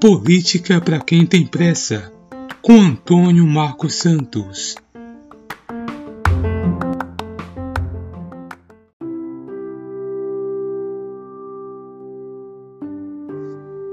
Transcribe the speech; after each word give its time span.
Política 0.00 0.80
para 0.80 0.98
quem 0.98 1.24
tem 1.24 1.46
pressa, 1.46 2.12
com 2.60 2.72
Antônio 2.72 3.46
Marcos 3.46 3.94
Santos. 3.94 4.74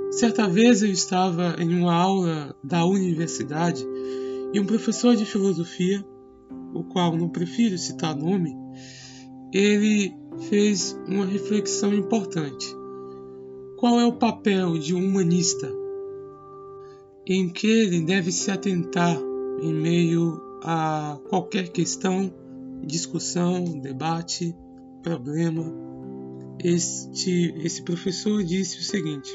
Certa 0.09 0.49
vez 0.49 0.81
eu 0.81 0.89
estava 0.89 1.57
em 1.59 1.79
uma 1.79 1.93
aula 1.93 2.55
da 2.63 2.83
universidade 2.85 3.85
e 4.51 4.59
um 4.59 4.65
professor 4.65 5.15
de 5.15 5.25
filosofia, 5.25 6.03
o 6.73 6.83
qual 6.85 7.15
não 7.15 7.29
prefiro 7.29 7.77
citar 7.77 8.15
nome, 8.15 8.55
ele 9.53 10.18
fez 10.41 10.99
uma 11.07 11.25
reflexão 11.25 11.93
importante. 11.93 12.75
Qual 13.77 13.99
é 13.99 14.05
o 14.05 14.13
papel 14.13 14.77
de 14.77 14.93
um 14.93 15.05
humanista? 15.05 15.71
Em 17.25 17.49
que 17.49 17.67
ele 17.67 18.01
deve 18.01 18.31
se 18.31 18.49
atentar 18.51 19.17
em 19.61 19.73
meio 19.73 20.41
a 20.63 21.19
qualquer 21.29 21.69
questão, 21.69 22.33
discussão, 22.83 23.63
debate, 23.79 24.55
problema. 25.03 25.63
Este, 26.63 27.53
esse 27.63 27.83
professor 27.83 28.43
disse 28.43 28.79
o 28.79 28.83
seguinte: 28.83 29.31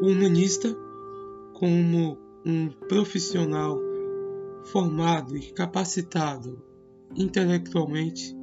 o 0.00 0.06
humanista, 0.06 0.74
como 1.54 2.16
um 2.44 2.68
profissional 2.88 3.78
formado 4.64 5.36
e 5.36 5.52
capacitado 5.52 6.62
intelectualmente 7.14 8.34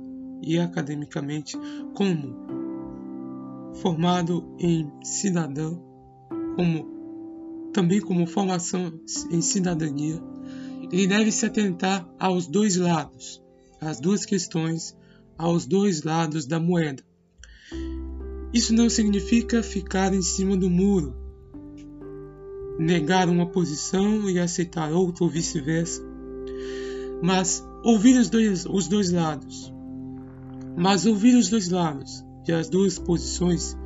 e 0.42 0.60
academicamente, 0.60 1.58
como 1.94 2.36
formado 3.82 4.56
em 4.60 4.92
cidadão, 5.04 5.82
como 6.56 7.00
também 7.74 8.02
como 8.02 8.26
formação 8.26 9.00
em 9.32 9.42
cidadania, 9.42 10.22
ele 10.92 11.08
deve 11.08 11.32
se 11.32 11.46
atentar 11.46 12.08
aos 12.20 12.48
dois 12.48 12.76
lados, 12.76 13.42
às 13.80 14.00
duas 14.00 14.26
questões, 14.26 14.98
aos 15.38 15.66
dois 15.66 16.04
lados 16.04 16.46
da 16.46 16.60
moeda. 16.60 17.04
Isso 18.52 18.74
não 18.74 18.90
significa 18.90 19.62
ficar 19.62 20.14
em 20.14 20.22
cima 20.22 20.58
do 20.58 20.70
muro, 20.70 21.16
negar 22.80 23.30
uma 23.30 23.46
posição 23.46 24.30
e 24.30 24.40
aceitar 24.40 24.92
outra 24.92 25.24
ou 25.24 25.30
vice-versa, 25.30 26.02
mas 27.22 27.64
ouvir 27.84 28.18
os 28.18 28.30
dois, 28.30 28.66
os 28.66 28.88
dois 28.88 29.12
lados. 29.12 29.72
Mas 30.80 31.06
ouvir 31.06 31.36
os 31.36 31.50
dois 31.50 31.68
lados 31.68 32.24
e 32.48 32.54
as 32.54 32.70
duas 32.70 32.98
posições 32.98 33.78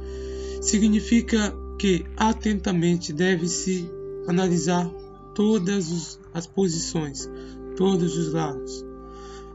significa 0.62 1.52
que 1.80 2.06
atentamente 2.16 3.12
deve-se 3.12 3.90
analisar 4.28 4.88
todas 5.34 6.20
as 6.36 6.46
posições, 6.46 7.28
todos 7.76 8.16
os 8.16 8.32
lados, 8.32 8.86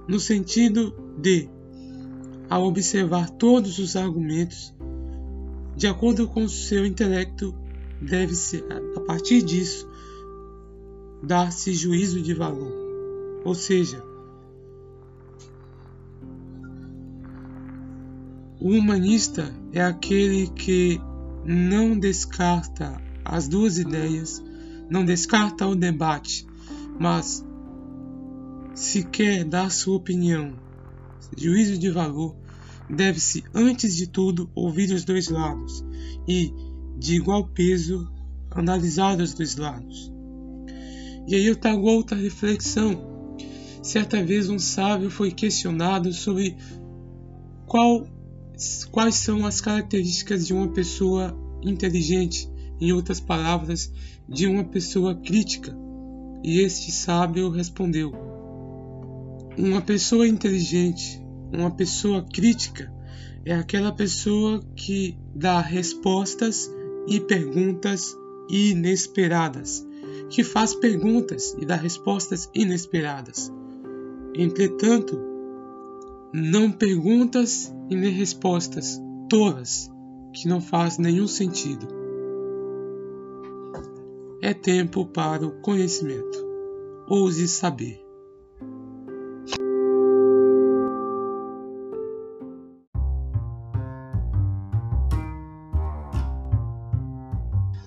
no 0.09 0.19
sentido 0.19 0.93
de, 1.17 1.49
ao 2.51 2.65
observar 2.65 3.31
todos 3.31 3.79
os 3.79 3.95
argumentos, 3.95 4.75
de 5.77 5.87
acordo 5.87 6.27
com 6.27 6.43
o 6.43 6.49
seu 6.49 6.85
intelecto, 6.85 7.55
deve-se, 8.03 8.65
a 8.97 9.01
partir 9.03 9.43
disso, 9.43 9.89
dar-se 11.23 11.73
juízo 11.73 12.21
de 12.21 12.35
valor. 12.35 12.73
Ou 13.45 13.55
seja, 13.55 14.03
o 18.61 18.71
humanista 18.71 19.55
é 19.73 19.81
aquele 19.81 20.49
que 20.49 21.01
não 21.45 21.99
descarta 21.99 23.01
as 23.25 23.47
duas 23.47 23.79
ideias, 23.79 24.43
não 24.91 25.05
descarta 25.05 25.67
o 25.67 25.75
debate, 25.75 26.47
mas 26.99 27.45
se 28.75 29.05
quer 29.05 29.45
dar 29.45 29.71
sua 29.71 29.97
opinião, 29.97 30.55
juízo 31.37 31.79
de 31.79 31.91
valor, 31.91 32.35
deve-se 32.89 33.45
antes 33.55 33.95
de 33.95 34.07
tudo 34.07 34.51
ouvir 34.55 34.93
os 34.93 35.05
dois 35.05 35.29
lados 35.29 35.85
e, 36.27 36.53
de 36.99 37.15
igual 37.15 37.47
peso, 37.47 38.11
analisar 38.51 39.21
os 39.21 39.35
dois 39.35 39.57
lados. 39.57 40.13
E 41.29 41.35
aí 41.35 41.47
eu 41.47 41.57
trago 41.57 41.87
outra 41.87 42.17
reflexão. 42.17 43.37
Certa 43.83 44.23
vez 44.23 44.49
um 44.49 44.59
sábio 44.59 45.11
foi 45.11 45.31
questionado 45.31 46.13
sobre 46.13 46.57
qual 47.67 48.07
Quais 48.91 49.15
são 49.15 49.47
as 49.47 49.61
características 49.61 50.49
de 50.49 50.53
uma 50.53 50.67
pessoa 50.67 51.37
inteligente, 51.63 52.51
em 52.81 52.93
outras 52.93 53.21
palavras, 53.21 53.93
de 54.29 54.49
uma 54.49 54.65
pessoa 54.65 55.15
crítica? 55.15 55.77
E 56.43 56.61
este 56.61 56.91
sábio 56.91 57.51
respondeu: 57.51 58.13
Uma 59.57 59.81
pessoa 59.81 60.27
inteligente, 60.27 61.25
uma 61.53 61.71
pessoa 61.71 62.23
crítica, 62.23 62.93
é 63.45 63.55
aquela 63.55 63.93
pessoa 63.93 64.61
que 64.75 65.17
dá 65.33 65.61
respostas 65.61 66.69
e 67.07 67.21
perguntas 67.21 68.13
inesperadas, 68.51 69.87
que 70.31 70.43
faz 70.43 70.75
perguntas 70.75 71.57
e 71.61 71.65
dá 71.65 71.77
respostas 71.77 72.51
inesperadas. 72.53 73.53
Entretanto, 74.35 75.17
não 76.33 76.73
perguntas 76.73 77.73
e 77.91 77.97
nem 77.97 78.13
respostas 78.13 79.01
tolas 79.29 79.91
que 80.33 80.49
não 80.49 80.61
faz 80.61 80.99
nenhum 80.99 81.27
sentido. 81.27 81.87
É 84.43 84.53
tempo 84.55 85.07
para 85.07 85.47
o 85.47 85.61
conhecimento. 85.61 86.47
Ouse 87.09 87.49
saber. 87.49 88.01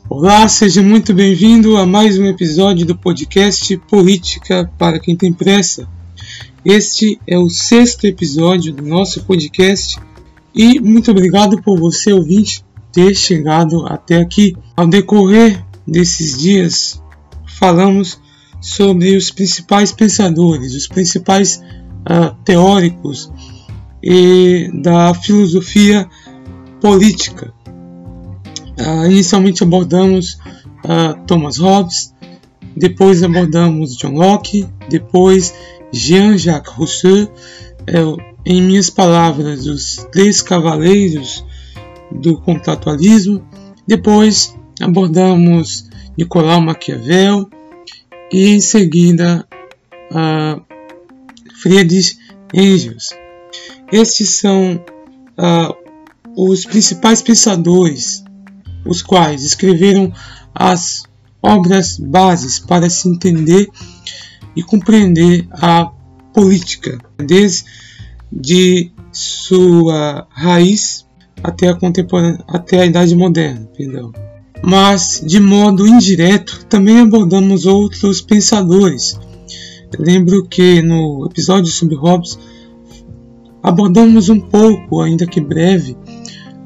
Olá, 0.09 0.47
seja 0.49 0.83
muito 0.83 1.13
bem-vindo 1.13 1.77
a 1.77 1.85
mais 1.85 2.19
um 2.19 2.25
episódio 2.25 2.85
do 2.85 2.97
podcast 2.97 3.77
Política 3.89 4.71
para 4.77 4.99
quem 4.99 5.15
tem 5.15 5.31
pressa. 5.31 5.87
Este 6.63 7.19
é 7.25 7.39
o 7.39 7.49
sexto 7.49 8.05
episódio 8.05 8.71
do 8.71 8.83
nosso 8.83 9.23
podcast 9.23 9.99
e 10.53 10.79
muito 10.79 11.09
obrigado 11.09 11.59
por 11.59 11.79
você, 11.79 12.13
ouvinte, 12.13 12.63
ter 12.91 13.15
chegado 13.15 13.83
até 13.87 14.17
aqui. 14.17 14.55
Ao 14.77 14.85
decorrer 14.85 15.65
desses 15.87 16.37
dias, 16.37 17.01
falamos 17.57 18.21
sobre 18.61 19.17
os 19.17 19.31
principais 19.31 19.91
pensadores, 19.91 20.75
os 20.75 20.87
principais 20.87 21.63
uh, 22.01 22.35
teóricos 22.45 23.31
e 24.03 24.69
da 24.83 25.15
filosofia 25.15 26.07
política. 26.79 27.51
Uh, 28.79 29.07
inicialmente 29.07 29.63
abordamos 29.63 30.37
uh, 30.85 31.25
Thomas 31.25 31.57
Hobbes, 31.57 32.13
depois 32.77 33.23
abordamos 33.23 33.97
John 33.97 34.13
Locke, 34.13 34.67
depois 34.87 35.55
Jean-Jacques 35.91 36.73
Rousseau, 36.73 37.31
é, 37.87 38.01
em 38.45 38.61
minhas 38.61 38.89
palavras, 38.89 39.65
os 39.67 40.07
três 40.11 40.41
cavaleiros 40.41 41.43
do 42.11 42.39
contratualismo. 42.41 43.45
Depois 43.87 44.55
abordamos 44.79 45.89
Nicolau 46.17 46.61
Maquiavel 46.61 47.49
e 48.31 48.49
em 48.49 48.59
seguida 48.59 49.45
uh, 50.11 50.61
Friedrich 51.61 52.17
Engels. 52.53 53.09
Estes 53.91 54.39
são 54.39 54.75
uh, 55.37 55.75
os 56.35 56.65
principais 56.65 57.21
pensadores, 57.21 58.23
os 58.85 59.01
quais 59.01 59.43
escreveram 59.43 60.11
as 60.53 61.03
obras 61.41 61.97
bases 61.97 62.59
para 62.59 62.89
se 62.89 63.09
entender 63.09 63.67
e 64.55 64.63
compreender 64.63 65.47
a 65.51 65.91
política 66.33 66.97
desde 67.17 68.91
sua 69.11 70.27
raiz 70.29 71.05
até 71.43 71.69
a 71.69 71.77
até 72.47 72.81
a 72.81 72.85
idade 72.85 73.15
moderna, 73.15 73.67
perdão. 73.75 74.11
Mas 74.63 75.23
de 75.25 75.39
modo 75.39 75.87
indireto 75.87 76.65
também 76.69 76.99
abordamos 76.99 77.65
outros 77.65 78.21
pensadores. 78.21 79.19
lembro 79.97 80.45
que 80.45 80.81
no 80.81 81.25
episódio 81.25 81.71
sobre 81.71 81.95
Hobbes 81.95 82.37
abordamos 83.61 84.29
um 84.29 84.39
pouco, 84.39 85.01
ainda 85.01 85.25
que 85.25 85.41
breve, 85.41 85.97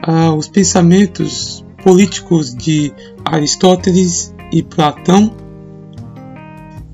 uh, 0.08 0.36
os 0.36 0.48
pensamentos 0.48 1.66
políticos 1.84 2.54
de 2.54 2.94
Aristóteles 3.24 4.34
e 4.52 4.62
Platão 4.62 5.32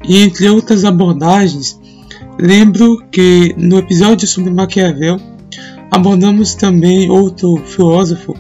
e 0.04 0.18
entre 0.18 0.50
outras 0.50 0.86
abordagens, 0.86 1.80
lembro 2.40 3.04
que 3.12 3.54
no 3.58 3.78
episódio 3.78 4.28
sobre 4.28 4.52
Maquiavel 4.52 5.20
Abordamos 5.92 6.56
também 6.56 7.10
outro 7.10 7.58
filósofo, 7.66 8.34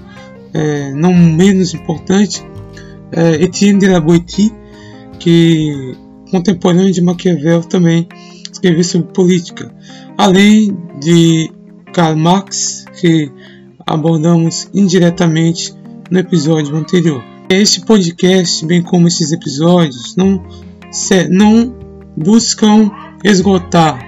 é, 0.53 0.93
não 0.93 1.13
menos 1.13 1.73
importante, 1.73 2.41
é, 3.11 3.43
Etienne 3.43 3.77
de 3.77 3.87
la 3.87 3.99
Boétie, 3.99 4.53
que 5.19 5.93
contemporâneo 6.31 6.93
de 6.93 7.01
Maquiavel 7.01 7.61
também 7.63 8.07
escreveu 8.49 8.85
sobre 8.85 9.11
política, 9.11 9.69
além 10.17 10.77
de 11.01 11.51
Karl 11.91 12.15
Marx, 12.15 12.85
que 13.01 13.29
abordamos 13.85 14.69
indiretamente 14.73 15.73
no 16.09 16.19
episódio 16.19 16.73
anterior. 16.77 17.21
Este 17.49 17.81
podcast, 17.81 18.65
bem 18.65 18.81
como 18.81 19.09
esses 19.09 19.33
episódios, 19.33 20.15
não, 20.15 20.41
não 21.29 21.75
buscam 22.15 22.91
esgotar 23.23 23.99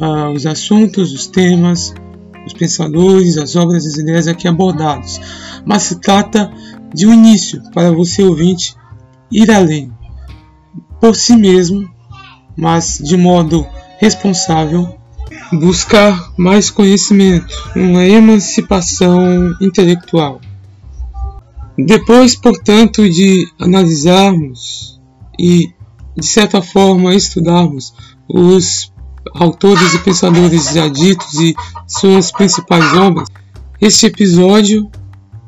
uh, 0.00 0.32
os 0.32 0.46
assuntos, 0.46 1.12
os 1.12 1.26
temas, 1.26 1.94
os 2.46 2.52
pensadores, 2.52 3.36
as 3.36 3.56
obras 3.56 3.84
e 3.84 3.88
as 3.88 3.96
ideias 3.96 4.28
aqui 4.28 4.48
abordados, 4.48 5.20
mas 5.64 5.82
se 5.82 6.00
trata 6.00 6.50
de 6.94 7.06
um 7.06 7.12
início 7.12 7.62
para 7.72 7.92
você 7.92 8.22
ouvinte 8.22 8.74
ir 9.30 9.50
além 9.50 9.92
por 11.00 11.14
si 11.14 11.36
mesmo, 11.36 11.88
mas 12.56 12.98
de 12.98 13.16
modo 13.16 13.66
responsável, 13.98 14.96
buscar 15.52 16.32
mais 16.36 16.70
conhecimento, 16.70 17.54
uma 17.74 18.04
emancipação 18.04 19.54
intelectual. 19.60 20.40
Depois, 21.76 22.34
portanto, 22.34 23.08
de 23.08 23.46
analisarmos 23.60 25.00
e, 25.38 25.72
de 26.18 26.26
certa 26.26 26.60
forma, 26.60 27.14
estudarmos 27.14 27.94
os 28.28 28.92
autores 29.34 29.94
e 29.94 29.98
pensadores 30.00 30.72
já 30.72 30.88
ditos 30.88 31.34
e 31.34 31.54
suas 31.86 32.32
principais 32.32 32.92
obras, 32.94 33.28
este 33.80 34.06
episódio, 34.06 34.90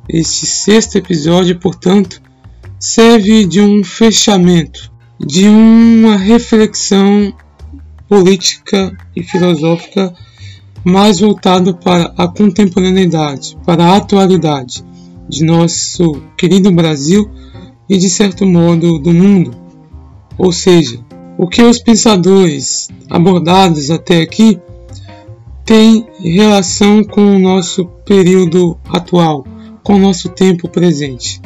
este 0.09 0.47
sexto 0.47 0.97
episódio, 0.97 1.59
portanto, 1.59 2.23
serve 2.79 3.45
de 3.45 3.61
um 3.61 3.83
fechamento, 3.83 4.93
de 5.19 5.49
uma 5.49 6.17
reflexão 6.17 7.35
política 8.09 8.97
e 9.17 9.25
filosófica 9.25 10.15
mais 10.85 11.19
voltada 11.19 11.75
para 11.75 12.15
a 12.17 12.29
contemporaneidade, 12.29 13.59
para 13.67 13.87
a 13.87 13.97
atualidade, 13.97 14.85
de 15.29 15.45
nosso 15.45 16.23
querido 16.37 16.71
Brasil 16.71 17.29
e, 17.89 17.99
de 17.99 18.09
certo 18.09 18.47
modo, 18.47 19.01
do 19.01 19.13
mundo. 19.13 19.60
Ou 20.43 20.53
seja, 20.53 20.99
o 21.37 21.47
que 21.47 21.63
os 21.63 21.79
pensadores 21.79 22.89
abordados 23.11 23.91
até 23.91 24.23
aqui 24.23 24.59
têm 25.67 26.07
relação 26.19 27.05
com 27.05 27.37
o 27.37 27.39
nosso 27.39 27.85
período 28.07 28.79
atual, 28.89 29.47
com 29.85 29.97
o 29.97 29.99
nosso 29.99 30.31
tempo 30.31 30.67
presente. 30.67 31.43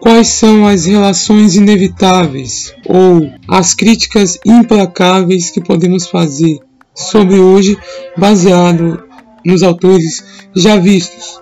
Quais 0.00 0.26
são 0.26 0.66
as 0.66 0.84
relações 0.84 1.54
inevitáveis 1.54 2.74
ou 2.88 3.30
as 3.46 3.72
críticas 3.72 4.36
implacáveis 4.44 5.50
que 5.50 5.60
podemos 5.60 6.08
fazer 6.08 6.58
sobre 6.92 7.38
hoje, 7.38 7.78
baseado 8.16 9.00
nos 9.46 9.62
autores 9.62 10.24
já 10.56 10.76
vistos? 10.76 11.40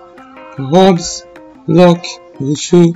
Hobbes, 0.59 1.25
Locke, 1.67 2.19
Rousseau, 2.39 2.93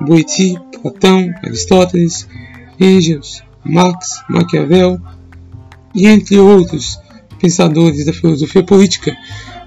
Boiti, 0.00 0.56
Platão, 0.80 1.28
Aristóteles, 1.42 2.28
Engels, 2.80 3.42
Marx, 3.64 4.22
Maquiavel 4.28 5.00
e 5.94 6.06
entre 6.06 6.38
outros 6.38 6.98
pensadores 7.38 8.06
da 8.06 8.12
filosofia 8.12 8.62
política 8.62 9.16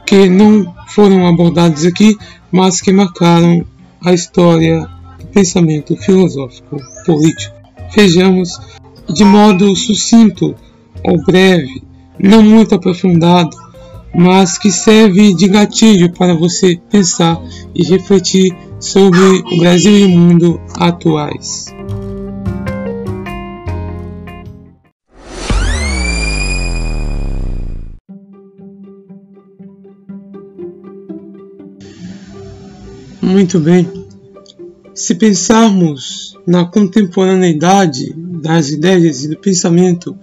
que 0.06 0.30
não 0.30 0.74
foram 0.88 1.28
abordados 1.28 1.86
aqui, 1.86 2.16
mas 2.52 2.80
que 2.80 2.92
marcaram 2.92 3.66
a 4.04 4.14
história 4.14 4.88
do 5.20 5.28
pensamento 5.28 5.96
filosófico 5.98 6.78
político. 7.06 7.56
Vejamos 7.96 8.60
de 9.12 9.24
modo 9.24 9.76
sucinto 9.76 10.56
ou 11.04 11.24
breve, 11.24 11.84
não 12.20 12.42
muito 12.42 12.76
aprofundado, 12.76 13.56
mas 14.14 14.58
que 14.58 14.72
serve 14.72 15.34
de 15.34 15.48
gatilho 15.48 16.12
para 16.12 16.34
você 16.34 16.80
pensar 16.90 17.42
e 17.74 17.84
refletir 17.84 18.56
sobre 18.80 19.20
o 19.20 19.58
Brasil 19.60 19.98
e 19.98 20.06
o 20.06 20.10
mundo 20.10 20.62
atuais. 20.78 21.74
Muito 33.26 33.60
bem. 33.60 33.92
Se 34.94 35.16
pensarmos 35.16 36.38
na 36.46 36.64
contemporaneidade 36.64 38.14
das 38.16 38.70
ideias 38.70 39.24
e 39.24 39.28
do 39.28 39.36
pensamento 39.36 40.16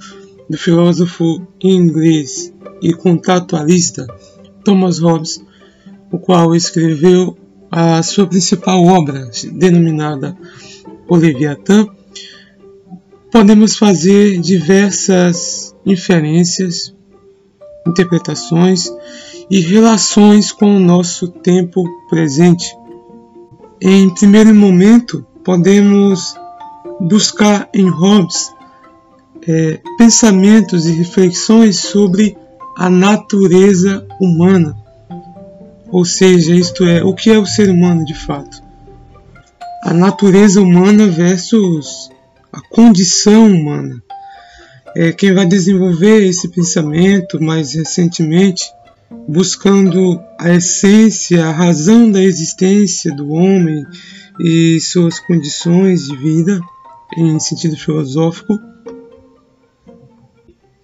do 0.48 0.56
filósofo 0.56 1.44
inglês 1.60 2.54
e 2.80 2.92
contratualista 2.92 4.06
Thomas 4.64 5.00
Hobbes, 5.00 5.44
o 6.12 6.18
qual 6.20 6.54
escreveu 6.54 7.36
a 7.72 8.00
sua 8.04 8.24
principal 8.24 8.84
obra, 8.84 9.28
denominada 9.52 10.36
O 11.08 11.16
Leviatã, 11.16 11.88
podemos 13.32 13.76
fazer 13.76 14.38
diversas 14.38 15.74
inferências, 15.84 16.94
interpretações 17.84 18.88
e 19.50 19.58
relações 19.58 20.52
com 20.52 20.76
o 20.76 20.80
nosso 20.80 21.26
tempo 21.26 21.82
presente. 22.08 22.80
Em 23.84 24.08
primeiro 24.10 24.54
momento, 24.54 25.26
podemos 25.42 26.36
buscar 27.00 27.68
em 27.74 27.88
Hobbes 27.88 28.54
é, 29.48 29.80
pensamentos 29.98 30.86
e 30.86 30.92
reflexões 30.92 31.80
sobre 31.80 32.38
a 32.76 32.88
natureza 32.88 34.06
humana. 34.20 34.76
Ou 35.90 36.04
seja, 36.04 36.54
isto 36.54 36.84
é, 36.84 37.02
o 37.02 37.12
que 37.12 37.28
é 37.28 37.36
o 37.36 37.44
ser 37.44 37.68
humano 37.70 38.04
de 38.04 38.14
fato? 38.14 38.62
A 39.82 39.92
natureza 39.92 40.62
humana 40.62 41.08
versus 41.08 42.08
a 42.52 42.60
condição 42.60 43.48
humana. 43.48 44.00
É, 44.94 45.10
quem 45.10 45.34
vai 45.34 45.44
desenvolver 45.44 46.22
esse 46.22 46.46
pensamento 46.46 47.42
mais 47.42 47.74
recentemente, 47.74 48.62
buscando 49.28 50.20
a 50.38 50.50
essência, 50.50 51.46
a 51.46 51.52
razão 51.52 52.10
da 52.10 52.22
existência 52.22 53.14
do 53.14 53.30
homem 53.30 53.84
e 54.40 54.80
suas 54.80 55.20
condições 55.20 56.06
de 56.06 56.16
vida, 56.16 56.60
em 57.16 57.38
sentido 57.38 57.76
filosófico, 57.76 58.58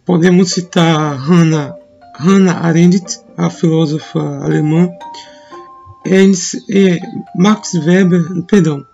podemos 0.05 0.51
citar 0.51 1.17
Hannah 1.17 1.75
Hannah 2.19 2.67
Arendt, 2.67 3.21
a 3.37 3.49
filósofa 3.49 4.19
alemã, 4.43 4.91
é, 6.05 6.99
Max 7.37 7.75
Weber, 7.75 8.43
perdão, 8.43 8.85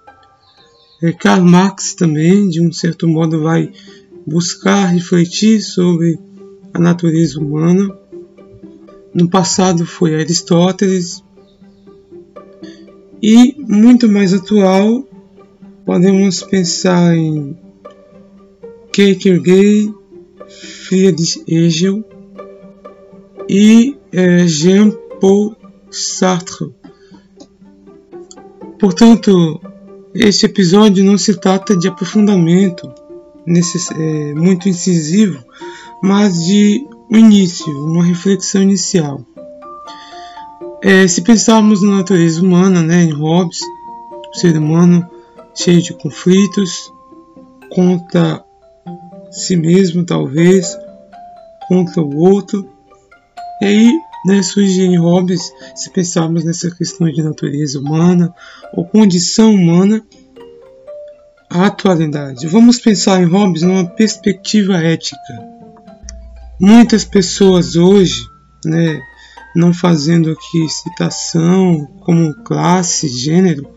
é, 1.03 1.13
Karl 1.13 1.43
Marx 1.43 1.95
também, 1.95 2.49
de 2.49 2.61
um 2.61 2.71
certo 2.71 3.09
modo, 3.09 3.43
vai 3.43 3.73
buscar 4.27 4.87
refletir 4.87 5.61
sobre 5.63 6.19
a 6.73 6.79
natureza 6.79 7.39
humana. 7.39 7.97
No 9.15 9.29
passado 9.29 9.87
foi 9.87 10.15
Aristóteles. 10.17 11.23
E 13.23 13.55
muito 13.59 14.09
mais 14.09 14.35
atual, 14.35 15.07
podemos 15.87 16.43
pensar 16.43 17.17
em 17.17 17.57
Kierkegaard, 18.93 19.95
Friedrich 20.49 21.43
Hegel, 21.49 22.05
e 23.49 23.97
é, 24.13 24.47
Jean-Paul 24.47 25.57
Sartre. 25.91 26.75
Portanto, 28.79 29.61
este 30.15 30.47
episódio 30.47 31.05
não 31.05 31.17
se 31.17 31.35
trata 31.35 31.77
de 31.77 31.89
aprofundamento 31.89 32.93
é, 33.47 34.35
muito 34.35 34.69
incisivo, 34.69 35.45
mas 36.03 36.45
de 36.45 36.85
um 37.11 37.17
início, 37.17 37.67
uma 37.85 38.05
reflexão 38.05 38.63
inicial. 38.63 39.25
É, 40.83 41.07
se 41.09 41.23
pensarmos 41.23 41.83
na 41.83 41.97
natureza 41.97 42.43
humana, 42.43 42.83
né, 42.83 43.03
em 43.03 43.13
Hobbes, 43.13 43.61
o 44.35 44.39
ser 44.39 44.57
humano 44.57 45.09
cheio 45.55 45.81
de 45.81 45.95
conflitos, 45.95 46.93
contra 47.71 48.45
si 49.31 49.57
mesmo, 49.57 50.05
talvez, 50.05 50.77
contra 51.69 52.03
o 52.03 52.17
outro, 52.17 52.69
e 53.61 53.65
aí 53.65 54.01
né, 54.25 54.43
surge 54.43 54.83
em 54.83 54.97
Hobbes, 54.97 55.53
se 55.75 55.91
pensarmos 55.91 56.45
nessa 56.45 56.71
questão 56.71 57.11
de 57.11 57.23
natureza 57.23 57.79
humana 57.79 58.35
ou 58.73 58.85
condição 58.85 59.55
humana, 59.55 60.03
a 61.51 61.67
atualidade. 61.67 62.47
Vamos 62.47 62.79
pensar 62.81 63.23
em 63.23 63.27
Hobbes 63.27 63.63
numa 63.63 63.87
perspectiva 63.87 64.77
ética. 64.77 65.54
Muitas 66.61 67.05
pessoas 67.05 67.75
hoje, 67.77 68.29
né, 68.65 69.01
não 69.55 69.73
fazendo 69.73 70.31
aqui 70.31 70.69
citação 70.69 71.87
como 72.01 72.35
classe, 72.45 73.09
gênero, 73.09 73.69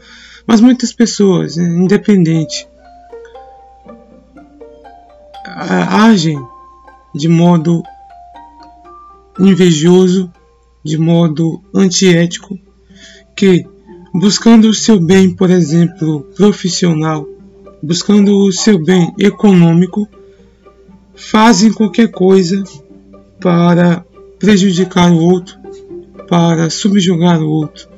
mas 0.45 0.61
muitas 0.61 0.93
pessoas, 0.93 1.57
né, 1.57 1.67
independente, 1.67 2.67
agem 5.89 6.39
de 7.15 7.27
modo 7.27 7.81
invejoso, 9.39 10.31
de 10.83 10.97
modo 10.97 11.61
antiético, 11.73 12.57
que 13.35 13.65
buscando 14.13 14.69
o 14.69 14.73
seu 14.73 14.99
bem, 14.99 15.35
por 15.35 15.49
exemplo, 15.49 16.21
profissional, 16.35 17.27
buscando 17.81 18.37
o 18.37 18.51
seu 18.51 18.77
bem 18.77 19.13
econômico, 19.19 20.07
fazem 21.17 21.73
qualquer 21.73 22.11
coisa 22.11 22.63
para 23.41 24.05
prejudicar 24.39 25.11
o 25.11 25.17
outro, 25.17 25.57
para 26.29 26.69
subjugar 26.69 27.41
o 27.41 27.49
outro, 27.49 27.89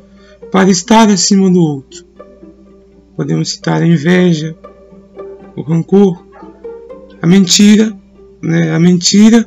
para 0.52 0.70
estar 0.70 1.10
acima 1.10 1.52
do 1.52 1.62
outro. 1.62 2.06
Podemos 3.16 3.50
citar 3.50 3.82
a 3.82 3.86
inveja, 3.86 4.56
o 5.56 5.62
rancor, 5.62 6.26
a 7.22 7.28
mentira, 7.28 7.94
né? 8.42 8.74
a 8.74 8.80
mentira 8.80 9.46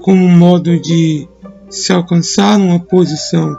como 0.00 0.24
um 0.24 0.36
modo 0.36 0.80
de 0.80 1.28
se 1.68 1.92
alcançar 1.92 2.58
uma 2.58 2.80
posição 2.80 3.54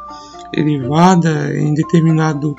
elevada 0.53 1.55
em 1.55 1.73
determinado 1.73 2.55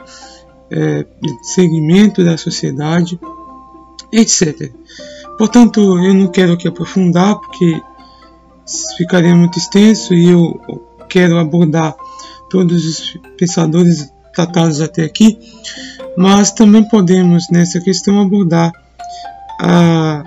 é, 0.70 1.04
segmento 1.42 2.24
da 2.24 2.36
sociedade, 2.36 3.18
etc. 4.12 4.72
Portanto, 5.38 5.80
eu 5.98 6.14
não 6.14 6.28
quero 6.28 6.52
aqui 6.52 6.68
aprofundar 6.68 7.36
porque 7.36 7.80
ficaria 8.96 9.34
muito 9.34 9.58
extenso 9.58 10.14
e 10.14 10.28
eu 10.28 10.60
quero 11.08 11.38
abordar 11.38 11.94
todos 12.50 12.84
os 12.84 13.18
pensadores 13.36 14.12
tratados 14.34 14.80
até 14.80 15.04
aqui, 15.04 15.38
mas 16.16 16.52
também 16.52 16.86
podemos 16.88 17.48
nessa 17.50 17.80
questão 17.80 18.20
abordar 18.20 18.72
a, 19.60 20.24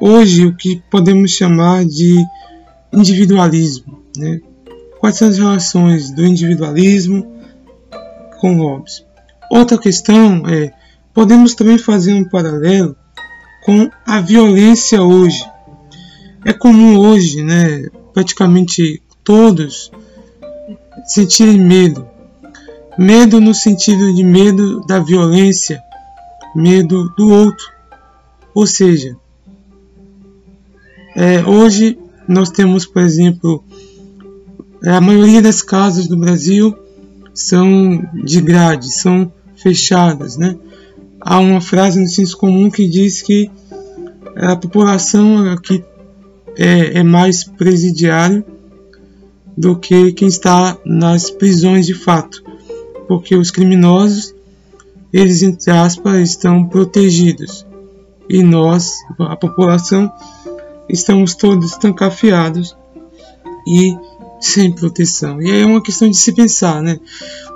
hoje 0.00 0.46
o 0.46 0.56
que 0.56 0.82
podemos 0.90 1.30
chamar 1.30 1.84
de 1.84 2.16
individualismo. 2.92 4.02
Né? 4.16 4.40
Quais 4.98 5.16
são 5.16 5.28
as 5.28 5.38
relações 5.38 6.10
do 6.10 6.24
individualismo 6.24 7.36
com 8.38 8.58
Hobbes? 8.58 9.04
Outra 9.50 9.78
questão 9.78 10.46
é, 10.46 10.72
podemos 11.12 11.54
também 11.54 11.78
fazer 11.78 12.14
um 12.14 12.24
paralelo 12.24 12.96
com 13.62 13.90
a 14.06 14.20
violência 14.20 15.02
hoje. 15.02 15.44
É 16.44 16.52
comum 16.52 16.98
hoje, 16.98 17.42
né, 17.42 17.88
praticamente 18.14 19.02
todos 19.22 19.90
sentirem 21.06 21.58
medo. 21.58 22.08
Medo 22.98 23.40
no 23.40 23.54
sentido 23.54 24.14
de 24.14 24.24
medo 24.24 24.80
da 24.86 24.98
violência, 24.98 25.82
medo 26.54 27.08
do 27.16 27.30
outro. 27.30 27.66
Ou 28.54 28.66
seja, 28.66 29.16
é, 31.14 31.44
hoje 31.44 31.98
nós 32.26 32.50
temos, 32.50 32.86
por 32.86 33.02
exemplo, 33.02 33.64
a 34.84 35.00
maioria 35.00 35.42
das 35.42 35.62
casas 35.62 36.06
do 36.06 36.16
Brasil 36.16 36.76
são 37.34 38.08
de 38.24 38.40
grade, 38.40 38.92
são 38.92 39.32
fechadas, 39.56 40.36
né? 40.36 40.56
Há 41.20 41.38
uma 41.38 41.60
frase 41.60 42.00
no 42.00 42.08
senso 42.08 42.36
comum 42.36 42.70
que 42.70 42.88
diz 42.88 43.22
que 43.22 43.50
a 44.36 44.56
população 44.56 45.50
aqui 45.50 45.84
é, 46.56 46.98
é 46.98 47.02
mais 47.02 47.44
presidiária 47.44 48.44
do 49.56 49.76
que 49.76 50.12
quem 50.12 50.28
está 50.28 50.78
nas 50.84 51.30
prisões 51.30 51.86
de 51.86 51.94
fato, 51.94 52.42
porque 53.06 53.36
os 53.36 53.50
criminosos, 53.50 54.34
eles 55.12 55.42
entre 55.42 55.70
aspas, 55.70 56.30
estão 56.30 56.64
protegidos 56.66 57.66
e 58.28 58.42
nós, 58.42 58.94
a 59.18 59.36
população, 59.36 60.10
estamos 60.88 61.34
todos 61.34 61.72
trancafiados 61.72 62.76
e 63.66 63.96
sem 64.40 64.72
proteção. 64.72 65.42
E 65.42 65.50
aí 65.50 65.62
é 65.62 65.66
uma 65.66 65.82
questão 65.82 66.08
de 66.08 66.16
se 66.16 66.32
pensar, 66.32 66.80
né? 66.80 66.98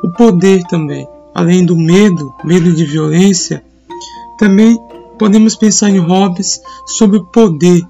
O 0.03 0.11
poder 0.13 0.65
também, 0.65 1.09
além 1.35 1.67
do 1.67 1.77
medo, 1.77 2.35
medo 2.45 2.73
de 2.73 2.85
violência, 2.85 3.63
também 4.39 4.79
podemos 5.19 5.57
pensar 5.57 5.91
em 5.91 5.99
Hobbes 5.99 6.61
sobre 6.87 7.19
o 7.19 7.25
poder. 7.25 7.83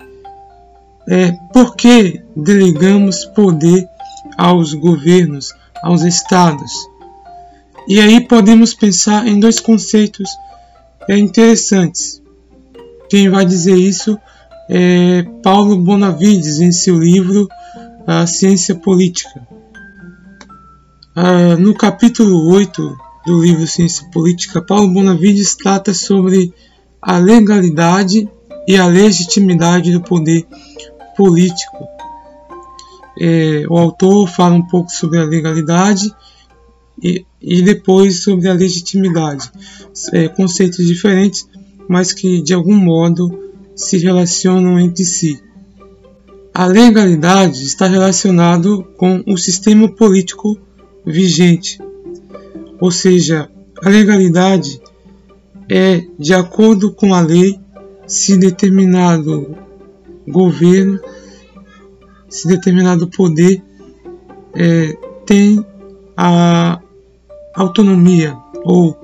É, 1.08 1.32
por 1.52 1.76
que 1.76 2.22
delegamos 2.34 3.24
poder 3.26 3.86
aos 4.38 4.72
governos, 4.72 5.52
aos 5.82 6.02
estados? 6.02 6.72
E 7.86 8.00
aí 8.00 8.20
podemos 8.20 8.72
pensar 8.72 9.26
em 9.26 9.38
dois 9.38 9.60
conceitos 9.60 10.30
é, 11.06 11.18
interessantes. 11.18 12.22
Quem 13.10 13.28
vai 13.28 13.44
dizer 13.44 13.76
isso 13.76 14.18
é 14.68 15.22
Paulo 15.42 15.76
Bonavides 15.76 16.60
em 16.60 16.72
seu 16.72 16.98
livro 16.98 17.46
A 18.06 18.26
Ciência 18.26 18.74
Política. 18.74 19.46
Ah, 21.14 21.56
no 21.56 21.74
capítulo 21.74 22.48
8 22.52 23.03
do 23.26 23.40
livro 23.40 23.66
Ciência 23.66 24.06
Política, 24.10 24.60
Paulo 24.60 24.92
Bonavides 24.92 25.54
trata 25.54 25.94
sobre 25.94 26.52
a 27.00 27.18
legalidade 27.18 28.28
e 28.66 28.76
a 28.76 28.86
legitimidade 28.86 29.92
do 29.92 30.00
poder 30.00 30.46
político. 31.16 31.86
É, 33.18 33.64
o 33.68 33.78
autor 33.78 34.26
fala 34.28 34.54
um 34.54 34.66
pouco 34.66 34.90
sobre 34.90 35.18
a 35.18 35.24
legalidade 35.24 36.12
e, 37.02 37.24
e 37.40 37.62
depois 37.62 38.22
sobre 38.22 38.48
a 38.48 38.54
legitimidade. 38.54 39.50
É, 40.12 40.28
conceitos 40.28 40.86
diferentes, 40.86 41.48
mas 41.88 42.12
que 42.12 42.42
de 42.42 42.52
algum 42.52 42.74
modo 42.74 43.52
se 43.76 43.98
relacionam 43.98 44.78
entre 44.78 45.04
si. 45.04 45.42
A 46.52 46.66
legalidade 46.66 47.64
está 47.64 47.86
relacionado 47.86 48.84
com 48.96 49.22
o 49.26 49.36
sistema 49.36 49.88
político 49.88 50.58
vigente, 51.04 51.78
ou 52.84 52.90
seja, 52.90 53.48
a 53.82 53.88
legalidade 53.88 54.78
é 55.70 56.04
de 56.18 56.34
acordo 56.34 56.92
com 56.92 57.14
a 57.14 57.20
lei 57.22 57.58
se 58.06 58.36
determinado 58.36 59.56
governo, 60.28 61.00
se 62.28 62.46
determinado 62.46 63.08
poder 63.08 63.62
é, 64.54 64.94
tem 65.24 65.64
a 66.14 66.78
autonomia 67.54 68.36
ou 68.62 68.94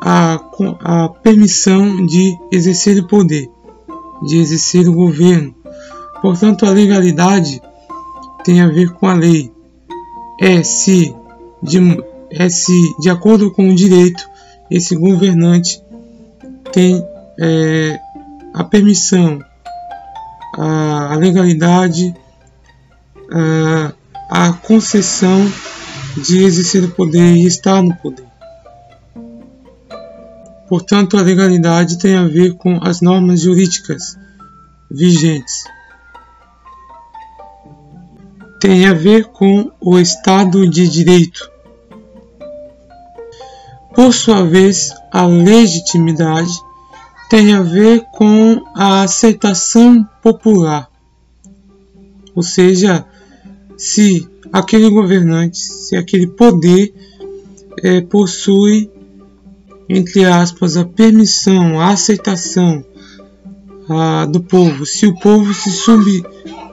a, 0.00 0.40
a 0.80 1.08
permissão 1.10 2.06
de 2.06 2.34
exercer 2.50 2.98
o 3.02 3.06
poder 3.06 3.50
de 4.22 4.38
exercer 4.38 4.88
o 4.88 4.94
governo. 4.94 5.54
Portanto, 6.22 6.64
a 6.64 6.70
legalidade 6.70 7.60
tem 8.44 8.62
a 8.62 8.68
ver 8.68 8.94
com 8.94 9.06
a 9.06 9.12
lei. 9.12 9.52
É 10.40 10.62
se, 10.62 11.14
de, 11.62 11.78
é 12.30 12.48
se, 12.48 12.72
de 13.00 13.10
acordo 13.10 13.50
com 13.52 13.68
o 13.68 13.74
direito, 13.74 14.28
esse 14.70 14.94
governante 14.94 15.82
tem 16.72 17.04
é, 17.38 17.98
a 18.54 18.64
permissão, 18.64 19.40
a, 20.56 21.14
a 21.14 21.16
legalidade, 21.16 22.14
a, 23.32 23.92
a 24.30 24.52
concessão 24.52 25.50
de 26.16 26.44
exercer 26.44 26.84
o 26.84 26.90
poder 26.90 27.36
e 27.36 27.46
estar 27.46 27.82
no 27.82 27.94
poder. 27.96 28.30
Portanto, 30.68 31.16
a 31.16 31.22
legalidade 31.22 31.98
tem 31.98 32.14
a 32.14 32.24
ver 32.24 32.54
com 32.54 32.78
as 32.80 33.00
normas 33.00 33.40
jurídicas 33.40 34.16
vigentes. 34.88 35.64
Tem 38.60 38.86
a 38.86 38.94
ver 38.94 39.24
com 39.24 39.72
o 39.80 39.98
Estado 39.98 40.68
de 40.68 40.88
Direito. 40.88 41.50
Por 43.94 44.12
sua 44.14 44.44
vez, 44.44 44.92
a 45.12 45.26
legitimidade 45.26 46.52
tem 47.28 47.52
a 47.54 47.62
ver 47.62 48.04
com 48.12 48.62
a 48.74 49.02
aceitação 49.02 50.06
popular. 50.22 50.88
Ou 52.34 52.42
seja, 52.42 53.04
se 53.76 54.28
aquele 54.52 54.88
governante, 54.90 55.58
se 55.58 55.96
aquele 55.96 56.26
poder 56.26 56.94
é, 57.82 58.00
possui 58.00 58.90
entre 59.92 60.24
aspas, 60.24 60.76
a 60.76 60.84
permissão, 60.84 61.80
a 61.80 61.88
aceitação 61.88 62.84
a, 63.88 64.24
do 64.24 64.40
povo, 64.40 64.86
se 64.86 65.04
o 65.04 65.18
povo 65.18 65.52
se, 65.52 65.68
sub, 65.72 66.24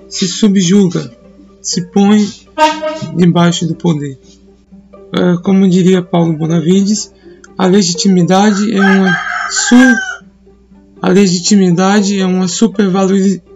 se 0.07 0.27
subjuga, 0.27 1.11
se 1.59 1.81
põe 1.87 2.29
debaixo 3.15 3.65
do 3.65 3.73
poder. 3.73 4.19
É, 5.13 5.37
como 5.43 5.69
diria 5.69 6.01
Paulo 6.01 6.33
Bonavides, 6.33 7.13
a 7.57 7.65
legitimidade 7.65 8.75
é 8.75 8.79
uma 8.79 9.17
su, 9.49 9.75
a 11.01 11.09
legitimidade 11.09 12.19
é 12.19 12.25
uma 12.25 12.47
supervalorização 12.47 13.47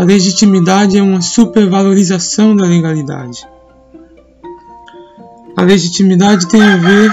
a 0.00 0.02
legitimidade 0.02 0.96
é 0.96 1.02
uma 1.02 1.20
supervalorização 1.20 2.56
da 2.56 2.64
legalidade. 2.64 3.46
A 5.54 5.62
legitimidade 5.62 6.48
tem 6.48 6.62
a 6.62 6.76
ver 6.78 7.12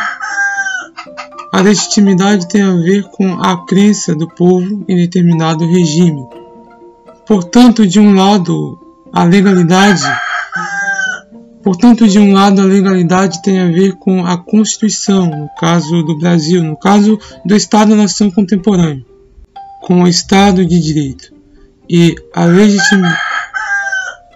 a 1.52 1.60
legitimidade 1.60 2.48
tem 2.48 2.62
a 2.62 2.72
ver 2.72 3.04
com 3.10 3.34
a 3.42 3.66
crença 3.66 4.16
do 4.16 4.26
povo 4.26 4.86
em 4.88 4.96
determinado 4.96 5.66
regime. 5.66 6.26
Portanto, 7.26 7.86
de 7.86 8.00
um 8.00 8.14
lado, 8.14 8.80
a 9.12 9.26
legalidade 9.26 10.04
Portanto, 11.68 12.08
de 12.08 12.18
um 12.18 12.32
lado, 12.32 12.62
a 12.62 12.64
legalidade 12.64 13.42
tem 13.42 13.60
a 13.60 13.68
ver 13.68 13.98
com 13.98 14.26
a 14.26 14.38
Constituição, 14.38 15.26
no 15.26 15.50
caso 15.60 16.02
do 16.02 16.18
Brasil, 16.18 16.64
no 16.64 16.78
caso 16.78 17.20
do 17.44 17.54
Estado-nação 17.54 18.32
contemporâneo, 18.32 19.06
com 19.82 20.04
o 20.04 20.08
Estado 20.08 20.66
de 20.66 20.80
Direito. 20.80 21.34
E 21.90 22.16
a, 22.34 22.46
legitim... 22.46 23.02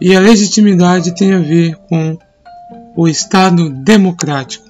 e 0.01 0.13
a 0.13 0.19
legitimidade 0.19 1.15
tem 1.15 1.31
a 1.31 1.39
ver 1.39 1.77
com 1.87 2.19
o 2.97 3.07
Estado 3.07 3.69
democrático. 3.69 4.67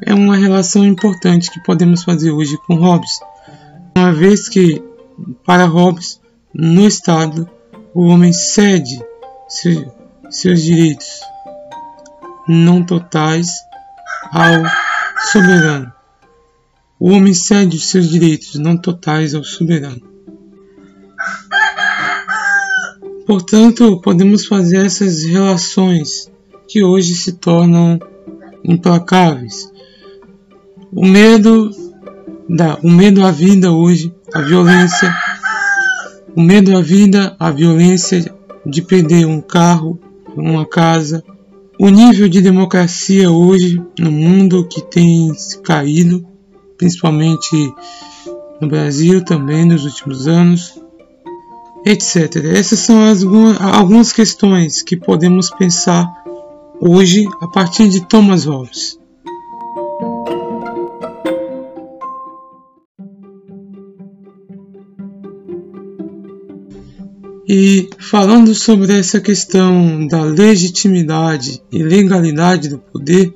É 0.00 0.14
uma 0.14 0.34
relação 0.34 0.86
importante 0.86 1.50
que 1.50 1.62
podemos 1.62 2.04
fazer 2.04 2.30
hoje 2.30 2.56
com 2.66 2.76
Hobbes, 2.76 3.20
uma 3.94 4.14
vez 4.14 4.48
que, 4.48 4.82
para 5.44 5.66
Hobbes, 5.66 6.18
no 6.54 6.88
Estado, 6.88 7.46
o 7.92 8.06
homem 8.06 8.32
cede 8.32 8.98
seus 10.30 10.62
direitos 10.62 11.20
não 12.48 12.82
totais 12.82 13.50
ao 14.32 14.64
soberano. 15.30 15.92
O 16.98 17.10
homem 17.10 17.34
cede 17.34 17.76
os 17.76 17.86
seus 17.86 18.08
direitos 18.08 18.54
não 18.56 18.76
totais 18.76 19.34
ao 19.34 19.44
soberano. 19.44 20.02
Portanto, 23.26 24.00
podemos 24.00 24.46
fazer 24.46 24.86
essas 24.86 25.22
relações 25.24 26.30
que 26.66 26.82
hoje 26.82 27.14
se 27.14 27.32
tornam 27.32 27.98
implacáveis. 28.64 29.70
O 30.90 31.06
medo 31.06 31.70
da, 32.48 32.78
o 32.82 32.90
medo 32.90 33.24
à 33.24 33.30
vida 33.30 33.70
hoje, 33.70 34.14
a 34.32 34.40
violência, 34.40 35.14
o 36.34 36.40
medo 36.40 36.76
à 36.76 36.80
vida, 36.80 37.36
a 37.38 37.50
violência 37.50 38.34
de 38.64 38.82
perder 38.82 39.26
um 39.26 39.40
carro, 39.40 40.00
uma 40.34 40.64
casa, 40.64 41.22
o 41.78 41.88
nível 41.88 42.28
de 42.28 42.40
democracia 42.40 43.30
hoje 43.30 43.80
no 43.98 44.10
mundo 44.10 44.66
que 44.68 44.82
tem 44.82 45.30
caído, 45.62 46.26
principalmente 46.76 47.72
no 48.60 48.66
Brasil 48.66 49.24
também 49.24 49.64
nos 49.64 49.84
últimos 49.84 50.26
anos, 50.26 50.80
etc. 51.86 52.36
Essas 52.44 52.80
são 52.80 53.02
as, 53.04 53.22
algumas 53.60 54.12
questões 54.12 54.82
que 54.82 54.96
podemos 54.96 55.50
pensar 55.50 56.06
hoje 56.80 57.26
a 57.40 57.46
partir 57.46 57.88
de 57.88 58.04
Thomas 58.06 58.44
Hobbes. 58.44 58.98
E 67.48 67.88
falando 67.98 68.54
sobre 68.54 68.92
essa 68.92 69.20
questão 69.20 70.06
da 70.06 70.22
legitimidade 70.22 71.62
e 71.72 71.82
legalidade 71.82 72.68
do 72.68 72.76
poder, 72.76 73.32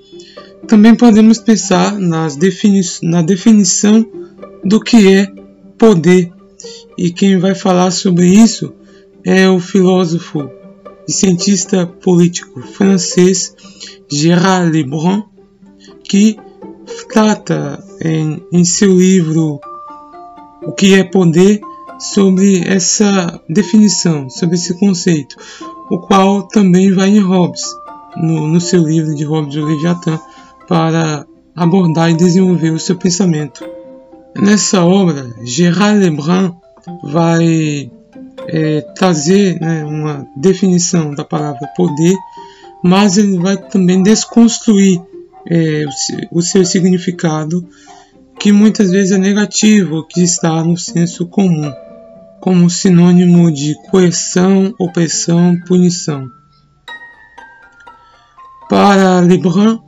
também 0.69 0.95
podemos 0.95 1.38
pensar 1.38 1.99
nas 1.99 2.37
defini 2.37 2.83
na 3.02 3.23
definição 3.23 4.07
do 4.62 4.78
que 4.78 5.14
é 5.14 5.33
poder. 5.78 6.31
E 6.99 7.11
quem 7.11 7.38
vai 7.38 7.54
falar 7.54 7.90
sobre 7.90 8.26
isso 8.26 8.75
é 9.25 9.49
o 9.49 9.59
filósofo 9.59 10.50
e 11.09 11.12
cientista 11.12 11.87
político 11.87 12.61
francês 12.61 13.57
Gérard 14.11 14.71
Lebrun, 14.71 15.23
que 16.04 16.37
trata 17.11 17.83
em, 18.04 18.42
em 18.52 18.62
seu 18.62 18.95
livro 18.95 19.59
O 20.62 20.72
que 20.72 20.94
é 20.94 21.03
Poder 21.03 21.62
sobre 22.02 22.64
essa 22.66 23.40
definição, 23.48 24.28
sobre 24.28 24.56
esse 24.56 24.74
conceito, 24.74 25.36
o 25.88 25.98
qual 25.98 26.48
também 26.48 26.92
vai 26.92 27.10
em 27.10 27.20
Hobbes, 27.20 27.62
no, 28.16 28.48
no 28.48 28.60
seu 28.60 28.82
livro 28.82 29.14
de 29.14 29.22
Hobbes 29.22 29.54
o 29.54 29.64
Leviatã, 29.64 30.18
para 30.66 31.24
abordar 31.54 32.10
e 32.10 32.14
desenvolver 32.14 32.70
o 32.70 32.80
seu 32.80 32.96
pensamento. 32.96 33.64
Nessa 34.36 34.84
obra, 34.84 35.32
Gérard 35.44 36.00
Lebrun 36.00 36.56
vai 37.04 37.88
é, 38.48 38.80
trazer 38.96 39.60
né, 39.60 39.84
uma 39.84 40.26
definição 40.36 41.14
da 41.14 41.24
palavra 41.24 41.68
poder, 41.76 42.16
mas 42.82 43.16
ele 43.16 43.38
vai 43.38 43.56
também 43.56 44.02
desconstruir 44.02 45.00
é, 45.48 45.84
o, 46.32 46.38
o 46.38 46.42
seu 46.42 46.64
significado, 46.64 47.64
que 48.40 48.50
muitas 48.50 48.90
vezes 48.90 49.12
é 49.12 49.18
negativo, 49.18 50.04
que 50.08 50.20
está 50.20 50.64
no 50.64 50.76
senso 50.76 51.26
comum 51.26 51.72
como 52.42 52.68
sinônimo 52.68 53.52
de 53.52 53.72
coerção, 53.88 54.74
opressão, 54.76 55.57
punição. 55.64 56.28
Para 58.68 59.20
Lebrun, 59.20 59.78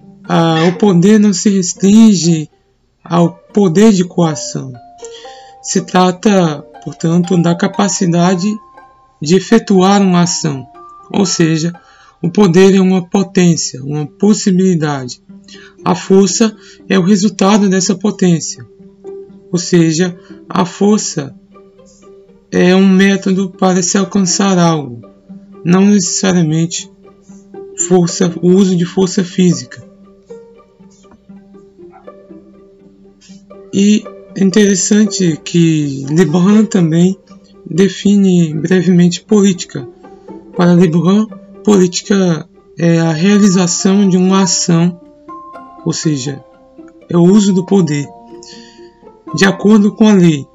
o 0.68 0.78
poder 0.78 1.18
não 1.18 1.32
se 1.32 1.50
restringe 1.50 2.48
ao 3.02 3.34
poder 3.52 3.92
de 3.92 4.04
coação. 4.04 4.72
Se 5.60 5.80
trata, 5.80 6.62
portanto, 6.84 7.36
da 7.42 7.56
capacidade 7.56 8.48
de 9.20 9.34
efetuar 9.34 10.00
uma 10.00 10.22
ação, 10.22 10.64
ou 11.10 11.26
seja, 11.26 11.74
o 12.22 12.30
poder 12.30 12.72
é 12.76 12.80
uma 12.80 13.04
potência, 13.04 13.82
uma 13.82 14.06
possibilidade. 14.06 15.20
A 15.84 15.96
força 15.96 16.56
é 16.88 16.96
o 16.96 17.02
resultado 17.02 17.68
dessa 17.68 17.96
potência, 17.96 18.64
ou 19.50 19.58
seja, 19.58 20.16
a 20.48 20.64
força 20.64 21.34
é 22.56 22.72
um 22.76 22.86
método 22.86 23.50
para 23.50 23.82
se 23.82 23.98
alcançar 23.98 24.56
algo, 24.58 25.00
não 25.64 25.86
necessariamente 25.86 26.88
força, 27.88 28.32
o 28.40 28.48
uso 28.50 28.76
de 28.76 28.84
força 28.84 29.24
física. 29.24 29.82
E 33.72 34.04
é 34.36 34.44
interessante 34.44 35.36
que 35.44 36.06
Lebrun 36.08 36.64
também 36.66 37.18
define 37.68 38.54
brevemente 38.54 39.22
política. 39.22 39.88
Para 40.56 40.74
Lebrun, 40.74 41.26
política 41.64 42.48
é 42.78 43.00
a 43.00 43.10
realização 43.10 44.08
de 44.08 44.16
uma 44.16 44.44
ação, 44.44 45.00
ou 45.84 45.92
seja, 45.92 46.44
é 47.08 47.16
o 47.16 47.22
uso 47.24 47.52
do 47.52 47.66
poder, 47.66 48.06
de 49.34 49.44
acordo 49.44 49.90
com 49.90 50.08
a 50.08 50.12
lei, 50.12 50.46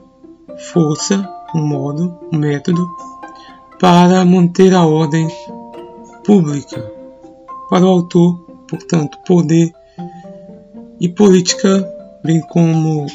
força, 0.72 1.30
um 1.56 1.66
modo, 1.66 2.18
um 2.32 2.38
método 2.38 2.88
para 3.80 4.24
manter 4.26 4.74
a 4.74 4.86
ordem 4.86 5.28
pública. 6.24 6.92
Para 7.70 7.86
o 7.86 7.90
autor, 7.90 8.40
portanto, 8.68 9.18
poder 9.26 9.74
e 11.00 11.08
política, 11.08 11.88
bem 12.24 12.42
como 12.42 13.06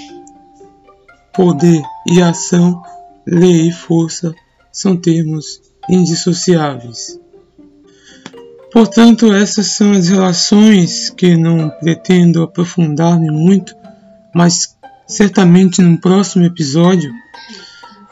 poder 1.35 1.83
e 2.09 2.23
ação, 2.23 2.83
lei 3.27 3.69
e 3.69 3.73
força, 3.73 4.35
são 4.73 4.97
termos 4.97 5.61
indissociáveis. 5.89 7.21
Portanto, 8.73 9.33
essas 9.33 9.69
são 9.69 9.93
as 9.93 10.09
relações 10.09 11.11
que 11.11 11.37
não 11.37 11.71
pretendo 11.71 12.43
aprofundar-me 12.43 13.31
muito, 13.31 13.75
mas 14.35 14.77
certamente 15.07 15.81
no 15.81 15.99
próximo 15.99 16.45
episódio 16.45 17.13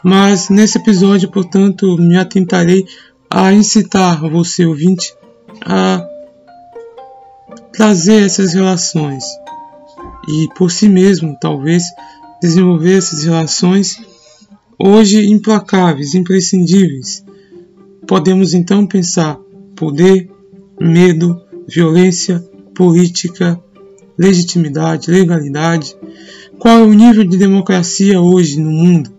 mas 0.03 0.49
nesse 0.49 0.77
episódio, 0.77 1.31
portanto, 1.31 1.97
me 1.97 2.17
atentarei 2.17 2.85
a 3.29 3.53
incitar 3.53 4.21
você, 4.29 4.65
ouvinte, 4.65 5.15
a 5.65 6.05
trazer 7.71 8.23
essas 8.23 8.53
relações 8.53 9.23
e 10.27 10.47
por 10.55 10.71
si 10.71 10.87
mesmo, 10.87 11.37
talvez, 11.39 11.83
desenvolver 12.41 12.97
essas 12.97 13.23
relações 13.23 13.99
hoje 14.77 15.25
implacáveis, 15.29 16.15
imprescindíveis. 16.15 17.23
Podemos 18.05 18.53
então 18.53 18.85
pensar 18.85 19.37
poder, 19.75 20.29
medo, 20.79 21.41
violência, 21.67 22.39
política, 22.75 23.59
legitimidade, 24.17 25.09
legalidade. 25.09 25.95
Qual 26.59 26.79
é 26.79 26.83
o 26.83 26.93
nível 26.93 27.23
de 27.23 27.37
democracia 27.37 28.19
hoje 28.19 28.59
no 28.59 28.71
mundo? 28.71 29.12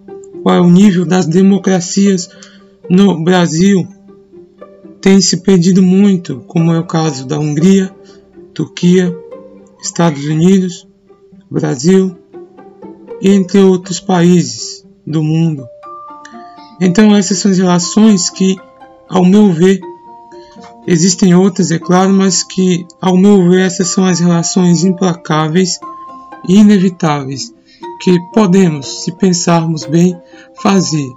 Qual 0.44 0.56
é 0.56 0.60
o 0.60 0.68
nível 0.68 1.06
das 1.06 1.24
democracias 1.24 2.28
no 2.90 3.24
Brasil, 3.24 3.88
tem 5.00 5.18
se 5.18 5.38
perdido 5.38 5.82
muito, 5.82 6.40
como 6.46 6.70
é 6.70 6.78
o 6.78 6.86
caso 6.86 7.26
da 7.26 7.38
Hungria, 7.38 7.90
Turquia, 8.52 9.16
Estados 9.82 10.22
Unidos, 10.26 10.86
Brasil, 11.50 12.14
entre 13.22 13.58
outros 13.60 13.98
países 13.98 14.84
do 15.06 15.22
mundo. 15.22 15.66
Então 16.78 17.16
essas 17.16 17.38
são 17.38 17.50
as 17.50 17.56
relações 17.56 18.28
que, 18.28 18.54
ao 19.08 19.24
meu 19.24 19.50
ver, 19.50 19.80
Existem 20.86 21.34
outras, 21.34 21.70
é 21.70 21.78
claro, 21.78 22.12
mas 22.12 22.42
que, 22.42 22.86
ao 23.00 23.16
meu 23.16 23.48
ver, 23.48 23.62
essas 23.62 23.88
são 23.88 24.04
as 24.04 24.20
relações 24.20 24.84
implacáveis 24.84 25.80
e 26.46 26.56
inevitáveis 26.56 27.54
que 28.00 28.18
podemos, 28.32 29.04
se 29.04 29.12
pensarmos 29.12 29.84
bem, 29.84 30.16
fazer 30.62 31.10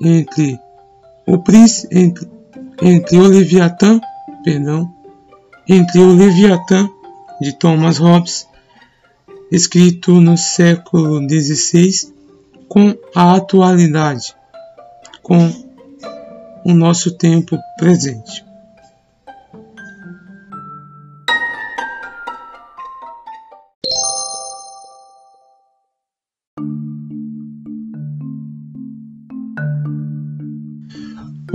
entre 0.00 0.58
o 1.26 1.38
príncipe, 1.38 1.96
entre, 1.96 2.28
entre 2.82 3.16
o 3.16 3.26
Leviatã, 3.26 4.00
perdão, 4.42 4.92
entre 5.68 6.00
o 6.00 6.14
Leviatã 6.14 6.88
de 7.40 7.52
Thomas 7.52 7.98
Hobbes, 7.98 8.46
escrito 9.50 10.20
no 10.20 10.36
século 10.36 11.20
XVI, 11.28 12.12
com 12.68 12.94
a 13.14 13.36
atualidade, 13.36 14.34
com 15.22 15.50
o 16.64 16.74
nosso 16.74 17.12
tempo 17.12 17.58
presente. 17.78 18.43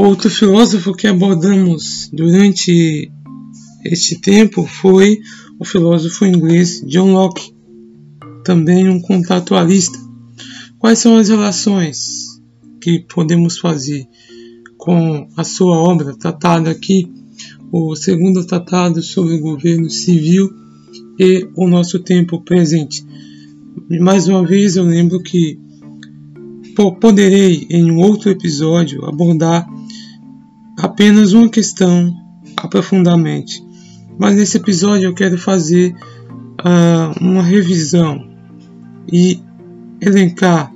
Outro 0.01 0.29
filósofo 0.29 0.93
que 0.93 1.07
abordamos 1.07 2.09
durante 2.13 3.11
este 3.83 4.17
tempo 4.21 4.65
foi 4.65 5.19
o 5.59 5.65
filósofo 5.65 6.25
inglês 6.25 6.81
John 6.87 7.11
Locke, 7.11 7.53
também 8.45 8.87
um 8.87 9.01
contratualista. 9.01 9.99
Quais 10.77 10.99
são 10.99 11.17
as 11.17 11.27
relações 11.27 12.39
que 12.81 12.99
podemos 13.13 13.57
fazer 13.57 14.07
com 14.77 15.27
a 15.35 15.43
sua 15.43 15.75
obra 15.75 16.15
tratada 16.15 16.71
aqui, 16.71 17.11
o 17.69 17.93
segundo 17.93 18.47
tratado 18.47 19.03
sobre 19.03 19.33
o 19.33 19.41
governo 19.41 19.89
civil 19.89 20.49
e 21.19 21.45
o 21.57 21.67
nosso 21.67 21.99
tempo 21.99 22.39
presente? 22.39 23.05
Mais 23.99 24.29
uma 24.29 24.47
vez 24.47 24.77
eu 24.77 24.85
lembro 24.85 25.21
que 25.21 25.59
poderei 27.01 27.67
em 27.69 27.91
um 27.91 27.99
outro 27.99 28.29
episódio 28.29 29.03
abordar 29.03 29.67
apenas 30.79 31.33
uma 31.33 31.49
questão 31.49 32.15
aprofundadamente, 32.55 33.63
mas 34.17 34.35
nesse 34.35 34.57
episódio 34.57 35.07
eu 35.07 35.13
quero 35.13 35.37
fazer 35.37 35.93
uh, 36.61 37.21
uma 37.21 37.43
revisão 37.43 38.29
e 39.11 39.41
elencar 40.01 40.73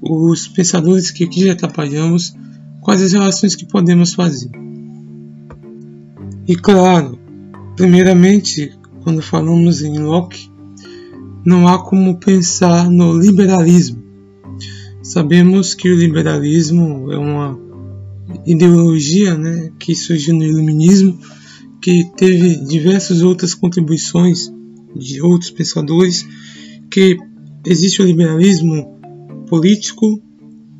os 0.00 0.48
pensadores 0.48 1.10
que 1.10 1.24
aqui 1.24 1.44
já 1.44 1.54
trabalhamos, 1.54 2.34
quais 2.80 3.02
as 3.02 3.12
relações 3.12 3.54
que 3.54 3.66
podemos 3.66 4.14
fazer. 4.14 4.50
E 6.48 6.56
claro, 6.56 7.18
primeiramente, 7.76 8.72
quando 9.02 9.22
falamos 9.22 9.82
em 9.82 9.98
Locke, 9.98 10.50
não 11.44 11.68
há 11.68 11.78
como 11.78 12.18
pensar 12.18 12.90
no 12.90 13.16
liberalismo. 13.18 14.02
Sabemos 15.02 15.74
que 15.74 15.90
o 15.90 15.96
liberalismo 15.96 17.12
é 17.12 17.18
uma 17.18 17.71
ideologia 18.46 19.36
né, 19.36 19.70
que 19.78 19.94
surgiu 19.94 20.34
no 20.34 20.44
Iluminismo, 20.44 21.18
que 21.80 22.04
teve 22.16 22.56
diversas 22.64 23.22
outras 23.22 23.54
contribuições 23.54 24.52
de 24.94 25.20
outros 25.20 25.50
pensadores, 25.50 26.26
que 26.90 27.16
existe 27.66 28.02
o 28.02 28.04
liberalismo 28.04 29.00
político, 29.48 30.22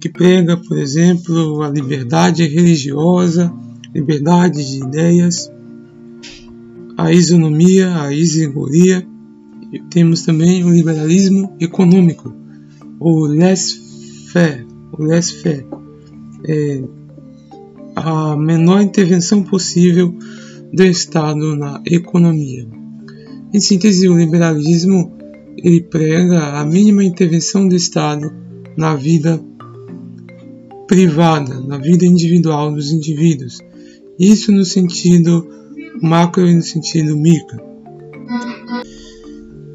que 0.01 0.09
prega, 0.09 0.57
por 0.57 0.79
exemplo, 0.79 1.63
a 1.63 1.69
liberdade 1.69 2.47
religiosa, 2.47 3.53
liberdade 3.95 4.65
de 4.65 4.85
ideias, 4.85 5.51
a 6.97 7.13
isonomia, 7.13 8.03
a 8.03 8.13
isengoria. 8.13 9.07
Temos 9.91 10.23
também 10.23 10.65
o 10.65 10.71
liberalismo 10.71 11.57
econômico, 11.61 12.35
o 13.01 13.27
laissez-faire, 13.27 14.67
o 14.93 15.03
laissez-faire. 15.03 15.67
É, 16.47 16.83
a 17.95 18.37
menor 18.37 18.81
intervenção 18.83 19.43
possível 19.43 20.15
do 20.73 20.85
Estado 20.85 21.57
na 21.57 21.83
economia. 21.87 22.67
Em 23.53 23.61
síntese, 23.61 24.09
o 24.09 24.17
liberalismo 24.17 25.13
ele 25.59 25.83
prega 25.83 26.59
a 26.59 26.65
mínima 26.65 27.05
intervenção 27.05 27.69
do 27.69 27.77
Estado 27.77 28.33
na 28.77 28.95
vida 28.95 29.43
privada, 30.89 31.61
na 31.61 31.79
vida 31.79 32.07
individual 32.07 32.73
dos 32.73 32.91
indivíduos. 32.91 33.59
Isso 34.19 34.51
no 34.51 34.65
sentido 34.65 35.47
macro 36.01 36.47
e 36.47 36.55
no 36.55 36.63
sentido 36.63 37.17
micro. 37.17 37.61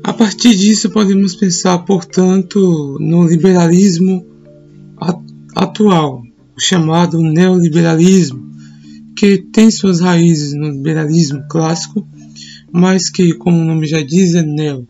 A 0.03 0.13
partir 0.13 0.55
disso, 0.55 0.89
podemos 0.89 1.35
pensar, 1.35 1.79
portanto, 1.79 2.97
no 2.99 3.27
liberalismo 3.27 4.25
atual, 5.55 6.23
o 6.57 6.61
chamado 6.61 7.21
neoliberalismo, 7.21 8.51
que 9.15 9.37
tem 9.37 9.69
suas 9.69 9.99
raízes 9.99 10.53
no 10.53 10.69
liberalismo 10.71 11.43
clássico, 11.47 12.07
mas 12.71 13.09
que, 13.09 13.33
como 13.33 13.57
o 13.57 13.65
nome 13.65 13.85
já 13.85 14.01
diz, 14.01 14.33
é 14.33 14.41
neo, 14.41 14.87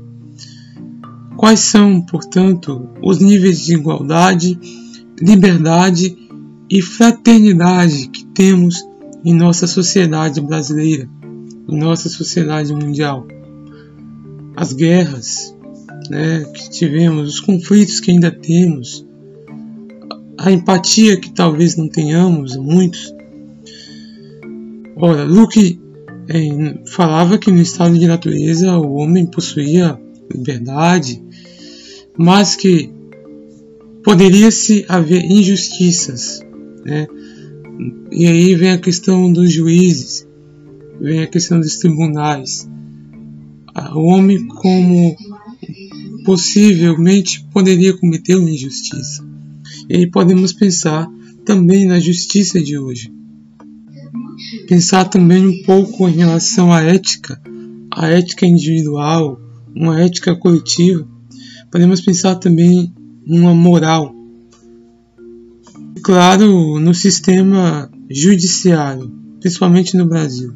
Quais 1.36 1.60
são, 1.60 2.02
portanto, 2.02 2.90
os 3.04 3.20
níveis 3.20 3.64
de 3.66 3.76
igualdade, 3.76 4.58
liberdade 5.20 6.27
e 6.70 6.82
fraternidade 6.82 8.10
que 8.10 8.26
temos 8.28 8.86
em 9.24 9.34
nossa 9.34 9.68
sociedade 9.68 10.42
brasileira, 10.42 11.10
em 11.68 11.78
nossa 11.78 12.10
sociedade 12.10 12.74
mundial. 12.74 13.28
As 14.56 14.74
guerras 14.74 15.56
né, 16.10 16.46
que 16.54 16.70
tivemos, 16.70 17.28
os 17.30 17.40
conflitos 17.40 18.00
que 18.00 18.12
ainda 18.12 18.32
temos, 18.32 19.06
a 20.38 20.52
empatia 20.52 21.20
que 21.20 21.32
talvez 21.32 21.76
não 21.76 21.90
tenhamos, 21.90 22.56
muitos. 22.56 23.14
Ora, 24.96 25.24
Luke 25.24 25.80
é, 26.30 26.90
falava 26.90 27.38
que 27.38 27.52
no 27.52 27.62
estado 27.62 27.98
de 27.98 28.08
natureza 28.08 28.78
o 28.78 28.96
homem 28.96 29.26
possuía 29.26 30.00
liberdade, 30.34 31.24
mas 32.18 32.56
que 32.56 32.92
poderia-se 34.04 34.86
haver 34.88 35.24
injustiças, 35.26 36.42
né? 36.88 37.08
E 38.12 38.26
aí 38.26 38.56
vem 38.56 38.72
a 38.72 38.78
questão 38.78 39.32
dos 39.32 39.52
juízes, 39.52 40.28
vem 41.00 41.22
a 41.22 41.28
questão 41.28 41.60
dos 41.60 41.78
tribunais. 41.78 42.68
O 43.94 44.06
homem, 44.06 44.48
como 44.48 45.16
possivelmente 46.26 47.46
poderia 47.54 47.96
cometer 47.96 48.36
uma 48.36 48.50
injustiça. 48.50 49.24
E 49.88 49.98
aí 49.98 50.10
podemos 50.10 50.52
pensar 50.52 51.08
também 51.46 51.86
na 51.86 52.00
justiça 52.00 52.60
de 52.60 52.78
hoje. 52.78 53.12
pensar 54.68 55.06
também 55.06 55.48
um 55.48 55.64
pouco 55.64 56.08
em 56.08 56.18
relação 56.18 56.72
à 56.72 56.82
ética, 56.82 57.42
a 57.92 58.08
ética 58.08 58.46
individual, 58.46 59.40
uma 59.76 60.02
ética 60.02 60.36
coletiva. 60.36 61.08
Podemos 61.72 62.02
pensar 62.02 62.36
também 62.36 62.94
numa 63.26 63.54
moral. 63.54 64.14
Claro, 66.08 66.80
no 66.80 66.94
sistema 66.94 67.92
judiciário, 68.10 69.12
principalmente 69.42 69.98
no 69.98 70.08
Brasil. 70.08 70.54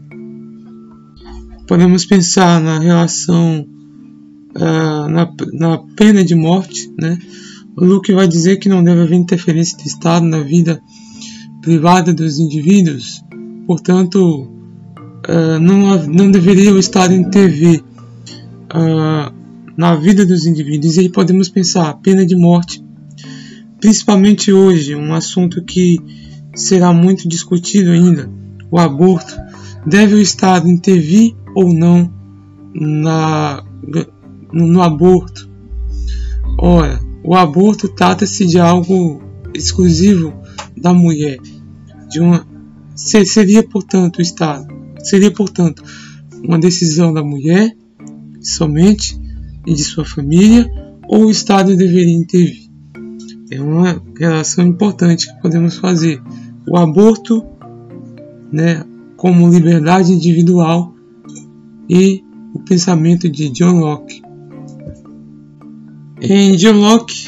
Podemos 1.68 2.06
pensar 2.06 2.62
na 2.62 2.80
relação 2.80 3.68
uh, 4.56 5.10
na, 5.10 5.30
na 5.52 5.78
pena 5.98 6.24
de 6.24 6.36
morte, 6.36 6.90
né? 6.98 7.20
O 7.76 7.84
Luke 7.84 8.14
vai 8.14 8.30
dizer 8.30 8.60
que 8.60 8.70
não 8.70 8.82
deve 8.82 9.02
haver 9.02 9.18
interferência 9.18 9.78
do 9.78 9.84
Estado 9.84 10.26
na 10.26 10.40
vida 10.40 10.82
privada 11.62 12.14
dos 12.14 12.40
indivíduos, 12.40 13.22
portanto, 13.68 14.50
uh, 15.28 15.60
não, 15.60 16.02
não 16.08 16.32
deveria 16.32 16.74
o 16.74 16.80
Estado 16.80 17.14
intervir 17.14 17.84
uh, 18.74 19.34
na 19.76 19.96
vida 19.98 20.26
dos 20.26 20.46
indivíduos. 20.46 20.96
E 20.96 21.02
aí 21.02 21.10
podemos 21.10 21.50
pensar, 21.50 21.94
pena 21.96 22.26
de 22.26 22.38
morte, 22.38 22.82
principalmente 23.82 24.54
hoje, 24.54 24.96
um 24.96 25.14
assunto 25.14 25.64
que 25.66 25.98
será 26.56 26.94
muito 26.94 27.28
discutido 27.28 27.92
ainda, 27.92 28.32
o 28.70 28.80
aborto. 28.80 29.36
Deve 29.86 30.14
o 30.14 30.22
Estado 30.22 30.70
intervir 30.70 31.36
ou 31.56 31.74
não 31.74 32.14
na 32.74 33.64
no, 34.54 34.68
no 34.68 34.82
aborto. 34.82 35.50
Ora, 36.58 37.00
o 37.24 37.36
aborto 37.36 37.90
trata-se 37.90 38.46
de 38.46 38.60
algo 38.60 39.22
exclusivo 39.54 40.34
da 40.78 40.94
mulher, 40.94 41.40
de 42.10 42.20
uma 42.20 42.46
seria 42.96 43.64
portanto 43.64 44.20
o 44.20 44.22
Estado, 44.22 44.68
seria 45.04 45.32
portanto 45.32 45.84
uma 46.44 46.60
decisão 46.60 47.12
da 47.12 47.24
mulher 47.24 47.76
somente 48.42 49.20
e 49.66 49.74
de 49.74 49.84
sua 49.84 50.06
família, 50.06 50.70
ou 51.08 51.26
o 51.26 51.32
Estado 51.32 51.76
deveria 51.76 52.16
intervir. 52.16 52.71
É 53.52 53.62
uma 53.62 54.02
relação 54.18 54.66
importante 54.66 55.28
que 55.28 55.42
podemos 55.42 55.76
fazer. 55.76 56.22
O 56.66 56.78
aborto, 56.78 57.46
né, 58.50 58.86
como 59.18 59.50
liberdade 59.50 60.14
individual 60.14 60.96
e 61.90 62.24
o 62.54 62.60
pensamento 62.60 63.28
de 63.28 63.50
John 63.50 63.80
Locke. 63.80 64.22
Em 66.22 66.56
John 66.56 66.80
Locke, 66.80 67.28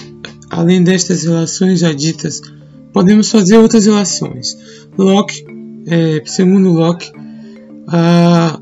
além 0.49 0.81
destas 0.81 1.25
relações 1.25 1.81
já 1.81 1.91
ditas, 1.91 2.41
podemos 2.93 3.29
fazer 3.29 3.57
outras 3.57 3.85
relações. 3.85 4.57
Locke, 4.97 5.45
é, 5.87 6.21
segundo 6.25 6.71
Locke, 6.71 7.11
a, 7.85 8.61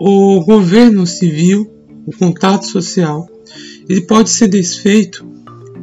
o 0.00 0.40
governo 0.40 1.06
civil, 1.06 1.70
o 2.04 2.10
contato 2.10 2.66
social, 2.66 3.28
ele 3.88 4.00
pode 4.00 4.30
ser 4.30 4.48
desfeito 4.48 5.27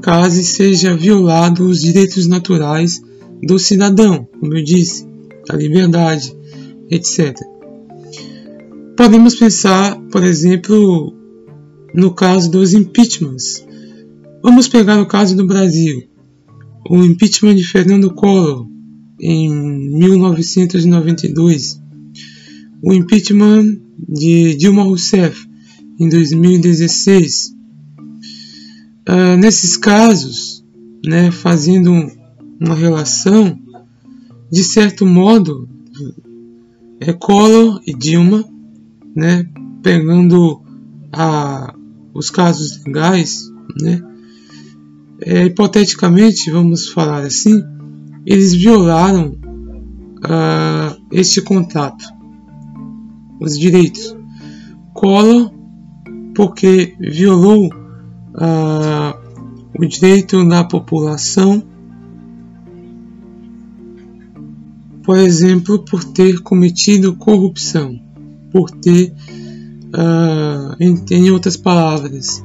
caso 0.06 0.42
seja 0.44 0.96
violado 0.96 1.68
os 1.68 1.82
direitos 1.82 2.28
naturais 2.28 3.02
do 3.42 3.58
cidadão, 3.58 4.30
como 4.40 4.56
eu 4.56 4.64
disse, 4.64 5.04
a 5.50 5.56
liberdade, 5.56 6.32
etc. 6.92 7.36
Podemos 8.96 9.34
pensar, 9.34 10.00
por 10.12 10.24
exemplo, 10.24 11.12
no 11.92 12.14
caso 12.14 12.52
dos 12.52 12.76
impeachments. 12.76 13.66
Vamos 14.44 14.68
pegar 14.68 15.02
o 15.02 15.08
caso 15.08 15.36
do 15.36 15.48
Brasil. 15.48 16.04
O 16.88 17.04
impeachment 17.04 17.56
de 17.56 17.64
Fernando 17.64 18.14
Collor 18.14 18.68
em 19.20 19.50
1992. 19.50 21.82
O 22.84 22.94
impeachment 22.94 23.82
de 24.08 24.54
Dilma 24.54 24.84
Rousseff 24.84 25.48
em 26.00 26.08
2016. 26.08 27.55
Ah, 29.08 29.38
nesses 29.38 29.78
casos, 29.78 30.66
né, 31.06 31.30
fazendo 31.32 31.92
uma 32.60 32.76
relação, 32.76 33.60
de 34.52 34.64
certo 34.64 35.06
modo, 35.06 35.70
é 37.00 37.14
Collor 37.14 37.82
e 37.86 37.94
Dilma, 37.94 38.44
né, 39.16 39.48
pegando 39.84 40.62
a 41.12 41.74
os 42.16 42.30
casos 42.30 42.82
legais, 42.86 43.52
né? 43.82 44.02
É, 45.22 45.46
hipoteticamente, 45.46 46.50
vamos 46.50 46.88
falar 46.88 47.24
assim, 47.24 47.62
eles 48.26 48.54
violaram 48.54 49.38
uh, 50.24 50.98
este 51.12 51.42
contrato, 51.42 52.06
os 53.42 53.60
direitos. 53.60 54.16
Collor, 54.94 55.52
porque 56.34 56.96
violou 57.00 57.70
o 58.38 59.86
direito 59.86 60.48
da 60.48 60.64
população, 60.64 61.64
por 65.04 65.18
exemplo, 65.18 65.80
por 65.80 66.04
ter 66.04 66.42
cometido 66.42 67.16
corrupção, 67.16 68.00
por 68.52 68.72
ter 68.72 69.14
em, 70.80 71.04
em, 71.12 71.32
outras 71.32 71.56
palavras, 71.56 72.44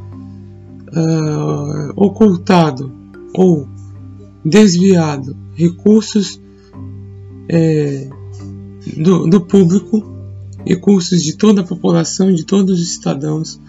ocultado 1.97 2.93
ou 3.35 3.69
desviado 4.45 5.37
recursos 5.55 6.41
é, 7.49 8.09
do, 8.97 9.27
do 9.27 9.41
público, 9.41 10.03
recursos 10.67 11.23
de 11.23 11.37
toda 11.37 11.61
a 11.61 11.65
população, 11.65 12.33
de 12.33 12.45
todos 12.45 12.81
os 12.81 12.95
cidadãos, 12.95 13.61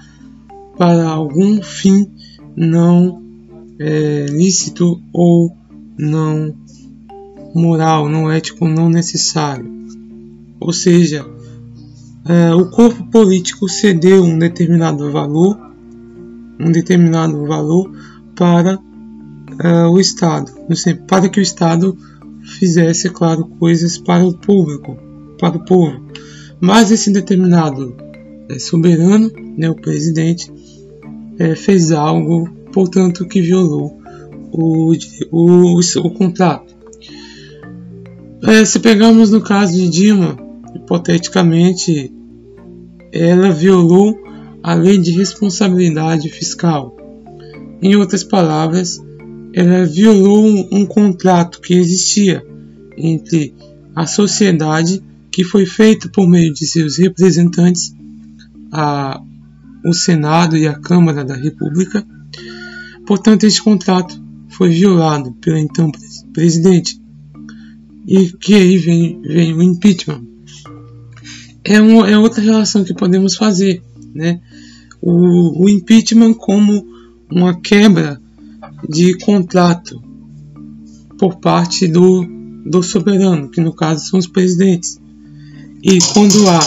para 0.82 1.08
algum 1.08 1.62
fim 1.62 2.10
não 2.56 3.22
é, 3.78 4.26
lícito 4.32 5.00
ou 5.14 5.56
não 5.96 6.56
moral, 7.54 8.10
não 8.10 8.32
ético, 8.32 8.68
não 8.68 8.90
necessário. 8.90 9.72
Ou 10.60 10.74
seja, 10.74 11.24
é, 12.28 12.52
o 12.56 12.68
corpo 12.72 13.04
político 13.12 13.70
cedeu 13.70 14.24
um 14.24 14.40
determinado 14.40 15.12
valor, 15.12 15.56
um 16.60 16.72
determinado 16.72 17.46
valor 17.46 17.92
para 18.36 18.80
é, 19.64 19.86
o 19.86 20.00
Estado, 20.00 20.52
para 21.08 21.30
que 21.30 21.40
o 21.40 21.44
Estado 21.44 21.96
fizesse, 22.58 23.08
claro, 23.12 23.46
coisas 23.60 24.00
para 24.00 24.26
o 24.26 24.36
público, 24.36 24.98
para 25.40 25.58
o 25.58 25.64
povo. 25.64 26.02
Mas 26.60 26.90
esse 26.90 27.14
determinado 27.14 27.96
é, 28.50 28.58
soberano, 28.58 29.32
né, 29.56 29.70
o 29.70 29.76
presidente, 29.76 30.52
é, 31.40 31.56
fez 31.56 31.92
algo, 31.92 32.50
portanto, 32.72 33.28
que 33.28 33.42
violou 33.42 34.02
o, 34.52 34.94
o, 35.32 35.80
o 35.80 36.12
contrato. 36.12 36.76
É, 38.44 38.66
se 38.66 38.80
pegarmos 38.80 39.32
no 39.32 39.42
caso 39.42 39.74
de 39.74 39.90
Dilma, 39.90 40.38
hipoteticamente, 40.76 42.12
ela 43.12 43.52
violou 43.52 44.18
a 44.64 44.74
lei 44.74 44.98
de 44.98 45.12
responsabilidade 45.12 46.30
fiscal. 46.30 46.96
Em 47.82 47.96
outras 47.96 48.24
palavras, 48.24 49.02
ela 49.54 49.86
violou 49.86 50.46
um, 50.46 50.68
um 50.72 50.86
contrato 50.86 51.60
que 51.62 51.74
existia 51.74 52.44
entre 52.98 53.54
a 53.96 54.06
sociedade, 54.06 55.04
que 55.32 55.44
foi 55.44 55.66
feito 55.66 56.10
por 56.10 56.28
meio 56.28 56.54
de 56.54 56.66
seus 56.66 56.98
representantes, 56.98 57.96
a, 58.72 59.22
o 59.86 59.94
Senado 59.94 60.58
e 60.58 60.68
a 60.68 60.80
Câmara 60.80 61.24
da 61.24 61.36
República. 61.36 62.06
Portanto, 63.06 63.46
este 63.46 63.62
contrato 63.62 64.22
foi 64.50 64.70
violado 64.70 65.34
pelo 65.34 65.58
então 65.58 65.92
presidente. 66.34 67.00
E 68.08 68.32
que 68.34 68.56
aí 68.56 68.78
vem, 68.78 69.22
vem 69.22 69.54
o 69.54 69.62
impeachment 69.62 70.32
é, 71.64 71.80
uma, 71.80 72.10
é 72.10 72.18
outra 72.18 72.42
relação 72.42 72.84
que 72.84 72.94
podemos 72.94 73.36
fazer, 73.36 73.82
né? 74.14 74.40
O, 75.02 75.64
o 75.64 75.70
impeachment 75.70 76.34
como 76.34 76.86
uma 77.30 77.60
quebra 77.60 78.22
de 78.88 79.18
contrato 79.20 80.02
por 81.18 81.38
parte 81.38 81.88
do, 81.88 82.26
do 82.66 82.82
soberano, 82.84 83.50
que 83.50 83.62
no 83.62 83.74
caso 83.74 84.08
são 84.08 84.20
os 84.20 84.28
presidentes. 84.28 85.00
E 85.84 86.00
quando 86.14 86.48
há 86.50 86.60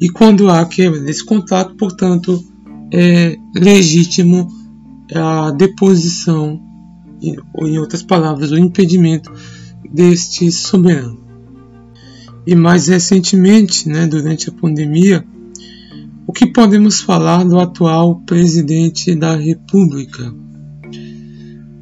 e 0.00 0.08
quando 0.08 0.48
há 0.48 0.64
quebra 0.64 1.00
desse 1.00 1.24
contrato, 1.24 1.74
portanto, 1.74 2.42
é 2.92 3.36
legítimo 3.54 4.48
a 5.14 5.50
deposição, 5.50 6.60
ou 7.52 7.68
em 7.68 7.78
outras 7.78 8.02
palavras, 8.02 8.50
o 8.50 8.58
impedimento 8.58 9.30
deste 9.92 10.50
soberano. 10.50 11.20
E 12.46 12.54
mais 12.54 12.88
recentemente, 12.88 13.88
né, 13.88 14.06
durante 14.06 14.48
a 14.48 14.52
pandemia, 14.52 15.24
o 16.26 16.32
que 16.32 16.46
podemos 16.46 17.00
falar 17.00 17.44
do 17.44 17.58
atual 17.58 18.20
presidente 18.20 19.14
da 19.14 19.36
República? 19.36 20.32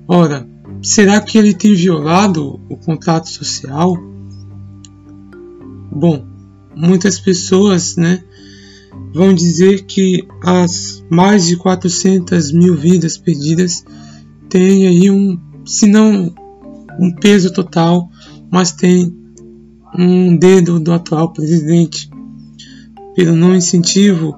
Ora, 0.09 0.48
será 0.83 1.20
que 1.20 1.38
ele 1.38 1.54
tem 1.54 1.74
violado 1.74 2.61
o 2.68 2.76
contrato 2.76 3.28
social? 3.28 3.96
Bom, 5.92 6.26
muitas 6.74 7.18
pessoas, 7.18 7.96
né, 7.96 8.22
vão 9.12 9.35
dizer 9.35 9.85
que 9.85 10.26
as 10.42 11.04
mais 11.11 11.46
de 11.46 11.57
400 11.57 12.52
mil 12.52 12.74
vidas 12.76 13.16
perdidas 13.16 13.85
têm 14.48 14.87
aí 14.87 15.11
um, 15.11 15.38
se 15.64 15.87
não 15.87 16.35
um 16.98 17.12
peso 17.12 17.52
total, 17.52 18.11
mas 18.50 18.72
tem 18.72 19.14
um 19.96 20.37
dedo 20.37 20.78
do 20.81 20.92
atual 20.92 21.33
presidente 21.33 22.11
pelo 23.14 23.35
não 23.35 23.54
incentivo 23.54 24.37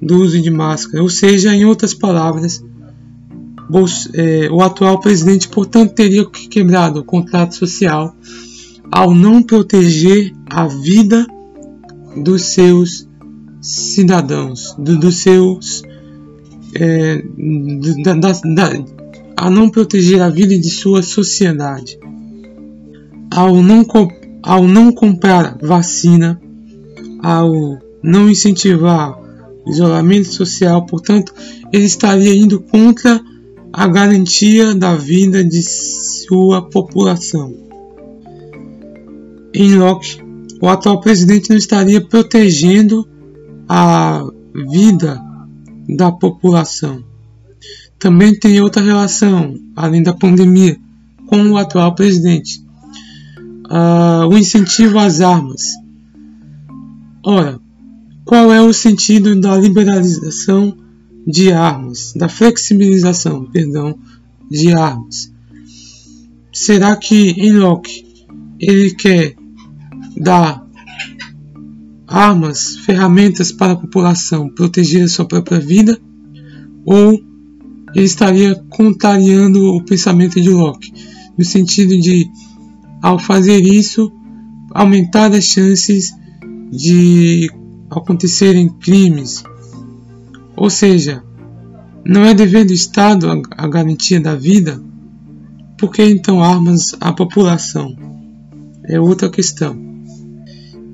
do 0.00 0.22
uso 0.22 0.40
de 0.40 0.50
máscara. 0.50 1.02
Ou 1.02 1.08
seja, 1.08 1.54
em 1.54 1.64
outras 1.64 1.94
palavras, 1.94 2.62
é, 4.14 4.48
o 4.50 4.60
atual 4.62 4.98
presidente, 5.00 5.48
portanto, 5.48 5.94
teria 5.94 6.24
quebrado 6.26 7.00
o 7.00 7.04
contrato 7.04 7.54
social 7.54 8.14
ao 8.90 9.14
não 9.14 9.42
proteger 9.42 10.32
a 10.48 10.66
vida 10.66 11.26
dos 12.16 12.42
seus 12.52 13.08
cidadãos, 13.60 14.74
do, 14.78 14.98
dos 14.98 15.16
seus. 15.16 15.82
É, 16.74 17.22
da, 18.04 18.14
da, 18.14 18.32
da, 18.32 18.84
a 19.36 19.50
não 19.50 19.70
proteger 19.70 20.20
a 20.20 20.28
vida 20.28 20.56
de 20.56 20.70
sua 20.70 21.02
sociedade, 21.02 21.98
ao 23.30 23.62
não, 23.62 23.84
ao 24.42 24.68
não 24.68 24.92
comprar 24.92 25.56
vacina, 25.60 26.40
ao 27.22 27.78
não 28.02 28.30
incentivar 28.30 29.18
isolamento 29.66 30.28
social, 30.28 30.84
portanto, 30.86 31.34
ele 31.72 31.84
estaria 31.84 32.34
indo 32.34 32.60
contra 32.60 33.20
a 33.72 33.86
garantia 33.86 34.74
da 34.74 34.94
vida 34.94 35.44
de 35.44 35.62
sua 35.62 36.62
população. 36.62 37.54
Em 39.54 39.74
Locke, 39.76 40.18
o 40.60 40.68
atual 40.68 41.00
presidente 41.00 41.50
não 41.50 41.56
estaria 41.56 42.00
protegendo 42.00 43.08
a 43.68 44.22
vida 44.68 45.20
da 45.88 46.12
população. 46.12 47.02
Também 47.98 48.38
tem 48.38 48.60
outra 48.60 48.82
relação, 48.82 49.58
além 49.74 50.02
da 50.02 50.12
pandemia, 50.12 50.76
com 51.26 51.50
o 51.50 51.56
atual 51.56 51.94
presidente. 51.94 52.62
Uh, 53.66 54.26
o 54.28 54.36
incentivo 54.36 54.98
às 54.98 55.20
armas. 55.20 55.62
Ora, 57.24 57.58
qual 58.24 58.52
é 58.52 58.60
o 58.60 58.72
sentido 58.72 59.38
da 59.40 59.56
liberalização 59.56 60.76
de 61.26 61.52
armas, 61.52 62.12
da 62.14 62.28
flexibilização, 62.28 63.44
perdão, 63.46 63.98
de 64.50 64.72
armas? 64.72 65.32
Será 66.52 66.96
que 66.96 67.30
em 67.30 67.52
Locke 67.52 68.04
ele 68.58 68.94
quer 68.94 69.36
dar 70.20 70.64
armas, 72.06 72.76
ferramentas 72.76 73.52
para 73.52 73.72
a 73.72 73.76
população 73.76 74.50
proteger 74.50 75.04
a 75.04 75.08
sua 75.08 75.24
própria 75.24 75.58
vida, 75.58 75.98
ou 76.84 77.12
ele 77.94 78.04
estaria 78.04 78.54
contrariando 78.68 79.74
o 79.74 79.84
pensamento 79.84 80.40
de 80.40 80.50
Locke, 80.50 80.92
no 81.38 81.44
sentido 81.44 81.98
de, 81.98 82.28
ao 83.00 83.18
fazer 83.18 83.62
isso, 83.62 84.12
aumentar 84.72 85.32
as 85.32 85.44
chances 85.44 86.12
de 86.70 87.50
acontecerem 87.90 88.68
crimes. 88.68 89.42
Ou 90.56 90.68
seja, 90.68 91.22
não 92.04 92.24
é 92.24 92.34
dever 92.34 92.64
do 92.64 92.72
Estado 92.72 93.30
a, 93.30 93.64
a 93.64 93.68
garantia 93.68 94.20
da 94.20 94.34
vida? 94.34 94.80
Por 95.78 95.90
que 95.90 96.04
então 96.04 96.42
armas 96.42 96.94
à 97.00 97.12
população? 97.12 97.96
É 98.84 99.00
outra 99.00 99.30
questão. 99.30 99.89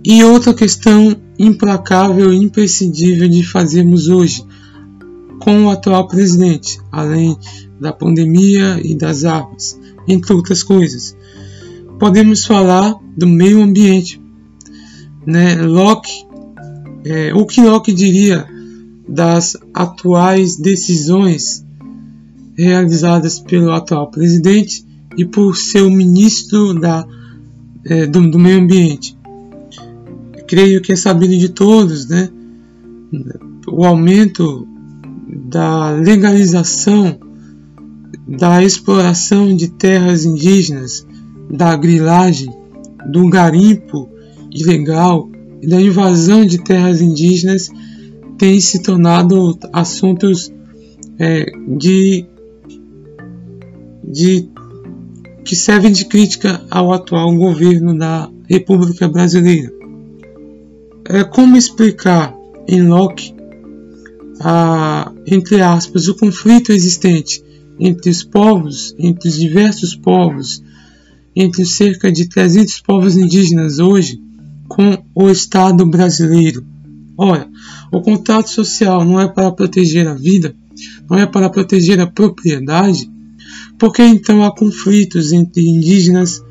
E 0.09 0.23
outra 0.23 0.55
questão 0.55 1.17
implacável 1.37 2.33
e 2.33 2.37
imprescindível 2.37 3.29
de 3.29 3.43
fazermos 3.43 4.07
hoje 4.07 4.41
com 5.41 5.65
o 5.65 5.71
atual 5.71 6.07
presidente, 6.07 6.79
além 6.93 7.37
da 7.81 7.93
pandemia 7.93 8.81
e 8.85 8.95
das 8.95 9.25
armas, 9.25 9.77
entre 10.07 10.33
outras 10.33 10.63
coisas. 10.63 11.17
Podemos 11.99 12.45
falar 12.45 12.95
do 13.17 13.27
meio 13.27 13.61
ambiente. 13.61 14.23
Né? 15.27 15.57
Locke, 15.61 16.25
é, 17.05 17.35
o 17.35 17.45
que 17.45 17.61
Locke 17.61 17.93
diria 17.93 18.47
das 19.09 19.57
atuais 19.75 20.55
decisões 20.55 21.67
realizadas 22.57 23.41
pelo 23.41 23.73
atual 23.73 24.09
presidente 24.09 24.87
e 25.19 25.25
por 25.25 25.57
seu 25.57 25.91
ministro 25.91 26.79
da, 26.79 27.05
é, 27.85 28.07
do, 28.07 28.31
do 28.31 28.39
meio 28.39 28.61
ambiente? 28.61 29.16
Creio 30.47 30.81
que 30.81 30.93
é 30.93 30.97
sabido 30.97 31.37
de 31.37 31.49
todos, 31.49 32.09
né? 32.09 32.29
O 33.69 33.85
aumento 33.85 34.67
da 35.29 35.91
legalização 35.91 37.19
da 38.27 38.63
exploração 38.63 39.55
de 39.55 39.69
terras 39.69 40.25
indígenas, 40.25 41.07
da 41.51 41.77
grilagem, 41.77 42.53
do 43.07 43.29
garimpo 43.29 44.09
ilegal 44.51 45.31
e 45.63 45.69
da 45.69 45.81
invasão 45.81 46.45
de 46.45 46.63
terras 46.63 47.01
indígenas 47.01 47.71
tem 48.37 48.61
se 48.61 48.83
tornado 48.83 49.57
assuntos 49.73 50.53
é, 51.19 51.47
de, 51.79 52.27
de 54.05 54.49
que 55.45 55.55
servem 55.55 55.93
de 55.93 56.05
crítica 56.05 56.65
ao 56.69 56.93
atual 56.93 57.35
governo 57.35 57.97
da 57.97 58.29
República 58.49 59.09
Brasileira 59.09 59.76
é 61.09 61.25
como 61.25 61.57
explicar 61.57 62.35
em 62.69 62.83
Locke 62.83 63.35
a, 64.41 65.13
entre 65.27 65.61
aspas, 65.61 66.09
o 66.09 66.17
conflito 66.17 66.73
existente 66.73 67.43
entre 67.79 68.11
os 68.11 68.23
povos, 68.23 68.95
entre 68.99 69.29
os 69.29 69.37
diversos 69.37 69.95
povos, 69.95 70.63
entre 71.35 71.63
os 71.63 71.71
cerca 71.71 72.11
de 72.11 72.29
300 72.29 72.81
povos 72.81 73.17
indígenas 73.17 73.79
hoje, 73.79 74.21
com 74.69 75.03
o 75.15 75.31
Estado 75.31 75.87
brasileiro. 75.87 76.65
Ora, 77.17 77.49
o 77.93 78.01
contrato 78.01 78.51
social 78.51 79.05
não 79.05 79.21
é 79.21 79.29
para 79.29 79.53
proteger 79.53 80.07
a 80.07 80.15
vida, 80.15 80.55
não 81.09 81.19
é 81.19 81.27
para 81.27 81.49
proteger 81.49 82.01
a 82.01 82.07
propriedade, 82.07 83.11
porque 83.79 84.03
então 84.03 84.43
há 84.43 84.55
conflitos 84.55 85.33
entre 85.33 85.63
indígenas 85.63 86.43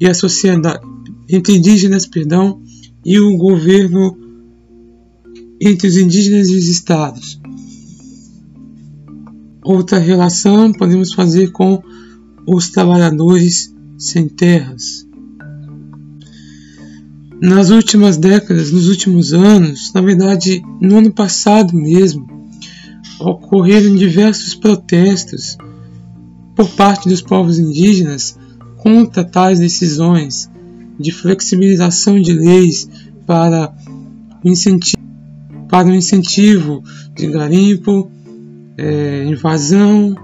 e 0.00 0.06
a 0.08 0.14
sociedade, 0.14 0.80
entre 1.28 1.56
indígenas, 1.56 2.06
perdão, 2.06 2.61
e 3.04 3.18
o 3.18 3.36
governo 3.36 4.16
entre 5.60 5.88
os 5.88 5.96
indígenas 5.96 6.48
e 6.48 6.56
os 6.56 6.68
estados. 6.68 7.40
Outra 9.64 9.98
relação 9.98 10.72
podemos 10.72 11.14
fazer 11.14 11.52
com 11.52 11.82
os 12.46 12.70
trabalhadores 12.70 13.72
sem 13.96 14.28
terras. 14.28 15.06
Nas 17.40 17.70
últimas 17.70 18.16
décadas, 18.16 18.70
nos 18.70 18.88
últimos 18.88 19.32
anos, 19.32 19.92
na 19.92 20.00
verdade, 20.00 20.62
no 20.80 20.98
ano 20.98 21.12
passado 21.12 21.74
mesmo, 21.76 22.26
ocorreram 23.20 23.94
diversos 23.94 24.54
protestos 24.54 25.56
por 26.56 26.68
parte 26.70 27.08
dos 27.08 27.22
povos 27.22 27.58
indígenas 27.58 28.36
contra 28.78 29.24
tais 29.24 29.58
decisões 29.58 30.51
de 31.02 31.12
flexibilização 31.12 32.20
de 32.20 32.32
leis 32.32 32.88
para 33.26 33.74
o 34.42 34.48
incentivo, 34.48 35.02
para 35.68 35.88
o 35.88 35.94
incentivo 35.94 36.82
de 37.14 37.26
garimpo, 37.28 38.10
é, 38.76 39.24
invasão, 39.24 40.14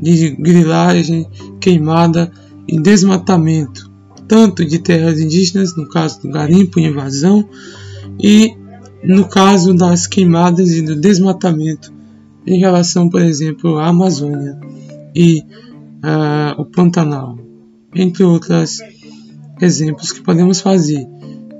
de 0.00 0.30
grilagem, 0.30 1.26
queimada 1.60 2.30
e 2.66 2.80
desmatamento, 2.80 3.90
tanto 4.26 4.64
de 4.64 4.78
terras 4.78 5.20
indígenas, 5.20 5.76
no 5.76 5.88
caso 5.88 6.22
do 6.22 6.30
garimpo 6.30 6.78
e 6.78 6.86
invasão, 6.86 7.48
e 8.18 8.54
no 9.04 9.28
caso 9.28 9.74
das 9.74 10.06
queimadas 10.06 10.70
e 10.70 10.82
do 10.82 10.94
desmatamento 10.94 11.92
em 12.46 12.58
relação, 12.58 13.08
por 13.08 13.22
exemplo, 13.22 13.78
à 13.78 13.88
Amazônia 13.88 14.58
e 15.14 15.42
uh, 16.04 16.60
o 16.60 16.64
Pantanal, 16.64 17.38
entre 17.94 18.24
outras 18.24 18.78
exemplos 19.62 20.12
que 20.12 20.22
podemos 20.22 20.60
fazer 20.60 21.06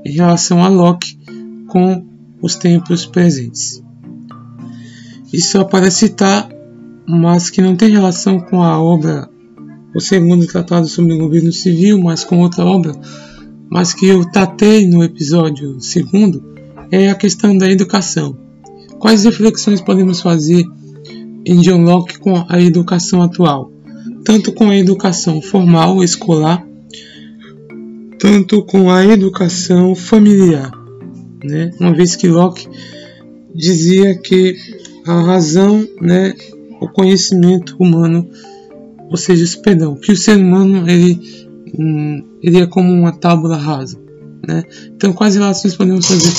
em 0.04 0.12
relação 0.12 0.62
a 0.62 0.68
Locke 0.68 1.18
com 1.68 2.04
os 2.40 2.56
tempos 2.56 3.06
presentes. 3.06 3.82
E 5.32 5.40
só 5.40 5.64
para 5.64 5.90
citar, 5.90 6.48
mas 7.08 7.48
que 7.48 7.62
não 7.62 7.76
tem 7.76 7.90
relação 7.90 8.40
com 8.40 8.62
a 8.62 8.80
obra, 8.80 9.28
o 9.94 10.00
segundo 10.00 10.46
tratado 10.46 10.86
sobre 10.88 11.14
o 11.14 11.18
governo 11.18 11.52
civil, 11.52 11.98
mas 11.98 12.24
com 12.24 12.40
outra 12.40 12.64
obra, 12.64 12.92
mas 13.70 13.94
que 13.94 14.06
eu 14.06 14.24
tratei 14.30 14.86
no 14.86 15.02
episódio 15.02 15.80
segundo, 15.80 16.52
é 16.90 17.08
a 17.10 17.14
questão 17.14 17.56
da 17.56 17.70
educação. 17.70 18.36
Quais 18.98 19.24
reflexões 19.24 19.80
podemos 19.80 20.20
fazer 20.20 20.66
em 21.44 21.60
John 21.60 21.82
Locke 21.82 22.18
com 22.18 22.44
a 22.48 22.60
educação 22.60 23.22
atual? 23.22 23.72
Tanto 24.24 24.52
com 24.52 24.68
a 24.68 24.76
educação 24.76 25.40
formal, 25.40 26.04
escolar, 26.04 26.64
tanto 28.22 28.64
com 28.64 28.88
a 28.88 29.04
educação 29.04 29.96
familiar, 29.96 30.70
né? 31.42 31.72
uma 31.80 31.92
vez 31.92 32.14
que 32.14 32.28
Locke 32.28 32.68
dizia 33.52 34.16
que 34.16 34.56
a 35.04 35.22
razão, 35.22 35.84
né, 36.00 36.32
o 36.80 36.86
conhecimento 36.86 37.74
humano, 37.80 38.30
ou 39.10 39.16
seja, 39.16 39.44
perdão, 39.58 39.96
que 39.96 40.12
o 40.12 40.16
ser 40.16 40.36
humano 40.36 40.88
ele, 40.88 41.18
hum, 41.76 42.24
ele 42.40 42.60
é 42.60 42.66
como 42.68 42.92
uma 42.92 43.10
tábula 43.10 43.56
rasa, 43.56 43.98
né? 44.46 44.62
Então, 44.94 45.12
quais 45.12 45.34
relações 45.34 45.74
podemos 45.74 46.06
fazer? 46.06 46.32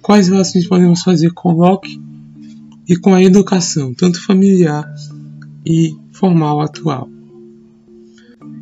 Quais 0.00 0.28
relações 0.28 0.68
podemos 0.68 1.02
fazer 1.02 1.32
com 1.32 1.50
Locke 1.50 2.00
e 2.88 2.94
com 2.94 3.12
a 3.12 3.20
educação, 3.20 3.92
tanto 3.92 4.24
familiar 4.24 4.88
e 5.66 5.96
formal 6.12 6.60
atual? 6.60 7.08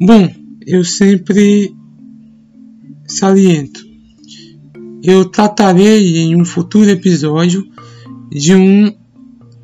Bom, 0.01 0.33
eu 0.66 0.83
sempre 0.85 1.75
saliento. 3.07 3.84
Eu 5.02 5.24
tratarei 5.26 6.18
em 6.18 6.40
um 6.40 6.44
futuro 6.44 6.88
episódio 6.88 7.66
de 8.30 8.55
um 8.55 8.92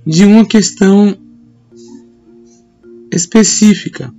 de 0.06 0.24
uma 0.24 0.44
questão 0.44 1.16
específica. 3.12 4.12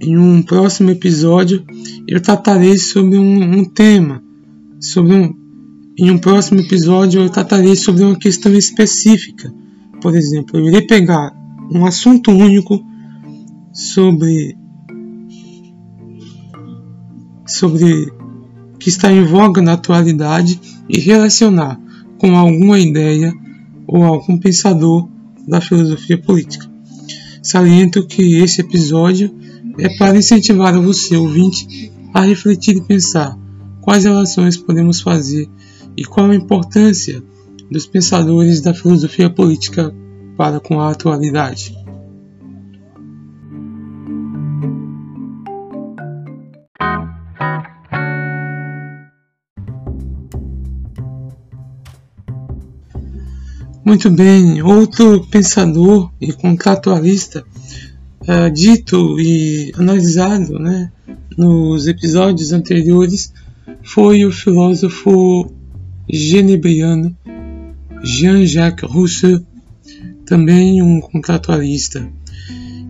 Em 0.00 0.16
um 0.16 0.42
próximo 0.42 0.90
episódio 0.90 1.64
eu 2.06 2.20
tratarei 2.20 2.78
sobre 2.78 3.18
um, 3.18 3.58
um 3.58 3.64
tema, 3.64 4.22
sobre 4.80 5.14
um, 5.14 5.34
em 5.98 6.10
um 6.10 6.18
próximo 6.18 6.60
episódio 6.60 7.22
eu 7.22 7.30
tratarei 7.30 7.74
sobre 7.76 8.04
uma 8.04 8.18
questão 8.18 8.52
específica. 8.54 9.52
Por 10.00 10.14
exemplo, 10.14 10.58
eu 10.58 10.66
irei 10.66 10.82
pegar 10.82 11.34
um 11.70 11.84
assunto 11.86 12.30
único 12.30 12.84
sobre 13.72 14.56
sobre 17.46 18.12
que 18.78 18.88
está 18.88 19.10
em 19.12 19.24
voga 19.24 19.62
na 19.62 19.74
atualidade 19.74 20.60
e 20.88 21.00
relacionar 21.00 21.80
com 22.18 22.36
alguma 22.36 22.78
ideia 22.78 23.32
ou 23.86 24.04
algum 24.04 24.38
pensador 24.38 25.08
da 25.46 25.60
filosofia 25.60 26.18
política. 26.18 26.68
Saliento 27.42 28.06
que 28.06 28.36
esse 28.36 28.60
episódio 28.60 29.32
é 29.78 29.88
para 29.96 30.16
incentivar 30.16 30.78
você, 30.80 31.16
ouvinte, 31.16 31.92
a 32.12 32.22
refletir 32.22 32.76
e 32.76 32.82
pensar 32.82 33.38
quais 33.80 34.04
relações 34.04 34.56
podemos 34.56 35.00
fazer 35.00 35.48
e 35.96 36.04
qual 36.04 36.30
a 36.30 36.34
importância 36.34 37.22
dos 37.70 37.86
pensadores 37.86 38.60
da 38.60 38.74
filosofia 38.74 39.30
política 39.30 39.94
para 40.36 40.60
com 40.60 40.80
a 40.80 40.90
atualidade. 40.90 41.85
Muito 53.86 54.10
bem, 54.10 54.60
outro 54.62 55.24
pensador 55.28 56.10
e 56.20 56.32
contratualista 56.32 57.44
uh, 58.22 58.50
dito 58.52 59.16
e 59.20 59.70
analisado 59.76 60.58
né, 60.58 60.90
nos 61.38 61.86
episódios 61.86 62.52
anteriores 62.52 63.32
foi 63.84 64.24
o 64.24 64.32
filósofo 64.32 65.52
genebriano 66.10 67.16
Jean-Jacques 68.02 68.90
Rousseau, 68.90 69.40
também 70.26 70.82
um 70.82 71.00
contratualista. 71.00 72.04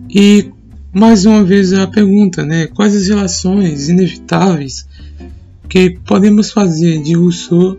E 0.09 0.49
mais 0.91 1.27
uma 1.27 1.43
vez 1.43 1.73
a 1.73 1.85
pergunta, 1.85 2.43
né, 2.43 2.65
quais 2.65 2.95
as 2.95 3.07
relações 3.07 3.87
inevitáveis 3.87 4.87
que 5.69 5.91
podemos 5.91 6.51
fazer 6.51 7.03
de 7.03 7.13
Rousseau, 7.13 7.77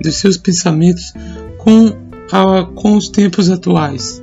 dos 0.00 0.14
seus 0.14 0.36
pensamentos, 0.36 1.12
com 1.58 2.03
a, 2.34 2.64
com 2.64 2.96
os 2.96 3.08
tempos 3.08 3.48
atuais. 3.48 4.20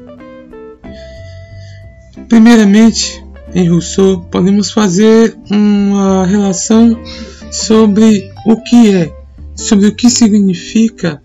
Primeiramente, 2.28 3.24
em 3.55 3.70
Rousseau, 3.70 4.20
podemos 4.30 4.70
fazer 4.70 5.38
uma 5.49 6.26
relação 6.26 7.01
sobre 7.49 8.30
o 8.45 8.57
que 8.57 8.93
é, 8.93 9.16
sobre 9.55 9.88
o 9.88 9.95
que 9.95 10.09
significa 10.09 11.22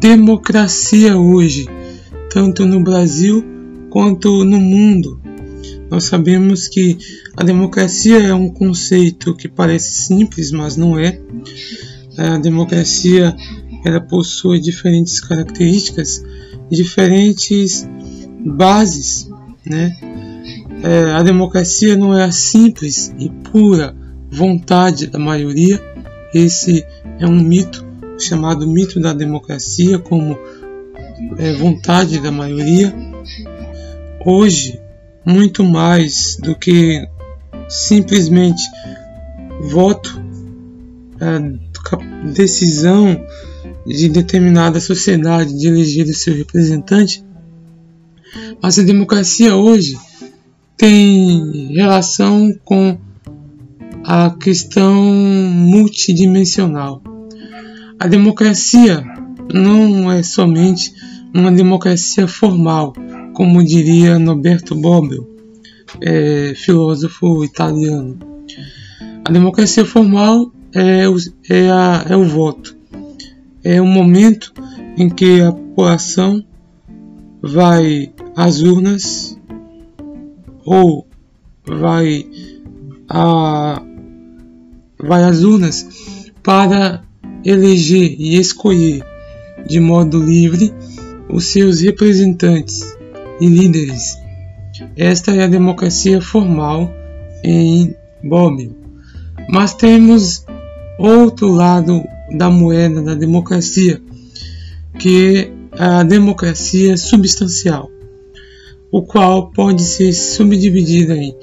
democracia 0.00 1.16
hoje, 1.16 1.68
tanto 2.28 2.66
no 2.66 2.82
Brasil 2.82 3.44
quanto 3.88 4.44
no 4.44 4.58
mundo. 4.58 5.20
Nós 5.88 6.04
sabemos 6.04 6.66
que 6.66 6.98
a 7.36 7.44
democracia 7.44 8.18
é 8.18 8.34
um 8.34 8.48
conceito 8.48 9.32
que 9.32 9.46
parece 9.46 10.02
simples, 10.02 10.50
mas 10.50 10.76
não 10.76 10.98
é. 10.98 11.20
A 12.18 12.38
democracia 12.38 13.36
ela 13.86 14.00
possui 14.00 14.58
diferentes 14.58 15.20
características, 15.20 16.20
diferentes 16.68 17.88
bases, 18.44 19.30
né? 19.64 19.96
É, 20.82 21.12
a 21.12 21.22
democracia 21.22 21.96
não 21.96 22.12
é 22.12 22.24
a 22.24 22.32
simples 22.32 23.14
e 23.16 23.30
pura 23.30 23.96
vontade 24.28 25.06
da 25.06 25.20
maioria. 25.20 25.80
Esse 26.34 26.84
é 27.20 27.26
um 27.26 27.40
mito 27.40 27.86
chamado 28.18 28.66
mito 28.66 28.98
da 28.98 29.12
democracia, 29.12 30.00
como 30.00 30.36
é, 31.38 31.52
vontade 31.54 32.18
da 32.18 32.32
maioria. 32.32 32.92
Hoje, 34.24 34.80
muito 35.24 35.62
mais 35.62 36.36
do 36.42 36.56
que 36.56 37.06
simplesmente 37.68 38.62
voto, 39.70 40.20
é, 41.20 42.32
decisão 42.32 43.24
de 43.86 44.08
determinada 44.08 44.80
sociedade 44.80 45.56
de 45.56 45.68
eleger 45.68 46.06
o 46.06 46.14
seu 46.14 46.34
representante, 46.34 47.24
mas 48.60 48.78
a 48.78 48.82
democracia 48.82 49.54
hoje 49.54 49.96
tem 50.76 51.72
relação 51.72 52.52
com 52.64 52.98
a 54.04 54.30
questão 54.30 55.02
multidimensional. 55.02 57.02
A 57.98 58.08
democracia 58.08 59.04
não 59.52 60.10
é 60.10 60.22
somente 60.22 60.92
uma 61.32 61.52
democracia 61.52 62.26
formal, 62.26 62.92
como 63.34 63.64
diria 63.64 64.18
Norberto 64.18 64.74
Bobbio, 64.74 65.28
é, 66.00 66.54
filósofo 66.56 67.44
italiano. 67.44 68.18
A 69.24 69.32
democracia 69.32 69.84
formal 69.84 70.52
é 70.72 71.08
o, 71.08 71.16
é, 71.48 71.70
a, 71.70 72.04
é 72.08 72.16
o 72.16 72.24
voto 72.24 72.76
é 73.66 73.82
o 73.82 73.84
momento 73.84 74.52
em 74.96 75.10
que 75.10 75.40
a 75.40 75.50
população 75.50 76.44
vai 77.42 78.12
às 78.36 78.60
urnas 78.60 79.36
ou 80.64 81.08
vai 81.66 82.24
a 83.08 83.82
vai 85.02 85.24
às 85.24 85.42
urnas 85.42 86.22
para 86.44 87.02
eleger 87.44 88.14
e 88.16 88.36
escolher 88.38 89.04
de 89.66 89.80
modo 89.80 90.22
livre 90.22 90.72
os 91.28 91.46
seus 91.46 91.80
representantes 91.80 92.96
e 93.40 93.48
líderes. 93.48 94.16
Esta 94.96 95.34
é 95.34 95.42
a 95.42 95.48
democracia 95.48 96.20
formal 96.20 96.88
em 97.42 97.96
Bob. 98.22 98.70
Mas 99.50 99.74
temos 99.74 100.46
outro 101.00 101.48
lado 101.48 102.04
da 102.30 102.50
moeda 102.50 103.02
da 103.02 103.14
democracia, 103.14 104.00
que 104.98 105.50
a 105.72 106.02
democracia 106.02 106.96
substancial, 106.96 107.90
o 108.90 109.02
qual 109.02 109.50
pode 109.50 109.82
ser 109.82 110.12
subdividida 110.12 111.14
em 111.16 111.36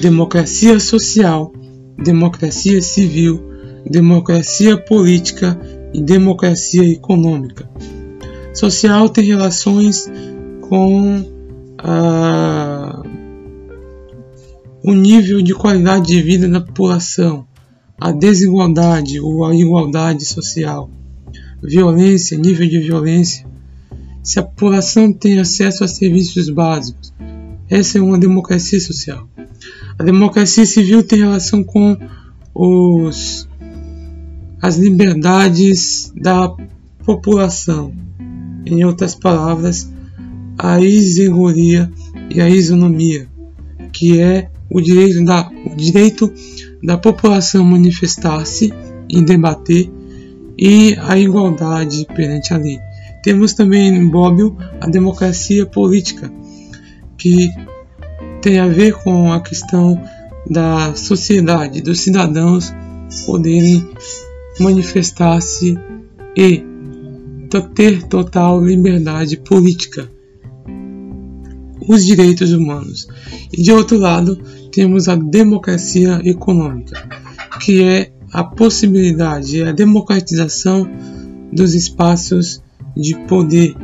democracia 0.00 0.78
social, 0.78 1.52
democracia 1.96 2.80
civil, 2.80 3.42
democracia 3.84 4.76
política 4.76 5.58
e 5.92 6.02
democracia 6.02 6.84
econômica. 6.84 7.68
Social 8.54 9.08
tem 9.08 9.24
relações 9.24 10.10
com 10.60 11.24
ah, 11.78 13.02
o 14.84 14.92
nível 14.92 15.42
de 15.42 15.54
qualidade 15.54 16.06
de 16.06 16.22
vida 16.22 16.48
da 16.48 16.60
população, 16.60 17.47
a 18.00 18.12
desigualdade 18.12 19.20
ou 19.20 19.44
a 19.44 19.54
igualdade 19.54 20.24
social, 20.24 20.88
violência, 21.62 22.38
nível 22.38 22.68
de 22.68 22.78
violência, 22.78 23.46
se 24.22 24.38
a 24.38 24.42
população 24.42 25.12
tem 25.12 25.38
acesso 25.40 25.82
a 25.82 25.88
serviços 25.88 26.48
básicos. 26.48 27.12
Essa 27.68 27.98
é 27.98 28.00
uma 28.00 28.18
democracia 28.18 28.80
social. 28.80 29.28
A 29.98 30.04
democracia 30.04 30.64
civil 30.64 31.02
tem 31.02 31.20
relação 31.20 31.64
com 31.64 31.96
os, 32.54 33.48
as 34.62 34.76
liberdades 34.76 36.12
da 36.14 36.54
população. 37.04 37.92
Em 38.64 38.84
outras 38.84 39.14
palavras, 39.14 39.90
a 40.56 40.80
isengoria 40.80 41.90
e 42.30 42.40
a 42.40 42.48
isonomia, 42.48 43.28
que 43.92 44.20
é 44.20 44.50
o 44.70 44.80
direito 44.80 45.24
da, 45.24 45.48
o 45.66 45.76
direito 45.76 46.32
da 46.82 46.96
população 46.96 47.64
manifestar-se 47.64 48.72
e 49.08 49.22
debater 49.22 49.90
e 50.58 50.96
a 51.00 51.18
igualdade 51.18 52.06
perante 52.14 52.52
a 52.52 52.58
lei. 52.58 52.78
Temos 53.22 53.52
também 53.52 53.88
em 53.88 54.08
Bobbio 54.08 54.56
a 54.80 54.88
democracia 54.88 55.64
política, 55.66 56.30
que 57.16 57.50
tem 58.42 58.58
a 58.58 58.68
ver 58.68 58.94
com 58.94 59.32
a 59.32 59.40
questão 59.40 60.00
da 60.48 60.94
sociedade, 60.94 61.82
dos 61.82 62.00
cidadãos 62.00 62.72
poderem 63.26 63.86
manifestar-se 64.60 65.78
e 66.36 66.64
ter 67.74 68.02
total 68.04 68.62
liberdade 68.62 69.36
política, 69.38 70.10
os 71.88 72.04
direitos 72.04 72.52
humanos. 72.52 73.08
E 73.52 73.62
de 73.62 73.72
outro 73.72 73.98
lado, 73.98 74.36
temos 74.70 75.08
a 75.08 75.16
democracia 75.16 76.20
econômica, 76.24 77.08
que 77.60 77.82
é 77.82 78.12
a 78.32 78.44
possibilidade, 78.44 79.62
a 79.62 79.72
democratização 79.72 80.88
dos 81.52 81.74
espaços 81.74 82.62
de 82.94 83.14
poder, 83.26 83.74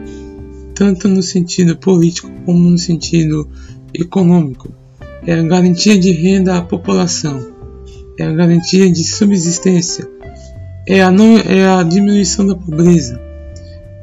tanto 0.75 1.09
no 1.09 1.23
sentido 1.23 1.77
político 1.77 2.31
como 2.45 2.71
no 2.71 2.79
sentido 2.79 3.49
econômico. 3.93 4.73
É 5.27 5.33
a 5.33 5.43
garantia 5.43 5.99
de 5.99 6.11
renda 6.11 6.59
à 6.59 6.63
população, 6.63 7.55
é 8.19 8.25
a 8.25 8.33
garantia 8.33 8.91
de 8.91 9.03
subsistência, 9.03 10.07
é 10.87 11.03
a, 11.03 11.11
não, 11.11 11.39
é 11.39 11.67
a 11.67 11.83
diminuição 11.83 12.47
da 12.47 12.55
pobreza, 12.55 13.19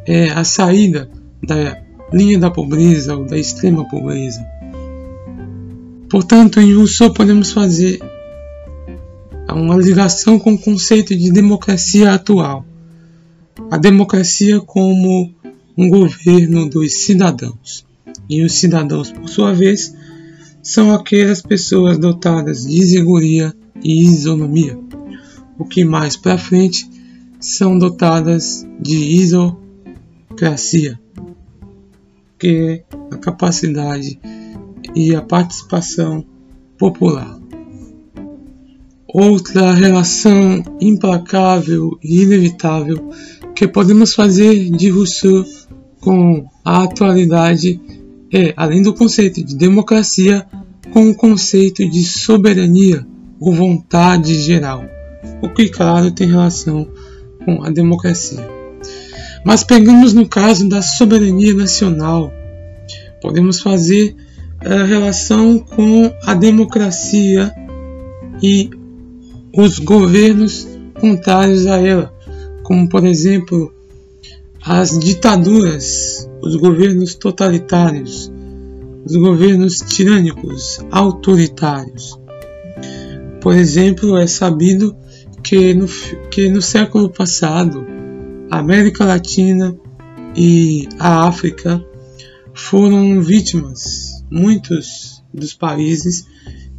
é 0.07 0.31
a 0.31 0.43
saída 0.43 1.07
da 1.43 1.80
linha 2.13 2.39
da 2.39 2.49
pobreza 2.49 3.15
ou 3.15 3.25
da 3.25 3.37
extrema 3.37 3.87
pobreza. 3.87 4.45
Portanto, 6.09 6.59
em 6.59 6.73
Rousseau 6.73 7.13
podemos 7.13 7.51
fazer 7.51 7.99
uma 9.49 9.75
ligação 9.75 10.39
com 10.39 10.53
o 10.53 10.59
conceito 10.59 11.15
de 11.15 11.31
democracia 11.31 12.13
atual. 12.13 12.65
A 13.69 13.77
democracia 13.77 14.59
como 14.59 15.33
um 15.77 15.89
governo 15.89 16.69
dos 16.69 16.93
cidadãos. 17.05 17.85
E 18.29 18.43
os 18.43 18.53
cidadãos, 18.53 19.11
por 19.11 19.27
sua 19.29 19.53
vez, 19.53 19.93
são 20.61 20.93
aquelas 20.93 21.41
pessoas 21.41 21.97
dotadas 21.97 22.65
de 22.65 22.75
isogoria 22.75 23.53
e 23.83 24.03
isonomia, 24.03 24.77
o 25.57 25.65
que 25.65 25.83
mais 25.83 26.15
para 26.15 26.37
frente 26.37 26.87
são 27.39 27.77
dotadas 27.77 28.65
de 28.79 28.95
isocracia, 30.35 30.99
que 32.41 32.81
a 33.11 33.17
capacidade 33.17 34.19
e 34.95 35.15
a 35.15 35.21
participação 35.21 36.25
popular. 36.75 37.39
Outra 39.07 39.71
relação 39.73 40.63
implacável 40.81 41.99
e 42.03 42.23
inevitável 42.23 43.11
que 43.53 43.67
podemos 43.67 44.15
fazer 44.15 44.71
de 44.71 44.89
Rousseau 44.89 45.45
com 45.99 46.47
a 46.65 46.83
atualidade 46.83 47.79
é, 48.33 48.53
além 48.57 48.81
do 48.81 48.93
conceito 48.93 49.43
de 49.43 49.55
democracia, 49.55 50.43
com 50.91 51.11
o 51.11 51.15
conceito 51.15 51.87
de 51.87 52.03
soberania 52.03 53.05
ou 53.39 53.53
vontade 53.53 54.33
geral, 54.41 54.83
o 55.43 55.49
que, 55.49 55.69
claro, 55.69 56.11
tem 56.11 56.27
relação 56.27 56.87
com 57.45 57.63
a 57.63 57.69
democracia. 57.69 58.60
Mas 59.43 59.63
pegamos 59.63 60.13
no 60.13 60.27
caso 60.27 60.69
da 60.69 60.81
soberania 60.81 61.53
nacional, 61.53 62.31
podemos 63.21 63.59
fazer 63.61 64.15
a 64.59 64.83
relação 64.83 65.57
com 65.59 66.13
a 66.23 66.33
democracia 66.35 67.51
e 68.41 68.69
os 69.55 69.79
governos 69.79 70.67
contrários 70.99 71.65
a 71.65 71.77
ela, 71.77 72.13
como 72.63 72.87
por 72.87 73.03
exemplo 73.05 73.73
as 74.63 74.99
ditaduras, 74.99 76.29
os 76.41 76.55
governos 76.55 77.15
totalitários, 77.15 78.31
os 79.03 79.15
governos 79.15 79.79
tirânicos, 79.79 80.79
autoritários. 80.91 82.19
Por 83.41 83.55
exemplo, 83.55 84.15
é 84.17 84.27
sabido 84.27 84.95
que 85.43 85.73
no, 85.73 85.87
que 86.29 86.47
no 86.47 86.61
século 86.61 87.09
passado 87.09 87.83
América 88.51 89.05
Latina 89.05 89.73
e 90.35 90.87
a 90.99 91.25
África 91.25 91.81
foram 92.53 93.21
vítimas, 93.21 94.25
muitos 94.29 95.23
dos 95.33 95.53
países, 95.53 96.27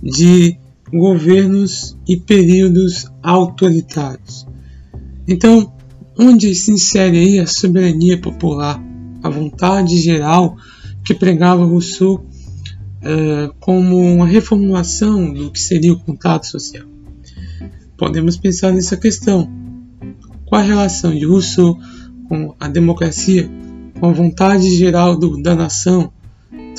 de 0.03 0.59
governos 0.93 1.97
e 2.07 2.19
períodos 2.19 3.11
autoritários. 3.23 4.47
Então, 5.27 5.73
onde 6.19 6.55
se 6.55 6.73
insere 6.73 7.19
aí 7.19 7.39
a 7.39 7.47
soberania 7.47 8.21
popular, 8.21 8.79
a 9.23 9.31
vontade 9.31 9.99
geral 9.99 10.59
que 11.03 11.15
pregava 11.15 11.65
Rousseau 11.65 12.17
uh, 12.17 13.55
como 13.61 13.97
uma 13.97 14.27
reformulação 14.27 15.33
do 15.33 15.51
que 15.51 15.59
seria 15.59 15.95
o 15.95 16.01
contrato 16.01 16.47
social. 16.49 16.87
Podemos 17.97 18.37
pensar 18.37 18.73
nessa 18.73 18.97
questão. 18.97 19.62
Qual 20.53 20.61
a 20.61 20.67
relação 20.67 21.15
de 21.15 21.25
Rousseau 21.25 21.79
com 22.29 22.55
a 22.61 22.69
democracia, 22.69 23.51
com 23.99 24.11
a 24.11 24.13
vontade 24.13 24.69
geral 24.77 25.19
do, 25.19 25.43
da 25.43 25.55
nação, 25.55 26.13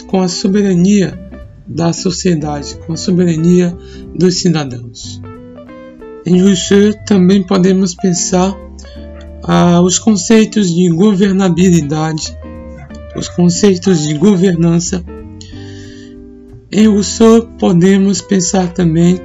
com 0.05 0.21
a 0.21 0.27
soberania 0.27 1.19
da 1.65 1.91
sociedade, 1.91 2.77
com 2.85 2.93
a 2.93 2.95
soberania 2.95 3.75
dos 4.13 4.35
cidadãos? 4.35 5.19
Em 6.23 6.39
Rousseau 6.39 6.93
também 7.07 7.41
podemos 7.41 7.95
pensar 7.95 8.55
ah, 9.41 9.81
os 9.81 9.97
conceitos 9.97 10.71
de 10.71 10.89
governabilidade, 10.89 12.37
os 13.15 13.27
conceitos 13.27 14.07
de 14.07 14.13
governança. 14.13 15.03
Em 16.71 16.87
Rousseau 16.87 17.49
podemos 17.57 18.21
pensar 18.21 18.71
também 18.71 19.19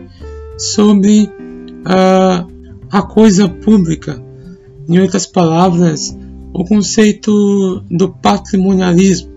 sobre 0.56 1.30
ah, 1.84 2.46
a 2.90 3.02
coisa 3.02 3.46
pública, 3.46 4.26
em 4.88 4.98
outras 4.98 5.26
palavras, 5.26 6.16
o 6.52 6.64
conceito 6.64 7.82
do 7.90 8.08
patrimonialismo. 8.08 9.30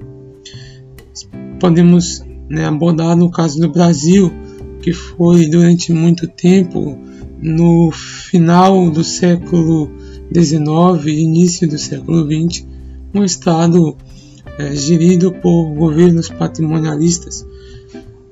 Podemos 1.59 2.23
né, 2.49 2.65
abordar 2.65 3.15
no 3.15 3.29
caso 3.29 3.59
do 3.59 3.69
Brasil, 3.69 4.31
que 4.81 4.93
foi 4.93 5.47
durante 5.47 5.91
muito 5.91 6.27
tempo, 6.27 6.97
no 7.41 7.91
final 7.91 8.89
do 8.89 9.03
século 9.03 9.91
XIX 10.33 11.05
e 11.07 11.21
início 11.21 11.67
do 11.67 11.77
século 11.77 12.25
XX, 12.25 12.65
um 13.13 13.23
Estado 13.23 13.95
é, 14.57 14.73
gerido 14.75 15.33
por 15.33 15.73
governos 15.73 16.29
patrimonialistas, 16.29 17.45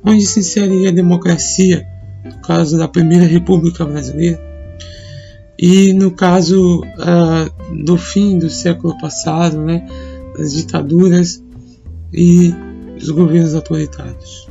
onde 0.03 0.25
se 0.25 0.39
inseria 0.39 0.89
a 0.89 0.93
democracia, 0.93 1.85
no 2.23 2.41
caso 2.41 2.77
da 2.77 2.87
Primeira 2.87 3.25
República 3.25 3.85
Brasileira, 3.85 4.48
e 5.61 5.91
no 5.93 6.11
caso 6.11 6.81
uh, 6.81 7.83
do 7.83 7.97
fim 7.97 8.39
do 8.39 8.49
século 8.49 8.97
passado, 8.97 9.59
né, 9.59 9.85
das 10.37 10.53
ditaduras 10.53 11.43
e 12.13 12.53
dos 12.97 13.09
governos 13.09 13.53
autoritários. 13.53 14.47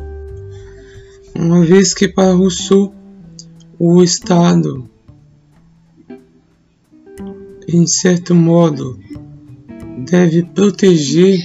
Uma 1.34 1.64
vez 1.64 1.94
que 1.94 2.08
para 2.08 2.34
Rousseau 2.34 2.92
o 3.78 4.02
Estado 4.02 4.88
em 7.68 7.86
certo 7.86 8.34
modo, 8.34 8.98
deve 10.10 10.42
proteger 10.42 11.38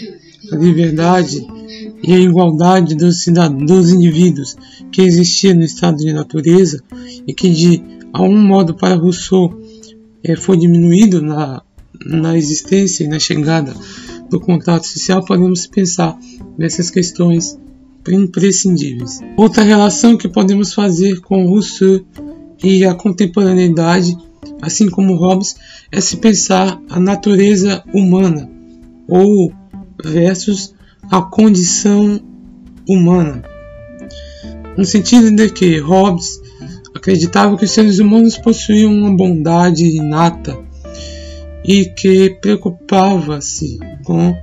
a 0.52 0.56
liberdade 0.56 1.46
e 2.02 2.14
a 2.14 2.18
igualdade 2.18 2.96
dos, 2.96 3.26
dos 3.66 3.90
indivíduos 3.90 4.56
que 4.92 5.02
existia 5.02 5.54
no 5.54 5.64
estado 5.64 5.98
de 5.98 6.14
natureza 6.14 6.82
e 7.28 7.34
que 7.34 7.50
de 7.50 7.84
algum 8.14 8.42
modo 8.42 8.76
para 8.76 8.96
Rousseau 8.96 9.60
é, 10.24 10.36
foi 10.36 10.58
diminuído 10.58 11.22
na, 11.22 11.62
na 12.06 12.38
existência 12.38 13.04
e 13.04 13.08
na 13.08 13.20
chegada 13.20 13.74
do 14.30 14.40
contato 14.40 14.88
social, 14.88 15.26
podemos 15.26 15.68
pensar 15.68 16.18
nessas 16.58 16.90
questões 16.90 17.58
imprescindíveis. 18.08 19.20
Outra 19.36 19.64
relação 19.64 20.16
que 20.16 20.28
podemos 20.28 20.74
fazer 20.74 21.20
com 21.22 21.46
Rousseau 21.46 22.06
e 22.64 22.86
a 22.86 22.94
contemporaneidade 22.94 24.16
assim 24.62 24.90
como 24.90 25.16
Hobbes, 25.16 25.56
é 25.92 26.00
se 26.00 26.18
pensar 26.18 26.82
a 26.90 27.00
natureza 27.00 27.84
humana 27.94 28.50
ou 29.08 29.54
versus 30.04 30.74
a 31.12 31.22
condição 31.22 32.20
humana. 32.88 33.44
No 34.78 34.86
sentido 34.86 35.32
de 35.36 35.50
que 35.50 35.80
Hobbes 35.80 36.42
acreditava 36.96 37.58
que 37.58 37.66
os 37.66 37.72
seres 37.72 38.00
humanos 38.00 38.38
possuíam 38.38 38.92
uma 38.92 39.16
bondade 39.16 39.86
inata 39.86 40.58
e 41.64 41.86
que 41.86 42.30
preocupava-se 42.42 43.80
com 44.04 44.36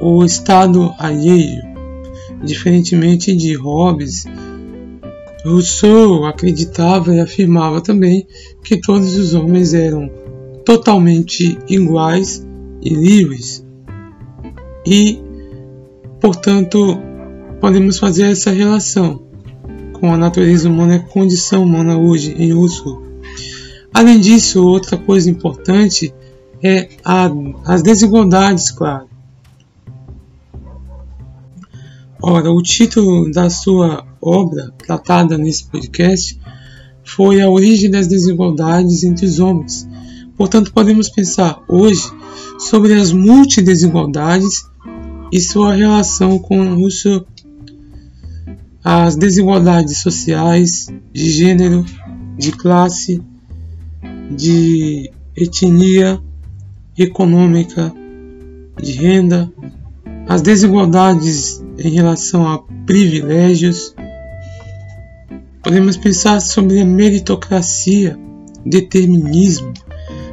o 0.00 0.24
estado 0.24 0.92
alheio, 0.98 1.62
diferentemente 2.42 3.34
de 3.34 3.54
Hobbes, 3.54 4.24
Rousseau 5.44 6.26
acreditava 6.26 7.14
e 7.14 7.20
afirmava 7.20 7.80
também 7.80 8.26
que 8.62 8.76
todos 8.76 9.16
os 9.16 9.32
homens 9.34 9.72
eram 9.72 10.10
totalmente 10.64 11.58
iguais 11.68 12.46
e 12.82 12.90
livres. 12.90 13.64
E, 14.86 15.18
portanto, 16.20 16.98
podemos 17.60 17.98
fazer 17.98 18.30
essa 18.30 18.50
relação 18.50 19.29
com 20.00 20.12
a 20.12 20.16
natureza 20.16 20.68
humana 20.68 20.96
a 20.96 20.98
condição 20.98 21.62
humana 21.62 21.98
hoje 21.98 22.34
em 22.38 22.52
Rousseau. 22.52 23.02
Além 23.92 24.18
disso, 24.18 24.66
outra 24.66 24.96
coisa 24.96 25.30
importante 25.30 26.12
é 26.62 26.88
a, 27.04 27.30
as 27.64 27.82
desigualdades, 27.82 28.70
claro. 28.70 29.08
Ora, 32.22 32.50
o 32.50 32.62
título 32.62 33.30
da 33.30 33.48
sua 33.50 34.06
obra, 34.20 34.72
tratada 34.78 35.38
nesse 35.38 35.64
podcast, 35.64 36.38
foi 37.02 37.40
A 37.40 37.48
Origem 37.48 37.90
das 37.90 38.06
Desigualdades 38.06 39.04
entre 39.04 39.26
os 39.26 39.38
Homens. 39.38 39.88
Portanto, 40.36 40.72
podemos 40.72 41.08
pensar 41.08 41.62
hoje 41.68 42.02
sobre 42.58 42.94
as 42.94 43.12
multidesigualdades 43.12 44.66
e 45.32 45.40
sua 45.40 45.74
relação 45.74 46.38
com 46.38 46.74
Rousseau. 46.74 47.26
As 48.82 49.14
desigualdades 49.14 49.98
sociais, 49.98 50.88
de 51.12 51.30
gênero, 51.30 51.84
de 52.38 52.50
classe, 52.52 53.22
de 54.34 55.10
etnia, 55.36 56.18
econômica, 56.96 57.92
de 58.80 58.92
renda, 58.92 59.52
as 60.26 60.40
desigualdades 60.40 61.62
em 61.78 61.90
relação 61.90 62.48
a 62.48 62.62
privilégios. 62.86 63.94
Podemos 65.62 65.98
pensar 65.98 66.40
sobre 66.40 66.80
a 66.80 66.84
meritocracia, 66.84 68.18
determinismo, 68.64 69.74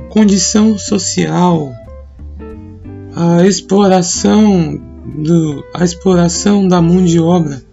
condição 0.09 0.77
social, 0.77 1.73
a 3.13 3.45
exploração, 3.45 4.81
do, 5.05 5.65
a 5.73 5.83
exploração 5.83 6.65
da 6.65 6.81
mão 6.81 7.03
de 7.03 7.19
obra 7.19 7.66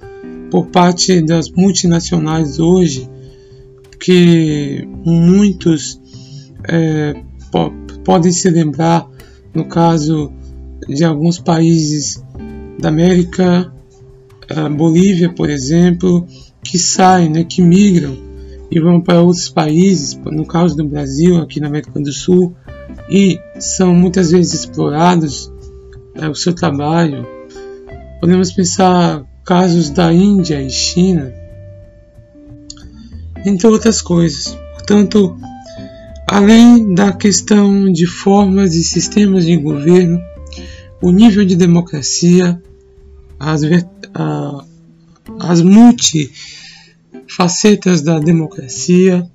por 0.50 0.66
parte 0.66 1.20
das 1.20 1.50
multinacionais 1.50 2.58
hoje, 2.58 3.08
que 3.98 4.86
muitos 5.04 6.00
é, 6.68 7.14
po 7.50 7.72
podem 8.04 8.32
se 8.32 8.50
lembrar, 8.50 9.08
no 9.54 9.64
caso 9.64 10.30
de 10.86 11.04
alguns 11.04 11.38
países 11.38 12.22
da 12.78 12.90
América, 12.90 13.72
Bolívia, 14.76 15.32
por 15.32 15.48
exemplo, 15.48 16.26
que 16.62 16.78
saem, 16.78 17.30
né, 17.30 17.44
que 17.44 17.62
migram 17.62 18.16
e 18.70 18.80
vão 18.80 19.00
para 19.00 19.22
outros 19.22 19.48
países, 19.48 20.18
no 20.24 20.46
caso 20.46 20.76
do 20.76 20.84
Brasil, 20.84 21.36
aqui 21.38 21.60
na 21.60 21.68
América 21.68 21.98
do 22.00 22.12
Sul, 22.12 22.54
e 23.08 23.38
são 23.58 23.94
muitas 23.94 24.30
vezes 24.32 24.52
explorados 24.54 25.52
é, 26.14 26.28
o 26.28 26.34
seu 26.34 26.54
trabalho. 26.54 27.26
Podemos 28.20 28.52
pensar 28.52 29.24
casos 29.44 29.90
da 29.90 30.12
Índia 30.12 30.62
e 30.62 30.70
China, 30.70 31.34
entre 33.44 33.66
outras 33.66 34.00
coisas. 34.00 34.56
Portanto, 34.72 35.36
além 36.26 36.94
da 36.94 37.12
questão 37.12 37.92
de 37.92 38.06
formas 38.06 38.74
e 38.74 38.82
sistemas 38.82 39.44
de 39.44 39.54
governo, 39.56 40.18
o 41.00 41.10
nível 41.10 41.44
de 41.44 41.56
democracia, 41.56 42.62
as, 43.38 43.60
as 45.40 45.60
multifacetas 45.60 48.00
da 48.00 48.18
democracia, 48.18 49.28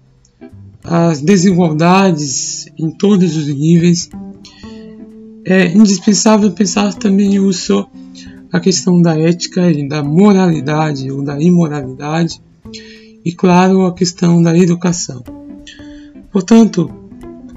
as 0.84 1.22
desigualdades 1.22 2.68
em 2.78 2.90
todos 2.90 3.36
os 3.36 3.48
níveis. 3.48 4.10
É 5.46 5.68
indispensável 5.68 6.52
pensar 6.52 6.94
também 6.94 7.36
em 7.36 7.40
uso 7.40 7.88
a 8.52 8.60
questão 8.60 9.02
da 9.02 9.18
ética 9.18 9.72
e 9.72 9.88
da 9.88 10.04
moralidade 10.04 11.12
ou 11.12 11.24
da 11.24 11.40
imoralidade 11.40 12.42
e, 13.24 13.32
claro, 13.32 13.86
a 13.86 13.94
questão 13.94 14.42
da 14.42 14.58
educação. 14.58 15.24
Portanto, 16.32 16.90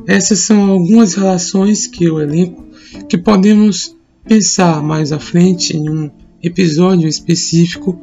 essas 0.07 0.41
são 0.41 0.71
algumas 0.71 1.15
relações 1.15 1.87
que 1.87 2.05
eu 2.05 2.21
elenco 2.21 2.65
que 3.09 3.17
podemos 3.17 3.95
pensar 4.27 4.83
mais 4.83 5.13
à 5.13 5.19
frente 5.19 5.77
em 5.77 5.89
um 5.89 6.11
episódio 6.43 7.09
específico 7.09 8.01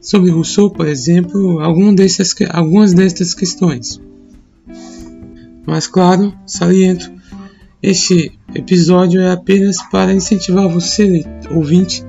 sobre 0.00 0.30
Rousseau, 0.30 0.70
por 0.70 0.86
exemplo, 0.86 1.60
algum 1.60 1.94
dessas, 1.94 2.34
algumas 2.50 2.94
destas 2.94 3.34
questões. 3.34 4.00
Mas 5.66 5.86
claro, 5.88 6.32
saliento, 6.46 7.10
este 7.86 8.32
episódio 8.52 9.20
é 9.20 9.30
apenas 9.30 9.76
para 9.92 10.12
incentivar 10.12 10.68
você, 10.68 11.24
ouvinte, 11.52 12.04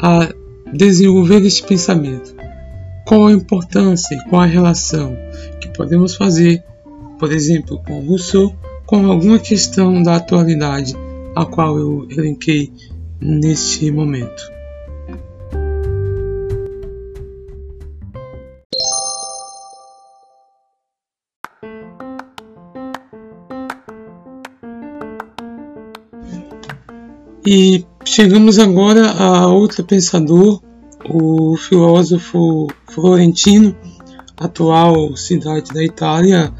a 0.00 0.32
desenvolver 0.72 1.44
este 1.44 1.64
pensamento. 1.64 2.32
Qual 3.04 3.26
a 3.26 3.32
importância 3.32 4.14
e 4.14 4.28
qual 4.28 4.42
a 4.42 4.46
relação 4.46 5.16
que 5.60 5.68
podemos 5.70 6.14
fazer, 6.14 6.62
por 7.18 7.32
exemplo, 7.32 7.82
com 7.84 8.00
Rousseau, 8.06 8.54
com 8.86 9.04
alguma 9.04 9.40
questão 9.40 10.00
da 10.00 10.14
atualidade 10.14 10.94
a 11.34 11.44
qual 11.44 11.76
eu 11.76 12.06
elenquei 12.08 12.72
neste 13.20 13.90
momento. 13.90 14.59
E 27.46 27.86
chegamos 28.04 28.58
agora 28.58 29.10
a 29.12 29.46
outro 29.46 29.82
pensador, 29.84 30.60
o 31.08 31.56
filósofo 31.56 32.68
florentino, 32.90 33.74
atual 34.38 35.16
cidade 35.16 35.72
da 35.72 35.82
Itália, 35.82 36.52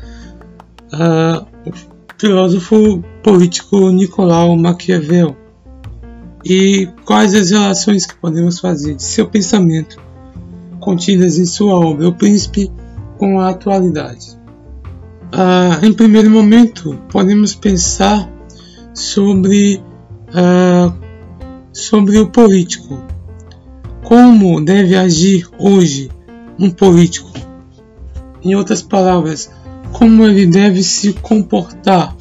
uh, 0.93 1.47
o 1.69 1.73
filósofo 2.19 3.03
político 3.23 3.91
Nicolau 3.91 4.57
Maquiavel. 4.57 5.37
E 6.45 6.89
quais 7.05 7.35
as 7.35 7.51
relações 7.51 8.07
que 8.07 8.17
podemos 8.17 8.59
fazer 8.59 8.95
de 8.95 9.03
seu 9.03 9.29
pensamento 9.29 10.01
contidas 10.81 11.39
em 11.39 11.45
sua 11.45 11.75
obra 11.75 12.09
O 12.09 12.15
Príncipe 12.15 12.73
com 13.19 13.39
a 13.39 13.51
atualidade? 13.51 14.39
Uh, 15.33 15.85
em 15.85 15.93
primeiro 15.93 16.31
momento, 16.31 16.99
podemos 17.11 17.55
pensar 17.55 18.29
sobre 18.95 19.83
uh, 20.31 20.93
sobre 21.73 22.19
o 22.19 22.29
político. 22.29 23.03
Como 24.05 24.65
deve 24.65 24.97
agir 24.97 25.49
hoje 25.59 26.11
um 26.59 26.71
político? 26.71 27.31
Em 28.43 28.55
outras 28.55 28.83
palavras, 28.83 29.51
como 29.93 30.25
ele 30.25 30.47
deve 30.47 30.83
se 30.83 31.13
comportar, 31.13 32.17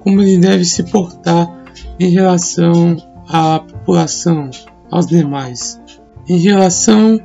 como 0.00 0.20
ele 0.20 0.38
deve 0.38 0.64
se 0.64 0.82
portar 0.84 1.50
em 1.98 2.10
relação 2.10 2.96
à 3.28 3.58
população, 3.58 4.50
aos 4.90 5.06
demais, 5.06 5.80
em 6.28 6.38
relação 6.38 7.20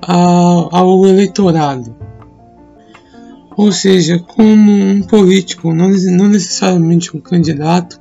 ao, 0.00 1.06
eleitorado. 1.06 1.94
Ou 3.56 3.72
seja, 3.72 4.18
como 4.18 4.72
um 4.72 5.02
político, 5.02 5.74
não 5.74 6.28
necessariamente 6.28 7.14
um 7.14 7.20
candidato, 7.20 8.00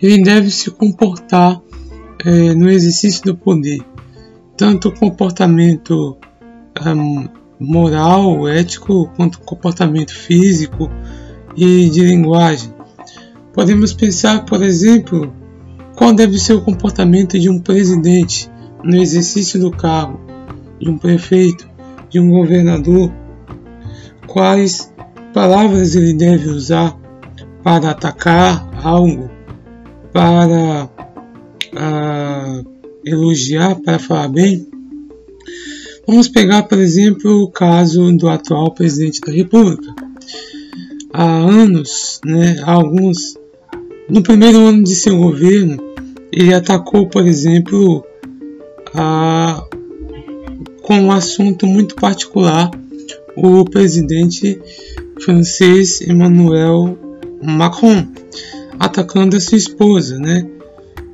ele 0.00 0.22
deve 0.22 0.50
se 0.50 0.70
comportar 0.70 1.60
é, 2.24 2.54
no 2.54 2.68
exercício 2.68 3.24
do 3.24 3.36
poder, 3.36 3.80
tanto 4.56 4.92
comportamento 4.92 6.16
um, 6.86 7.28
moral, 7.58 8.48
ético, 8.48 9.10
quanto 9.16 9.40
comportamento 9.40 10.14
físico 10.14 10.90
e 11.56 11.88
de 11.90 12.02
linguagem. 12.02 12.72
Podemos 13.52 13.92
pensar, 13.92 14.44
por 14.44 14.62
exemplo, 14.62 15.32
qual 15.96 16.12
deve 16.12 16.38
ser 16.38 16.54
o 16.54 16.60
comportamento 16.60 17.38
de 17.38 17.50
um 17.50 17.58
presidente 17.58 18.48
no 18.84 18.96
exercício 18.96 19.58
do 19.58 19.70
cargo, 19.70 20.20
de 20.80 20.88
um 20.88 20.96
prefeito, 20.96 21.68
de 22.08 22.20
um 22.20 22.30
governador, 22.30 23.12
quais 24.26 24.92
palavras 25.34 25.96
ele 25.96 26.14
deve 26.14 26.48
usar 26.48 26.96
para 27.62 27.90
atacar 27.90 28.68
algo 28.82 29.37
para 30.18 30.90
elogiar, 33.04 33.76
para 33.76 34.00
falar 34.00 34.26
bem. 34.26 34.66
Vamos 36.04 36.26
pegar, 36.26 36.64
por 36.64 36.76
exemplo, 36.76 37.44
o 37.44 37.48
caso 37.52 38.10
do 38.16 38.28
atual 38.28 38.74
presidente 38.74 39.20
da 39.20 39.30
República. 39.30 39.94
Há 41.12 41.24
anos, 41.24 42.20
né, 42.24 42.60
há 42.64 42.72
alguns, 42.72 43.38
no 44.08 44.20
primeiro 44.20 44.58
ano 44.58 44.82
de 44.82 44.96
seu 44.96 45.16
governo, 45.16 45.76
ele 46.32 46.52
atacou, 46.52 47.06
por 47.06 47.24
exemplo, 47.24 48.04
a, 48.92 49.64
com 50.82 50.94
um 50.94 51.12
assunto 51.12 51.64
muito 51.64 51.94
particular 51.94 52.72
o 53.36 53.64
presidente 53.64 54.60
francês 55.20 56.00
Emmanuel 56.00 56.98
Macron, 57.40 58.04
atacando 58.78 59.36
a 59.36 59.40
sua 59.40 59.58
esposa, 59.58 60.18
né? 60.18 60.46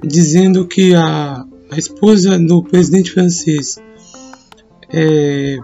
Dizendo 0.03 0.67
que 0.67 0.95
a, 0.95 1.45
a 1.71 1.79
esposa 1.79 2.39
do 2.39 2.63
presidente 2.63 3.11
francês 3.11 3.79
é, 4.93 5.59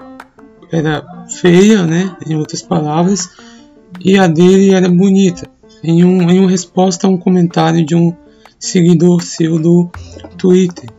era 0.72 1.26
feia, 1.40 1.84
né? 1.84 2.16
Em 2.26 2.36
outras 2.36 2.62
palavras, 2.62 3.28
e 4.04 4.18
a 4.18 4.26
dele 4.26 4.70
era 4.70 4.88
bonita. 4.88 5.48
Em, 5.82 6.04
um, 6.04 6.30
em 6.30 6.38
uma 6.40 6.50
resposta 6.50 7.06
a 7.06 7.10
um 7.10 7.16
comentário 7.16 7.84
de 7.84 7.94
um 7.94 8.14
seguidor 8.58 9.22
seu 9.22 9.58
do 9.58 9.90
Twitter. 10.36 10.90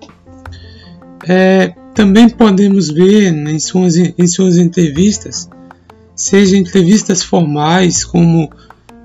É, 1.28 1.74
também 1.93 2.30
podemos 2.30 2.89
ver 2.89 3.32
em 3.32 3.60
suas, 3.60 3.95
em 3.95 4.28
suas 4.28 4.58
entrevistas, 4.58 5.49
seja 6.16 6.58
entrevistas 6.58 7.22
formais, 7.22 8.04
como 8.04 8.49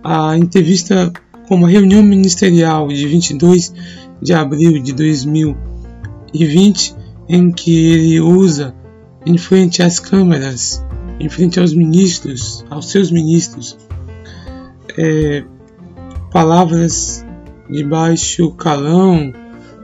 a 0.03 0.37
entrevista, 0.37 1.13
como 1.49 1.67
a 1.67 1.69
reunião 1.69 2.03
ministerial 2.03 2.89
de 2.89 3.07
22 3.07 3.73
de 4.21 4.33
abril 4.33 4.83
de 4.83 4.93
2020, 4.93 6.95
em 7.29 7.51
que 7.51 7.93
ele 7.93 8.21
usa 8.21 8.75
em 9.25 9.37
frente 9.37 9.83
às 9.83 9.99
câmeras, 9.99 10.85
em 11.19 11.29
frente 11.29 11.59
aos 11.59 11.73
ministros, 11.73 12.65
aos 12.71 12.91
seus 12.91 13.11
ministros, 13.11 13.77
é, 14.97 15.45
palavras 16.31 17.25
de 17.69 17.83
baixo 17.83 18.53
calão, 18.53 19.33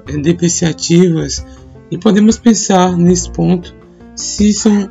é, 0.07 0.17
depreciativas, 0.17 1.45
e 1.91 1.99
podemos 1.99 2.39
pensar 2.39 2.97
nesse 2.97 3.31
ponto 3.31 3.75
se 4.15 4.53
são 4.53 4.89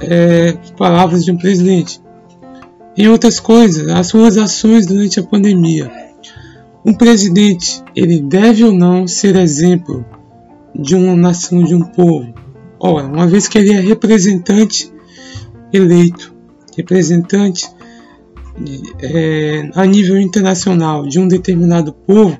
é, 0.00 0.52
palavras 0.76 1.24
de 1.24 1.32
um 1.32 1.38
presidente. 1.38 2.01
Em 2.96 3.08
outras 3.08 3.40
coisas, 3.40 3.88
as 3.88 4.06
suas 4.08 4.36
ações 4.36 4.86
durante 4.86 5.18
a 5.18 5.22
pandemia. 5.22 5.90
Um 6.84 6.92
presidente, 6.92 7.82
ele 7.96 8.20
deve 8.20 8.64
ou 8.64 8.72
não 8.72 9.06
ser 9.06 9.36
exemplo 9.36 10.04
de 10.74 10.94
uma 10.94 11.16
nação, 11.16 11.62
de 11.62 11.74
um 11.74 11.82
povo? 11.82 12.34
Ora, 12.78 13.06
uma 13.06 13.26
vez 13.26 13.48
que 13.48 13.56
ele 13.56 13.72
é 13.72 13.80
representante 13.80 14.92
eleito, 15.72 16.34
representante 16.76 17.66
é, 19.00 19.70
a 19.74 19.86
nível 19.86 20.20
internacional 20.20 21.06
de 21.06 21.18
um 21.18 21.26
determinado 21.26 21.92
povo, 21.92 22.38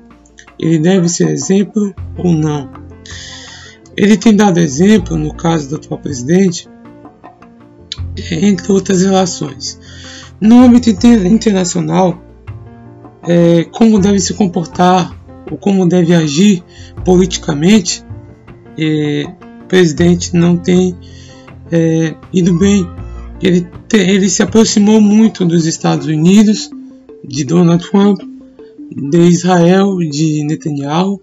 ele 0.59 0.77
deve 0.77 1.09
ser 1.09 1.29
exemplo 1.29 1.93
ou 2.17 2.33
não? 2.33 2.69
Ele 3.95 4.17
tem 4.17 4.35
dado 4.35 4.59
exemplo, 4.59 5.17
no 5.17 5.33
caso 5.33 5.69
do 5.69 5.75
atual 5.77 5.99
presidente, 5.99 6.67
entre 8.31 8.71
outras 8.71 9.01
relações. 9.01 9.79
No 10.43 10.61
âmbito 10.61 10.89
internacional, 10.89 12.21
é, 13.25 13.63
como 13.63 13.97
deve 13.97 14.19
se 14.19 14.33
comportar 14.33 15.17
ou 15.49 15.57
como 15.57 15.87
deve 15.87 16.13
agir 16.13 16.61
politicamente, 17.05 18.03
é, 18.77 19.23
o 19.63 19.67
presidente 19.69 20.35
não 20.35 20.57
tem 20.57 20.97
é, 21.71 22.13
ido 22.33 22.59
bem. 22.59 22.85
Ele, 23.41 23.65
te, 23.87 23.95
ele 23.95 24.27
se 24.27 24.43
aproximou 24.43 24.99
muito 24.99 25.45
dos 25.45 25.65
Estados 25.65 26.07
Unidos, 26.07 26.69
de 27.23 27.45
Donald 27.45 27.89
Trump, 27.89 28.19
de 28.91 29.19
Israel, 29.19 29.97
de 29.99 30.43
Netanyahu, 30.43 31.21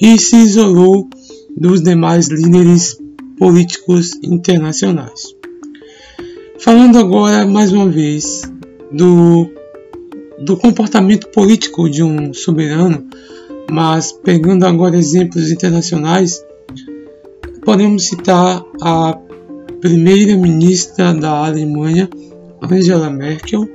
e 0.00 0.18
se 0.18 0.36
isolou 0.36 1.06
dos 1.54 1.82
demais 1.82 2.28
líderes 2.28 2.96
políticos 3.38 4.12
internacionais. 4.22 5.34
Falando 6.58 6.98
agora 6.98 7.44
mais 7.46 7.70
uma 7.70 7.90
vez 7.90 8.53
do, 8.94 9.50
do 10.38 10.56
comportamento 10.56 11.28
político 11.28 11.88
de 11.90 12.02
um 12.02 12.32
soberano, 12.32 13.06
mas 13.70 14.12
pegando 14.12 14.64
agora 14.64 14.96
exemplos 14.96 15.50
internacionais, 15.50 16.44
podemos 17.64 18.06
citar 18.06 18.62
a 18.80 19.18
primeira-ministra 19.80 21.12
da 21.12 21.46
Alemanha, 21.46 22.08
Angela 22.62 23.10
Merkel. 23.10 23.68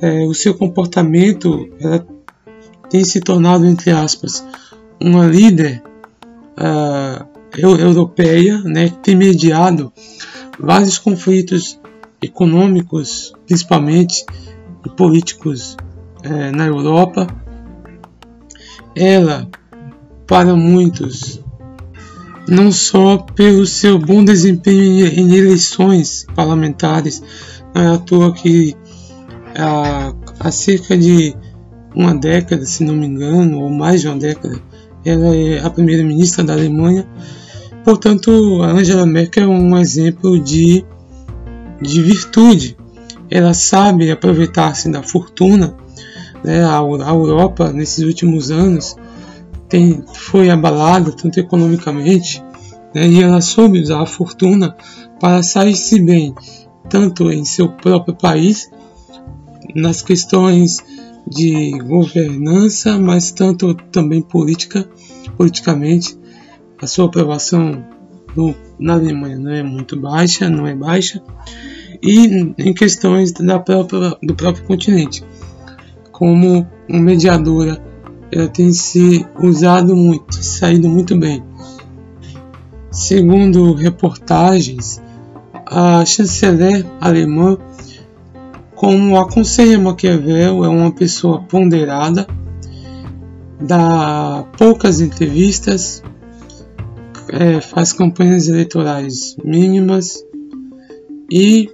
É, 0.00 0.24
o 0.26 0.34
seu 0.34 0.54
comportamento 0.54 1.68
ela 1.80 2.06
tem 2.90 3.02
se 3.04 3.20
tornado, 3.20 3.64
entre 3.64 3.90
aspas, 3.90 4.44
uma 5.00 5.26
líder 5.26 5.82
uh, 6.58 7.26
europeia, 7.58 8.58
né, 8.62 8.90
que 8.90 8.98
tem 8.98 9.16
mediado 9.16 9.92
vários 10.58 10.98
conflitos 10.98 11.78
econômicos, 12.24 13.32
principalmente 13.46 14.24
e 14.84 14.90
políticos 14.90 15.76
uh, 16.24 16.56
na 16.56 16.66
Europa. 16.66 17.26
Ela, 18.94 19.48
para 20.26 20.54
muitos, 20.54 21.40
não 22.48 22.70
só 22.70 23.18
pelo 23.18 23.66
seu 23.66 23.98
bom 23.98 24.24
desempenho 24.24 25.06
em 25.06 25.34
eleições 25.34 26.26
parlamentares, 26.34 27.22
não 27.74 27.82
é 27.82 27.94
à 27.94 27.98
toa 27.98 28.32
que 28.32 28.76
há, 29.56 30.12
há 30.40 30.50
cerca 30.50 30.96
de 30.96 31.34
uma 31.94 32.14
década, 32.14 32.66
se 32.66 32.84
não 32.84 32.94
me 32.94 33.06
engano, 33.06 33.60
ou 33.60 33.70
mais 33.70 34.00
de 34.00 34.08
uma 34.08 34.16
década, 34.16 34.60
ela 35.04 35.34
é 35.34 35.60
a 35.60 35.70
primeira-ministra 35.70 36.42
da 36.42 36.52
Alemanha. 36.52 37.06
Portanto, 37.84 38.62
a 38.62 38.72
Angela 38.72 39.06
Merkel 39.06 39.44
é 39.44 39.46
um 39.48 39.76
exemplo 39.78 40.38
de, 40.40 40.84
de 41.84 42.02
virtude. 42.02 42.76
Ela 43.30 43.54
sabe 43.54 44.10
aproveitar-se 44.10 44.90
da 44.90 45.02
fortuna. 45.02 45.76
Né? 46.42 46.62
A, 46.64 46.78
a 46.78 47.12
Europa, 47.12 47.72
nesses 47.72 48.04
últimos 48.04 48.50
anos, 48.50 48.96
tem, 49.68 50.04
foi 50.12 50.50
abalada, 50.50 51.12
tanto 51.12 51.38
economicamente, 51.40 52.42
né? 52.94 53.06
e 53.06 53.22
ela 53.22 53.40
soube 53.40 53.80
usar 53.80 54.02
a 54.02 54.06
fortuna 54.06 54.76
para 55.20 55.42
sair-se 55.42 56.00
bem, 56.00 56.34
tanto 56.88 57.30
em 57.30 57.44
seu 57.44 57.68
próprio 57.68 58.14
país, 58.14 58.70
nas 59.74 60.02
questões 60.02 60.78
de 61.26 61.70
governança, 61.78 62.98
mas 62.98 63.32
tanto 63.32 63.74
também 63.74 64.20
política, 64.20 64.88
politicamente. 65.36 66.18
A 66.80 66.86
sua 66.86 67.06
aprovação 67.06 67.82
no, 68.36 68.54
na 68.78 68.94
Alemanha 68.94 69.38
não 69.38 69.50
é 69.50 69.62
muito 69.62 69.98
baixa, 69.98 70.48
não 70.48 70.66
é 70.66 70.74
baixa, 70.74 71.22
e 72.02 72.54
em 72.58 72.74
questões 72.74 73.32
da 73.32 73.58
própria, 73.58 74.16
do 74.22 74.34
próprio 74.34 74.64
continente, 74.64 75.24
como 76.12 76.66
mediadora, 76.88 77.82
ela 78.30 78.48
tem 78.48 78.72
se 78.72 79.26
usado 79.40 79.96
muito, 79.96 80.34
saído 80.42 80.88
muito 80.88 81.16
bem. 81.16 81.42
Segundo 82.90 83.74
reportagens, 83.74 85.02
a 85.66 86.04
chanceler 86.04 86.86
alemã 87.00 87.58
como 88.74 89.16
aconselha 89.18 89.78
Maquiavel, 89.78 90.64
é 90.64 90.68
uma 90.68 90.92
pessoa 90.92 91.40
ponderada, 91.40 92.26
dá 93.60 94.44
poucas 94.58 95.00
entrevistas, 95.00 96.02
é, 97.28 97.60
faz 97.60 97.92
campanhas 97.92 98.48
eleitorais 98.48 99.36
mínimas 99.44 100.24
e 101.30 101.68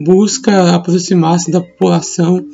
busca 0.00 0.74
aproximar-se 0.74 1.50
da 1.50 1.60
população, 1.60 2.44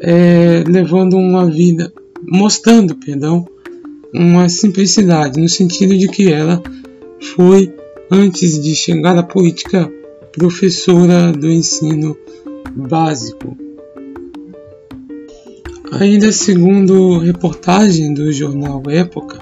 é, 0.00 0.64
levando 0.66 1.16
uma 1.16 1.50
vida, 1.50 1.92
mostrando, 2.26 2.94
perdão, 2.96 3.46
uma 4.12 4.48
simplicidade, 4.48 5.40
no 5.40 5.48
sentido 5.48 5.96
de 5.96 6.08
que 6.08 6.32
ela 6.32 6.62
foi, 7.34 7.72
antes 8.10 8.60
de 8.62 8.74
chegar 8.74 9.16
à 9.18 9.22
política, 9.22 9.90
professora 10.32 11.32
do 11.32 11.50
ensino 11.50 12.16
básico. 12.74 13.56
Ainda 15.92 16.32
segundo 16.32 17.18
reportagem 17.18 18.12
do 18.12 18.32
jornal 18.32 18.82
Época, 18.88 19.38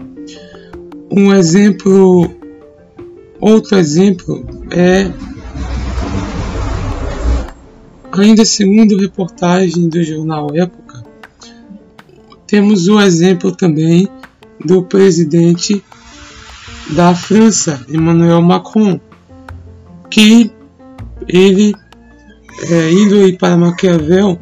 um 1.17 1.33
exemplo, 1.33 2.29
outro 3.41 3.79
exemplo 3.79 4.45
é 4.73 5.09
ainda 8.11 8.45
segundo 8.45 8.99
reportagem 8.99 9.89
do 9.89 10.03
jornal 10.03 10.49
Época, 10.53 11.05
temos 12.49 12.89
o 12.89 13.01
exemplo 13.01 13.55
também 13.55 14.09
do 14.65 14.83
presidente 14.83 15.85
da 16.91 17.15
França, 17.15 17.85
Emmanuel 17.89 18.43
Macron, 18.43 18.99
que 20.11 20.51
ele 21.29 21.75
é, 22.71 22.93
indo 22.93 23.39
para 23.39 23.57
Maquiavel, 23.57 24.39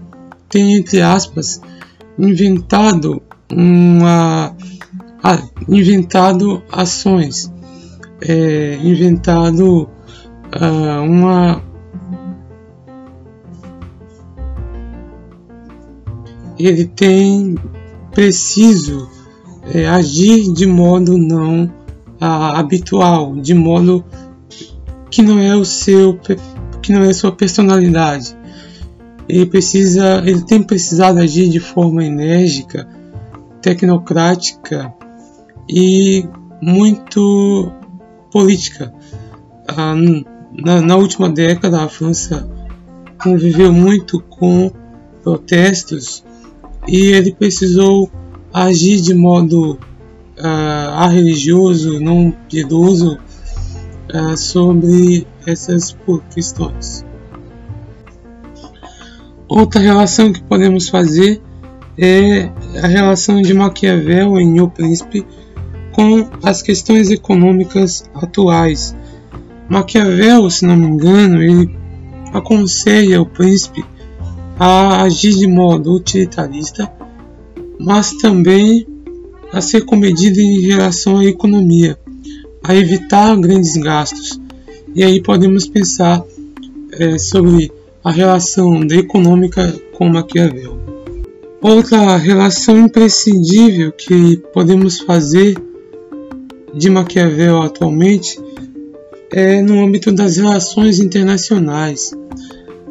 tem, 0.49 0.75
entre 0.75 1.03
aspas, 1.03 1.61
inventado 2.19 3.23
uma 3.51 4.57
inventado 5.69 6.63
ações, 6.71 7.53
é, 8.21 8.77
inventado 8.83 9.89
ah, 10.53 11.01
uma 11.03 11.63
ele 16.59 16.85
tem 16.85 17.57
preciso 18.13 19.09
é, 19.75 19.87
agir 19.89 20.53
de 20.53 20.67
modo 20.67 21.17
não 21.17 21.73
ah, 22.21 22.59
habitual, 22.59 23.37
de 23.37 23.55
modo 23.55 24.05
que 25.11 25.23
não 25.23 25.39
é 25.39 25.55
o 25.57 25.65
seu 25.65 26.19
que 26.81 26.93
não 26.93 27.03
é 27.03 27.13
sua 27.13 27.33
personalidade. 27.33 28.37
Ele 29.29 29.47
precisa, 29.47 30.19
ele 30.27 30.43
tem 30.43 30.63
precisado 30.63 31.19
agir 31.19 31.49
de 31.49 31.61
forma 31.61 32.05
enérgica, 32.05 32.89
tecnocrática, 33.61 34.93
e 35.69 36.27
muito 36.61 37.73
política. 38.31 38.93
Ah, 39.69 39.95
na, 40.53 40.81
na 40.81 40.97
última 40.97 41.29
década, 41.29 41.83
a 41.83 41.89
França 41.89 42.49
conviveu 43.23 43.73
muito 43.73 44.21
com 44.21 44.71
protestos 45.23 46.25
e 46.87 47.13
ele 47.13 47.33
precisou 47.33 48.11
agir 48.53 49.01
de 49.01 49.15
modo 49.15 49.75
uh, 50.39 50.91
arreligioso, 50.97 52.01
não 52.01 52.35
piedoso, 52.49 53.19
uh, 54.13 54.37
sobre 54.37 55.27
essas 55.47 55.97
questões. 56.35 57.05
Outra 59.49 59.81
relação 59.81 60.33
que 60.33 60.43
podemos 60.43 60.89
fazer 60.89 61.41
é 61.99 62.51
a 62.83 62.87
relação 62.87 63.41
de 63.43 63.53
Maquiavel 63.53 64.41
em 64.41 64.61
O 64.61 64.69
Príncipe 64.69 65.27
com 65.93 66.29
as 66.43 66.63
questões 66.63 67.11
econômicas 67.11 68.05
atuais. 68.15 68.95
Maquiavel, 69.69 70.51
se 70.51 70.67
não 70.67 70.77
me 70.77 70.87
engano, 70.87 71.43
ele 71.43 71.71
aconselha 72.33 73.21
o 73.21 73.27
príncipe 73.27 73.85
a 74.59 75.03
agir 75.03 75.35
de 75.35 75.47
modo 75.47 75.95
utilitarista, 75.95 76.91
mas 77.79 78.13
também 78.15 78.87
a 79.53 79.61
ser 79.61 79.83
comedido 79.83 80.41
em 80.41 80.61
relação 80.61 81.19
à 81.19 81.25
economia, 81.25 81.99
a 82.63 82.75
evitar 82.75 83.37
grandes 83.37 83.77
gastos. 83.77 84.41
E 84.95 85.03
aí 85.03 85.21
podemos 85.21 85.67
pensar 85.67 86.23
é, 86.93 87.19
sobre 87.19 87.73
a 88.05 88.11
relação 88.11 88.87
da 88.87 88.97
econômica 88.97 89.75
com 89.95 90.09
Maquiavel. 90.09 90.79
Outra 91.61 92.17
relação 92.17 92.77
imprescindível 92.79 93.93
que 93.93 94.37
podemos 94.53 95.01
fazer 95.01 95.55
de 96.75 96.91
Maquiavel 96.91 97.63
atualmente 97.63 98.41
é 99.31 99.63
no 99.63 99.85
âmbito 99.85 100.13
das 100.13 100.37
relações 100.37 100.99
internacionais. 100.99 102.13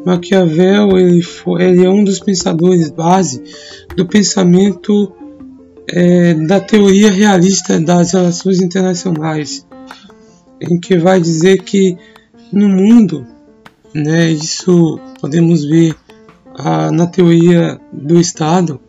Maquiavel 0.05 0.97
ele, 0.97 1.21
foi, 1.21 1.63
ele 1.63 1.85
é 1.85 1.89
um 1.89 2.03
dos 2.03 2.19
pensadores 2.19 2.89
base 2.89 3.43
do 3.95 4.07
pensamento 4.07 5.13
é, 5.87 6.33
da 6.33 6.59
teoria 6.59 7.11
realista 7.11 7.79
das 7.79 8.13
relações 8.13 8.61
internacionais, 8.61 9.65
em 10.59 10.79
que 10.79 10.97
vai 10.97 11.19
dizer 11.19 11.61
que 11.61 11.97
no 12.51 12.67
mundo, 12.67 13.25
né, 13.93 14.31
isso 14.31 14.99
podemos 15.19 15.63
ver 15.63 15.95
ah, 16.57 16.91
na 16.91 17.07
teoria 17.07 17.79
do 17.91 18.19
Estado, 18.19 18.79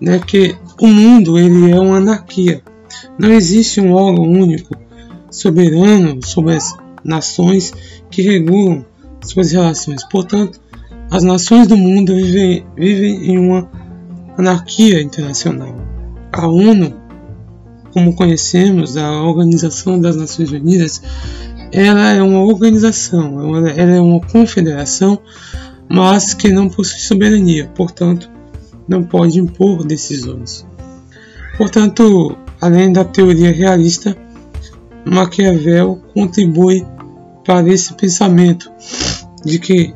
né, 0.00 0.18
que 0.18 0.56
o 0.80 0.86
mundo 0.86 1.38
ele 1.38 1.70
é 1.70 1.78
uma 1.78 1.98
anarquia. 1.98 2.62
Não 3.18 3.30
existe 3.32 3.80
um 3.80 3.92
órgão 3.92 4.24
único, 4.24 4.74
soberano 5.30 6.18
sobre 6.24 6.54
as 6.54 6.74
nações 7.04 7.72
que 8.10 8.22
regulam 8.22 8.84
suas 9.20 9.52
relações. 9.52 10.04
Portanto, 10.08 10.60
as 11.10 11.22
nações 11.22 11.66
do 11.66 11.76
mundo 11.76 12.14
vivem, 12.14 12.66
vivem 12.76 13.32
em 13.32 13.38
uma 13.38 13.68
anarquia 14.36 15.00
internacional. 15.00 15.74
A 16.32 16.46
ONU, 16.46 16.94
como 17.92 18.14
conhecemos, 18.14 18.96
a 18.96 19.22
Organização 19.22 20.00
das 20.00 20.16
Nações 20.16 20.50
Unidas, 20.52 21.02
ela 21.72 22.12
é 22.12 22.22
uma 22.22 22.42
organização, 22.42 23.56
ela 23.56 23.70
é 23.70 24.00
uma 24.00 24.20
confederação, 24.20 25.18
mas 25.88 26.34
que 26.34 26.50
não 26.50 26.68
possui 26.68 27.00
soberania, 27.00 27.66
portanto, 27.74 28.30
não 28.86 29.02
pode 29.02 29.38
impor 29.38 29.84
decisões. 29.84 30.66
Portanto, 31.56 32.36
além 32.60 32.92
da 32.92 33.04
teoria 33.04 33.52
realista, 33.52 34.16
Maquiavel 35.04 36.00
contribui 36.14 36.86
para 37.44 37.68
esse 37.68 37.94
pensamento 37.94 38.70
de 39.44 39.58
que 39.58 39.94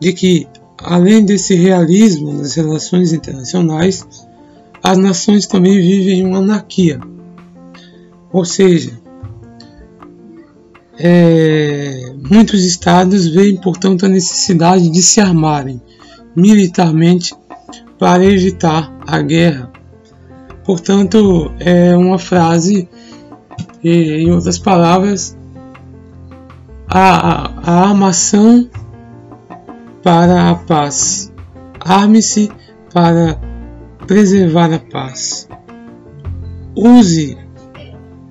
de 0.00 0.12
que 0.12 0.48
além 0.78 1.24
desse 1.24 1.54
realismo 1.54 2.32
nas 2.32 2.54
relações 2.54 3.12
internacionais, 3.12 4.06
as 4.82 4.96
nações 4.96 5.46
também 5.46 5.78
vivem 5.78 6.24
uma 6.24 6.38
anarquia. 6.38 6.98
Ou 8.32 8.44
seja, 8.44 8.98
é, 10.98 12.12
muitos 12.30 12.64
estados 12.64 13.26
veem, 13.26 13.56
portanto, 13.56 14.06
a 14.06 14.08
necessidade 14.08 14.88
de 14.88 15.02
se 15.02 15.20
armarem 15.20 15.80
militarmente 16.34 17.34
para 17.98 18.24
evitar 18.24 18.96
a 19.06 19.20
guerra. 19.20 19.69
Portanto, 20.70 21.50
é 21.58 21.96
uma 21.96 22.16
frase, 22.16 22.88
em 23.82 24.30
outras 24.30 24.56
palavras, 24.56 25.36
a, 26.86 27.50
a 27.60 27.88
armação 27.88 28.70
para 30.00 30.50
a 30.50 30.54
paz. 30.54 31.32
Arme-se 31.80 32.52
para 32.94 33.36
preservar 34.06 34.72
a 34.72 34.78
paz. 34.78 35.48
Use 36.76 37.36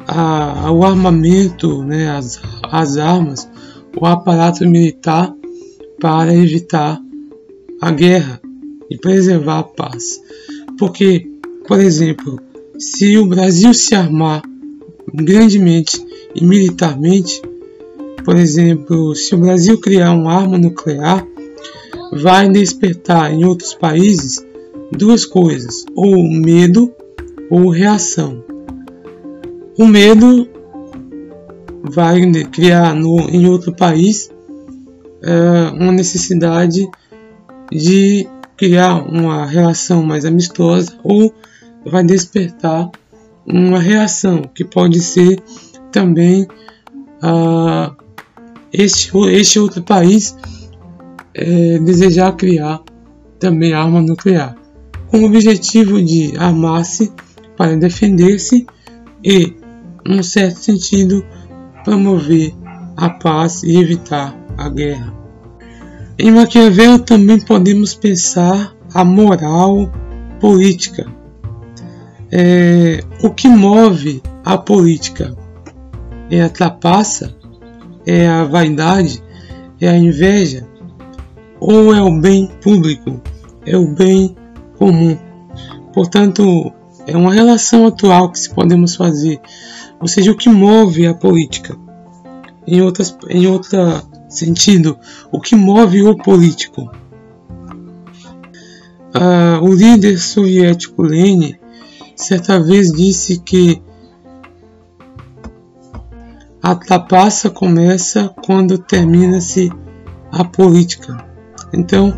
a, 0.08 0.72
o 0.72 0.86
armamento, 0.86 1.84
né, 1.84 2.10
as, 2.10 2.42
as 2.72 2.96
armas, 2.96 3.52
o 4.00 4.06
aparato 4.06 4.66
militar 4.66 5.30
para 6.00 6.34
evitar 6.34 7.02
a 7.82 7.92
guerra 7.92 8.40
e 8.90 8.98
preservar 8.98 9.60
a 9.60 9.64
paz. 9.64 10.22
Porque, 10.78 11.28
por 11.70 11.80
exemplo, 11.80 12.41
se 12.80 13.15
o 13.20 13.28
Brasil 13.28 13.76
se 13.76 13.93
armar 13.93 14.41
grandemente 15.13 16.03
e 16.34 16.43
militarmente, 16.43 17.39
por 18.26 18.36
exemplo, 18.36 19.13
se 19.13 19.36
o 19.36 19.38
Brasil 19.38 19.80
criar 19.80 20.13
uma 20.13 20.34
arma 20.34 20.57
nuclear, 20.57 21.24
vai 22.11 22.49
despertar 22.49 23.32
em 23.32 23.45
outros 23.45 23.76
países 23.76 24.43
duas 24.91 25.26
coisas: 25.26 25.86
ou 25.95 26.28
medo 26.28 26.91
ou 27.51 27.70
reação. 27.70 28.43
O 29.78 29.86
medo 29.86 30.49
vai 31.84 32.20
criar 32.45 32.95
no, 32.95 33.30
em 33.30 33.47
outro 33.47 33.76
país 33.76 34.32
é, 35.22 35.70
uma 35.72 35.91
necessidade 35.91 36.89
de 37.72 38.28
criar 38.57 39.07
uma 39.07 39.45
relação 39.45 40.01
mais 40.01 40.26
amistosa 40.26 40.97
ou 41.03 41.32
vai 41.86 42.03
despertar 42.03 42.89
uma 43.45 43.80
reação 43.80 44.43
que 44.53 44.63
pode 44.63 44.99
ser 45.01 45.41
também 45.91 46.43
uh, 47.23 47.95
este, 48.71 49.11
este 49.32 49.59
outro 49.59 49.82
país 49.82 50.36
é, 51.34 51.80
desejar 51.80 52.34
criar 52.34 52.82
também 53.39 53.73
arma 53.73 54.01
nuclear, 54.01 54.55
com 55.07 55.21
o 55.21 55.25
objetivo 55.25 56.01
de 56.03 56.34
armar-se 56.38 57.11
para 57.55 57.77
defender-se 57.77 58.67
e, 59.23 59.55
num 60.05 60.21
certo 60.21 60.59
sentido, 60.59 61.25
promover 61.84 62.53
a 62.97 63.09
paz 63.09 63.63
e 63.63 63.77
evitar 63.77 64.38
a 64.57 64.69
guerra. 64.69 65.13
Em 66.17 66.32
Maquiavel 66.32 66.99
também 66.99 67.39
podemos 67.39 67.93
pensar 67.93 68.75
a 68.93 69.05
moral 69.05 69.89
política. 70.39 71.18
É, 72.32 72.99
o 73.23 73.32
que 73.32 73.47
move 73.47 74.21
a 74.45 74.57
política 74.57 75.36
é 76.30 76.41
a 76.41 76.49
trapaça, 76.49 77.36
é 78.05 78.27
a 78.27 78.43
vaidade, 78.43 79.23
é 79.82 79.89
a 79.89 79.97
inveja, 79.97 80.67
ou 81.59 81.93
é 81.93 82.01
o 82.01 82.19
bem 82.19 82.47
público, 82.61 83.19
é 83.65 83.75
o 83.75 83.88
bem 83.93 84.36
comum. 84.77 85.17
Portanto, 85.93 86.71
é 87.07 87.17
uma 87.17 87.34
relação 87.34 87.88
atual 87.88 88.32
que 88.32 88.39
se 88.39 88.53
podemos 88.53 88.95
fazer, 88.95 89.41
ou 89.99 90.07
seja, 90.07 90.32
o 90.32 90.38
que 90.38 90.49
move 90.49 91.07
a 91.07 91.13
política. 91.13 91.75
Em, 92.67 92.82
outras, 92.82 93.17
em 93.27 93.47
outro 93.47 93.77
sentido, 94.30 94.97
o 95.32 95.41
que 95.41 95.55
move 95.55 96.03
o 96.03 96.15
político. 96.15 96.91
Ah, 99.11 99.59
o 99.61 99.73
líder 99.73 100.19
soviético 100.19 101.01
Lenin 101.01 101.59
certa 102.24 102.59
vez 102.59 102.91
disse 102.91 103.39
que 103.39 103.82
a 106.61 106.76
trapaça 106.76 107.49
começa 107.49 108.30
quando 108.45 108.78
termina-se 108.78 109.72
a 110.32 110.43
política. 110.43 111.26
Então, 111.74 112.13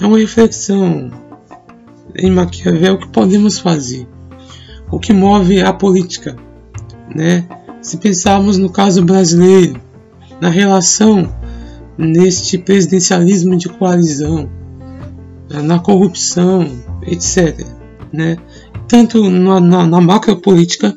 é 0.00 0.06
uma 0.06 0.18
reflexão 0.18 1.10
em 2.14 2.30
Maquiavel 2.30 2.98
que 2.98 3.08
podemos 3.08 3.58
fazer, 3.58 4.08
o 4.90 4.98
que 4.98 5.12
move 5.12 5.60
a 5.60 5.72
política, 5.72 6.36
né? 7.14 7.46
Se 7.82 7.96
pensarmos 7.96 8.56
no 8.56 8.70
caso 8.70 9.04
brasileiro, 9.04 9.80
na 10.40 10.48
relação 10.48 11.34
neste 11.98 12.56
presidencialismo 12.56 13.56
de 13.56 13.68
coalizão, 13.68 14.48
na 15.50 15.78
corrupção, 15.80 16.70
etc. 17.02 17.66
Né? 18.12 18.36
Tanto 18.90 19.30
na, 19.30 19.60
na, 19.60 19.86
na 19.86 20.00
macropolítica, 20.00 20.96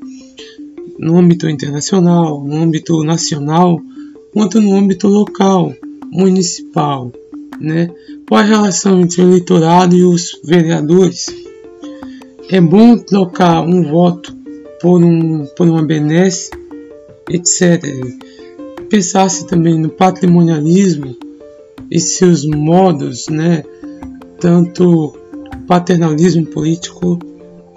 no 0.98 1.16
âmbito 1.16 1.48
internacional, 1.48 2.44
no 2.44 2.56
âmbito 2.56 3.04
nacional, 3.04 3.80
quanto 4.34 4.60
no 4.60 4.76
âmbito 4.76 5.08
local, 5.08 5.72
municipal. 6.12 7.12
Né? 7.62 7.92
Qual 8.28 8.42
a 8.42 8.44
relação 8.44 9.00
entre 9.00 9.22
o 9.22 9.28
eleitorado 9.30 9.96
e 9.96 10.04
os 10.04 10.40
vereadores? 10.44 11.28
É 12.50 12.60
bom 12.60 12.98
trocar 12.98 13.62
um 13.62 13.84
voto 13.84 14.36
por, 14.82 15.04
um, 15.04 15.46
por 15.56 15.70
uma 15.70 15.84
benesse, 15.84 16.50
etc. 17.30 17.80
Pensar-se 18.90 19.46
também 19.46 19.80
no 19.80 19.90
patrimonialismo 19.90 21.16
e 21.92 22.00
seus 22.00 22.44
modos, 22.44 23.28
né? 23.28 23.64
tanto 24.40 25.16
paternalismo 25.68 26.48
político, 26.48 27.20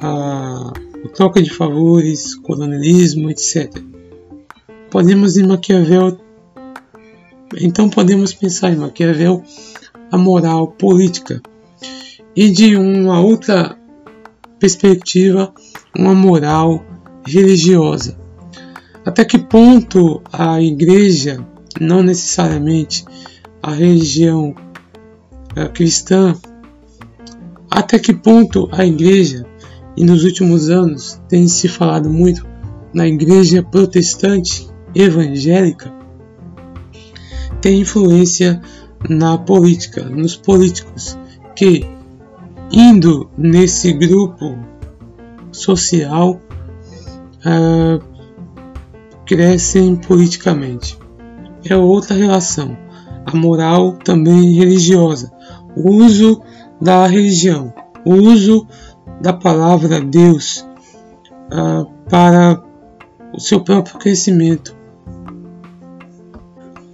a, 0.01 0.73
troca 1.15 1.41
de 1.43 1.51
favores, 1.53 2.35
coronelismo, 2.35 3.31
etc. 3.31 3.73
Podemos 4.91 5.37
em 5.37 5.47
Maquiavel, 5.47 6.19
então 7.61 7.89
podemos 7.89 8.33
pensar 8.33 8.73
em 8.73 8.77
Maquiavel 8.77 9.43
a 10.11 10.19
moral 10.19 10.69
política 10.69 11.41
e 12.35 12.51
de 12.51 12.77
uma 12.77 13.21
outra 13.21 13.79
perspectiva, 14.59 15.53
uma 15.97 16.15
moral 16.15 16.85
religiosa. 17.27 18.19
Até 19.05 19.25
que 19.25 19.39
ponto 19.39 20.21
a 20.33 20.61
igreja, 20.61 21.45
não 21.81 22.03
necessariamente 22.03 23.05
a 23.63 23.71
religião 23.73 24.55
cristã, 25.73 26.35
até 27.71 27.99
que 27.99 28.13
ponto 28.13 28.69
a 28.73 28.85
igreja, 28.85 29.46
e 29.97 30.05
nos 30.05 30.25
últimos 30.25 30.69
anos 30.69 31.21
tem 31.29 31.49
se 31.49 31.69
falado 31.69 32.11
muito 32.11 32.47
na 32.93 33.07
igreja 33.07 33.63
protestante 33.63 34.69
evangélica, 34.95 35.93
tem 37.61 37.81
influência 37.81 38.61
na 39.09 39.37
política, 39.39 40.05
nos 40.05 40.37
políticos 40.37 41.19
que, 41.55 41.87
indo 42.71 43.31
nesse 43.37 43.93
grupo 43.93 44.57
social, 45.51 46.41
uh, 47.45 48.03
crescem 49.25 49.97
politicamente. 49.97 50.99
É 51.65 51.77
outra 51.77 52.15
relação, 52.15 52.77
a 53.25 53.37
moral 53.37 53.95
também 54.05 54.53
religiosa, 54.53 55.33
o 55.77 55.91
uso 55.91 56.41
da 56.81 57.07
religião, 57.07 57.75
o 58.05 58.15
uso 58.15 58.67
da 59.21 59.33
palavra 59.33 60.01
Deus 60.01 60.67
uh, 61.53 61.87
para 62.09 62.63
o 63.33 63.41
seu 63.41 63.61
próprio 63.61 63.99
crescimento 63.99 64.77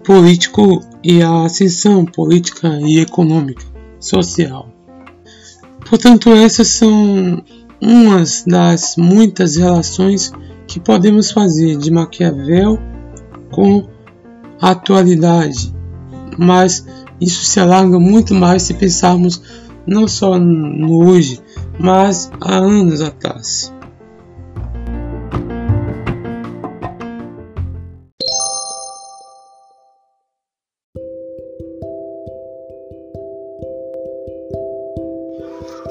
político 0.05 0.81
e 1.03 1.23
a 1.23 1.45
ascensão 1.45 2.05
política 2.05 2.81
e 2.81 3.01
econômica, 3.01 3.64
social. 4.01 4.68
Portanto, 5.89 6.31
essas 6.31 6.68
são 6.68 7.43
umas 7.81 8.45
das 8.47 8.97
muitas 8.97 9.57
relações 9.57 10.33
que 10.66 10.81
podemos 10.81 11.31
fazer 11.31 11.77
de 11.77 11.91
Maquiavel 11.91 12.79
com 13.51 13.87
a 14.61 14.70
atualidade, 14.70 15.75
mas 16.39 16.87
isso 17.20 17.45
se 17.45 17.61
alarga 17.61 17.99
muito 17.99 18.35
mais 18.35 18.62
se 18.62 18.75
pensarmos 18.75 19.43
não 19.87 20.07
só 20.07 20.39
no 20.39 21.05
hoje, 21.05 21.41
mas 21.83 22.30
há 22.41 22.59
anos 22.59 23.01
atrás. 23.01 23.72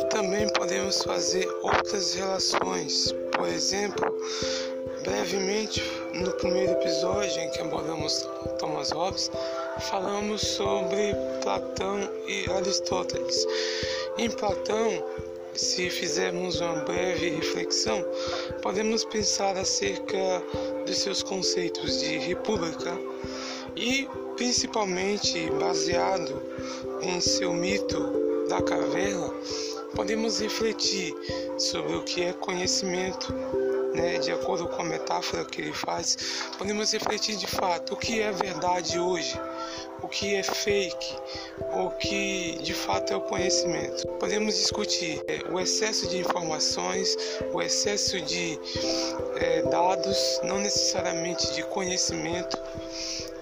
Também 0.10 0.48
podemos 0.54 1.04
fazer 1.04 1.46
outras 1.62 2.14
relações, 2.16 3.14
por 3.36 3.50
exemplo, 3.50 4.16
brevemente 5.04 5.84
no 6.14 6.32
primeiro 6.34 6.72
episódio 6.72 7.38
em 7.42 7.52
que 7.52 7.60
abordamos 7.60 8.26
Thomas 8.60 8.92
Hobbes, 8.92 9.30
falamos 9.90 10.42
sobre 10.42 11.14
Platão 11.44 12.00
e 12.28 12.50
Aristóteles. 12.50 13.46
Em 14.18 14.30
Platão, 14.30 15.04
se 15.54 15.90
fizermos 15.90 16.60
uma 16.62 16.76
breve 16.84 17.30
reflexão, 17.30 18.04
podemos 18.62 19.04
pensar 19.06 19.58
acerca 19.58 20.18
dos 20.86 20.98
seus 20.98 21.22
conceitos 21.22 22.00
de 22.00 22.18
república 22.18 22.98
e 23.76 24.08
principalmente 24.36 25.50
baseado 25.52 26.42
em 27.02 27.20
seu 27.22 27.54
mito 27.54 28.46
da 28.48 28.62
caverna, 28.62 29.32
podemos 29.96 30.40
refletir 30.40 31.14
sobre 31.58 31.96
o 31.96 32.04
que 32.04 32.24
é 32.24 32.34
conhecimento 32.34 33.34
né, 33.94 34.18
de 34.20 34.32
acordo 34.32 34.68
com 34.68 34.82
a 34.82 34.86
metáfora 34.86 35.46
que 35.46 35.62
ele 35.62 35.74
faz, 35.74 36.18
podemos 36.58 36.92
refletir 36.92 37.36
de 37.36 37.48
fato 37.48 37.94
o 37.94 37.98
que 37.98 38.22
é 38.22 38.32
verdade 38.32 39.00
hoje, 39.00 39.40
o 40.02 40.08
que 40.08 40.36
é 40.36 40.44
fake, 40.44 41.16
o 41.74 41.90
que 41.92 42.58
de 42.62 42.74
fato 42.74 43.14
é 43.14 43.16
o 43.16 43.22
conhecimento. 43.22 44.08
Podemos 44.20 44.56
discutir 44.56 45.22
é, 45.28 45.44
o 45.52 45.60
excesso 45.60 46.08
de 46.08 46.18
informações, 46.20 47.16
o 47.54 47.62
excesso 47.62 48.20
de 48.22 48.60
é, 49.36 49.62
dados, 49.64 50.42
não 50.44 50.60
necessariamente 50.60 51.54
de 51.54 51.64
conhecimento. 51.64 52.58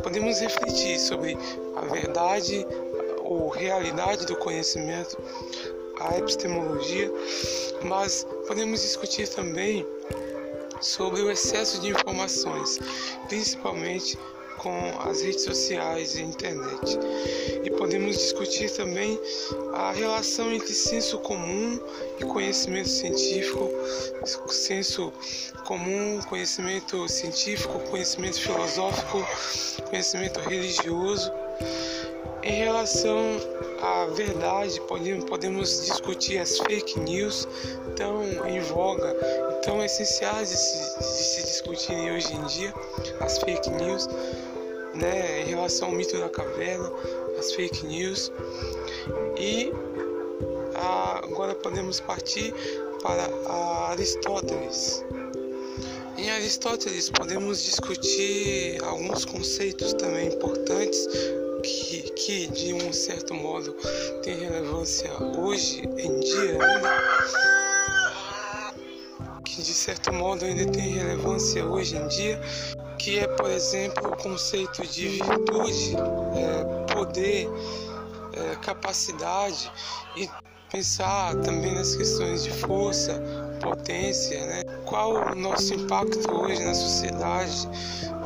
Podemos 0.03 0.39
refletir 0.39 0.99
sobre 0.99 1.37
a 1.75 1.81
verdade 1.81 2.65
ou 3.23 3.49
realidade 3.49 4.25
do 4.25 4.35
conhecimento, 4.37 5.17
a 5.99 6.17
epistemologia, 6.17 7.11
mas 7.83 8.25
podemos 8.47 8.81
discutir 8.81 9.27
também 9.27 9.85
sobre 10.81 11.21
o 11.21 11.29
excesso 11.29 11.81
de 11.81 11.89
informações, 11.89 12.79
principalmente 13.27 14.17
com 14.59 14.77
as 15.09 15.21
redes 15.21 15.43
sociais 15.43 16.15
e 16.15 16.21
internet. 16.21 16.99
E 17.63 17.69
podemos 17.71 18.17
discutir 18.17 18.69
também 18.71 19.19
a 19.73 19.91
relação 19.91 20.51
entre 20.53 20.73
senso 20.73 21.17
comum 21.19 21.79
e 22.19 22.25
conhecimento 22.25 22.89
científico, 22.89 23.69
senso 24.49 25.11
comum, 25.65 26.19
conhecimento 26.29 27.07
científico, 27.07 27.79
conhecimento 27.89 28.39
filosófico, 28.39 29.25
conhecimento 29.89 30.39
religioso. 30.41 31.31
Em 32.41 32.53
relação 32.53 33.17
à 33.81 34.05
verdade, 34.13 34.79
podemos 35.27 35.85
discutir 35.85 36.37
as 36.37 36.57
fake 36.57 36.99
news 37.01 37.47
tão 37.95 38.23
em 38.47 38.61
voga 38.61 39.13
tão 39.61 39.83
essenciais 39.83 40.49
de 40.49 40.57
se, 40.57 40.99
de 40.99 41.05
se 41.05 41.43
discutirem 41.43 42.11
hoje 42.11 42.33
em 42.33 42.43
dia, 42.45 42.73
as 43.19 43.37
fake 43.37 43.69
news, 43.69 44.07
né, 44.93 45.41
em 45.41 45.45
relação 45.45 45.89
ao 45.89 45.93
mito 45.93 46.17
da 46.17 46.29
caverna, 46.29 46.91
as 47.37 47.53
fake 47.53 47.85
news. 47.85 48.31
E 49.37 49.71
agora 51.23 51.55
podemos 51.55 51.99
partir 51.99 52.53
para 53.01 53.29
Aristóteles. 53.91 55.03
Em 56.17 56.29
Aristóteles 56.31 57.09
podemos 57.09 57.63
discutir 57.63 58.83
alguns 58.83 59.23
conceitos 59.23 59.93
também 59.93 60.27
importantes 60.27 61.07
que, 61.63 62.01
que 62.11 62.47
de 62.47 62.73
um 62.73 62.91
certo 62.91 63.33
modo 63.33 63.73
têm 64.21 64.37
relevância 64.37 65.11
hoje 65.37 65.81
em 65.97 66.19
dia 66.19 66.61
ainda 66.61 67.69
que 69.59 69.61
de 69.61 69.73
certo 69.73 70.13
modo 70.13 70.45
ainda 70.45 70.71
tem 70.71 70.93
relevância 70.93 71.65
hoje 71.65 71.97
em 71.97 72.07
dia, 72.07 72.39
que 72.99 73.17
é, 73.17 73.27
por 73.27 73.49
exemplo, 73.49 74.11
o 74.11 74.17
conceito 74.17 74.85
de 74.85 75.07
virtude, 75.07 75.95
é, 76.35 76.93
poder, 76.93 77.49
é, 78.33 78.55
capacidade 78.57 79.71
e 80.15 80.29
pensar 80.69 81.35
também 81.37 81.73
nas 81.73 81.95
questões 81.95 82.43
de 82.43 82.51
força, 82.51 83.19
potência, 83.61 84.45
né? 84.45 84.63
qual 84.85 85.31
o 85.31 85.35
nosso 85.35 85.73
impacto 85.73 86.31
hoje 86.31 86.63
na 86.63 86.73
sociedade, 86.73 87.67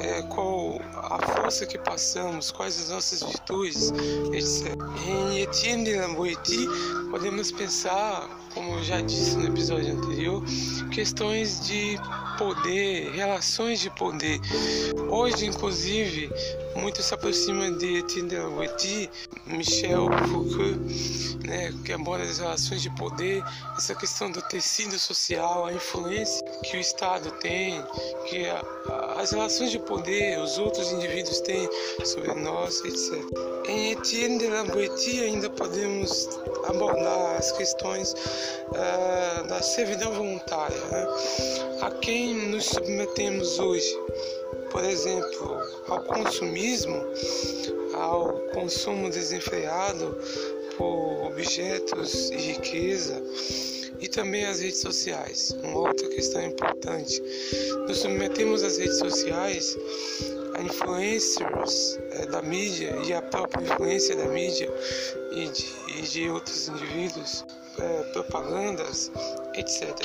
é, 0.01 0.21
qual 0.24 0.62
a 0.95 1.19
força 1.34 1.65
que 1.65 1.78
passamos, 1.78 2.51
quais 2.51 2.80
as 2.80 2.89
nossas 2.89 3.24
virtudes, 3.24 3.91
etc. 4.32 4.76
Em 5.07 5.39
Etienne 5.41 5.84
de 5.84 5.95
Lamboiti, 5.95 6.67
podemos 7.09 7.51
pensar, 7.51 8.30
como 8.53 8.74
eu 8.74 8.84
já 8.84 9.01
disse 9.01 9.36
no 9.36 9.47
episódio 9.47 9.93
anterior, 9.93 10.43
questões 10.91 11.65
de 11.67 11.97
poder, 12.38 13.11
relações 13.11 13.80
de 13.80 13.89
poder. 13.91 14.39
Hoje, 15.09 15.45
inclusive, 15.45 16.30
muito 16.76 17.01
se 17.01 17.13
aproxima 17.13 17.71
de 17.71 17.97
Etienne 17.97 18.30
de 18.30 18.38
Lamboiti, 18.38 19.09
Michel 19.45 20.07
Foucault, 20.30 20.80
né, 21.45 21.74
que 21.84 21.91
aborda 21.91 22.24
as 22.24 22.39
relações 22.39 22.82
de 22.82 22.89
poder, 22.91 23.43
essa 23.78 23.93
questão 23.93 24.32
do 24.32 24.41
tecido 24.41 24.97
social, 24.97 25.65
a 25.65 25.74
influência 25.74 26.43
que 26.63 26.78
o 26.78 26.80
Estado 26.80 27.30
tem, 27.39 27.84
que 28.30 28.45
a, 28.47 28.61
as 29.19 29.32
relações 29.32 29.71
de 29.71 29.80
poder, 29.80 30.39
os 30.39 30.57
outros 30.64 30.91
indivíduos 30.91 31.41
têm 31.41 31.70
sobre 32.05 32.34
nós, 32.36 32.84
etc. 32.86 33.14
Em 33.68 33.91
Etienne 33.91 34.39
de 34.39 34.47
Lamboiti 34.47 35.22
ainda 35.22 35.49
podemos 35.49 36.30
abordar 36.66 37.38
as 37.38 37.51
questões 37.51 38.14
uh, 38.14 39.47
da 39.47 39.61
servidão 39.61 40.11
voluntária, 40.14 40.78
né? 40.91 41.07
a 41.82 41.91
quem 41.91 42.49
nos 42.49 42.66
submetemos 42.66 43.59
hoje. 43.59 43.97
Por 44.72 44.84
exemplo, 44.84 45.57
ao 45.88 46.01
consumismo, 46.03 46.99
ao 47.93 48.34
consumo 48.53 49.09
desenfreado 49.09 50.18
por 50.78 51.28
objetos 51.28 52.32
e 52.32 52.38
riqueza 52.38 53.22
e 54.04 54.10
também 54.10 54.45
as 54.45 54.60
redes 54.60 54.82
sociais. 54.82 55.56
Uma 55.64 55.80
outra 55.80 56.08
questão 56.10 56.45
importante. 56.45 57.24
Nos 57.88 57.99
submetemos 57.99 58.62
às 58.62 58.78
redes 58.78 58.99
sociais 58.99 59.78
a 60.56 60.62
influencers 60.62 61.97
é, 62.12 62.26
da 62.26 62.41
mídia 62.41 62.97
e 63.08 63.14
a 63.14 63.22
própria 63.22 63.64
influência 63.64 64.16
da 64.16 64.26
mídia 64.26 64.70
e 65.32 65.47
de, 65.47 65.66
e 65.97 66.01
de 66.01 66.30
outros 66.30 66.68
indivíduos, 66.68 67.45
é, 67.80 68.04
propagandas, 68.12 69.10
etc. 69.56 69.97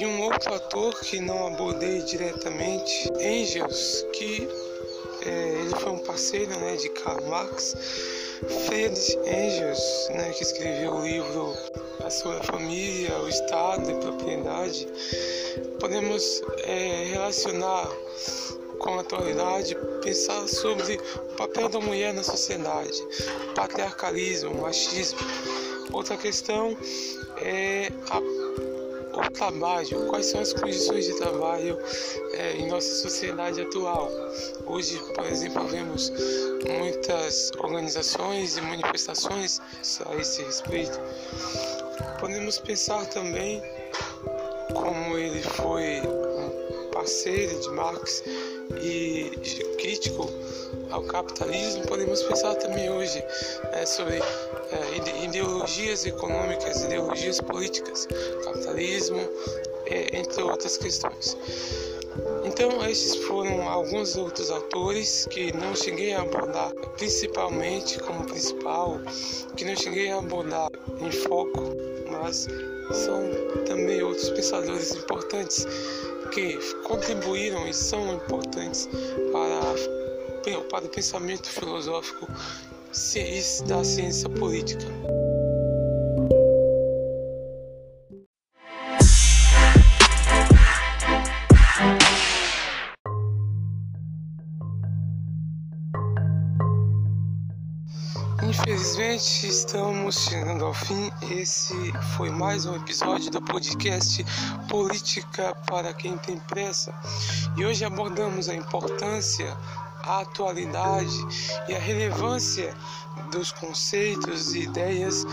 E 0.00 0.06
um 0.06 0.22
outro 0.22 0.54
ator 0.54 0.98
que 1.00 1.20
não 1.20 1.48
abordei 1.48 2.00
diretamente, 2.00 3.12
Angels, 3.20 4.06
que 4.14 4.48
é, 5.26 5.60
ele 5.60 5.74
foi 5.80 5.92
um 5.92 5.98
parceiro 5.98 6.50
né, 6.58 6.76
de 6.76 6.88
Karl 6.90 7.22
Marx, 7.26 7.74
Friedrich 8.66 9.16
Engels, 9.18 10.08
né, 10.10 10.30
que 10.30 10.42
escreveu 10.42 10.94
o 10.94 11.02
livro 11.02 11.54
A 12.04 12.10
Sua 12.10 12.42
Família, 12.42 13.18
o 13.20 13.28
Estado 13.28 13.90
e 13.90 13.94
Propriedade, 13.94 14.88
podemos 15.80 16.42
é, 16.64 17.04
relacionar 17.12 17.88
com 18.78 18.98
a 18.98 19.00
atualidade, 19.00 19.76
pensar 20.02 20.46
sobre 20.46 20.96
o 20.96 21.36
papel 21.36 21.68
da 21.68 21.80
mulher 21.80 22.12
na 22.12 22.22
sociedade, 22.22 23.02
patriarcalismo, 23.54 24.54
machismo. 24.60 25.18
Outra 25.92 26.16
questão 26.16 26.76
é 27.38 27.90
a 28.10 28.43
o 29.20 29.30
trabalho, 29.30 30.06
quais 30.06 30.26
são 30.26 30.40
as 30.40 30.52
condições 30.52 31.06
de 31.06 31.16
trabalho 31.16 31.78
é, 32.32 32.56
em 32.56 32.68
nossa 32.68 32.94
sociedade 32.94 33.60
atual. 33.60 34.10
Hoje, 34.66 34.98
por 35.14 35.24
exemplo, 35.26 35.66
vemos 35.68 36.12
muitas 36.78 37.50
organizações 37.58 38.56
e 38.56 38.60
manifestações 38.60 39.60
a 40.06 40.14
esse 40.16 40.42
respeito. 40.42 40.98
Podemos 42.18 42.58
pensar 42.58 43.06
também 43.06 43.62
como 44.72 45.16
ele 45.16 45.42
foi 45.42 46.00
um 46.00 46.90
parceiro 46.90 47.60
de 47.60 47.70
Marx 47.70 48.22
e 48.82 49.30
crítico 49.78 50.30
ao 50.90 51.02
capitalismo, 51.02 51.86
podemos 51.86 52.22
pensar 52.22 52.54
também 52.56 52.90
hoje 52.90 53.22
é, 53.72 53.84
sobre 53.84 54.16
é, 54.16 55.24
ideologias 55.24 56.06
econômicas, 56.06 56.84
ideologias 56.84 57.40
políticas, 57.40 58.06
capitalismo, 58.44 59.20
é, 59.86 60.18
entre 60.18 60.42
outras 60.42 60.76
questões. 60.76 61.36
Então, 62.44 62.86
esses 62.88 63.16
foram 63.24 63.68
alguns 63.68 64.16
outros 64.16 64.50
autores 64.50 65.26
que 65.30 65.52
não 65.56 65.74
cheguei 65.74 66.14
a 66.14 66.22
abordar 66.22 66.72
principalmente 66.96 67.98
como 67.98 68.24
principal, 68.24 69.00
que 69.56 69.64
não 69.64 69.74
cheguei 69.74 70.10
a 70.10 70.18
abordar 70.18 70.70
em 71.00 71.10
foco, 71.10 71.74
mas 72.10 72.46
são 72.92 73.22
também 73.66 74.02
outros 74.02 74.30
pensadores 74.30 74.94
importantes 74.94 75.66
que 76.30 76.58
contribuíram 76.82 77.66
e 77.68 77.74
são 77.74 78.14
importantes 78.14 78.88
para, 79.32 80.62
para 80.70 80.84
o 80.84 80.88
pensamento 80.88 81.48
filosófico 81.48 82.28
da 83.66 83.82
ciência 83.82 84.28
política. 84.28 84.86
Infelizmente 99.14 99.46
estamos 99.46 100.24
chegando 100.24 100.64
ao 100.64 100.74
fim. 100.74 101.08
Esse 101.30 101.92
foi 102.16 102.30
mais 102.30 102.66
um 102.66 102.74
episódio 102.74 103.30
do 103.30 103.40
podcast 103.40 104.24
Política 104.68 105.54
para 105.68 105.94
quem 105.94 106.18
tem 106.18 106.36
pressa. 106.36 106.92
E 107.56 107.64
hoje 107.64 107.84
abordamos 107.84 108.48
a 108.48 108.54
importância, 108.56 109.56
a 110.02 110.22
atualidade 110.22 111.16
e 111.68 111.76
a 111.76 111.78
relevância 111.78 112.74
dos 113.30 113.52
conceitos 113.52 114.52
e 114.52 114.62
ideias 114.62 115.24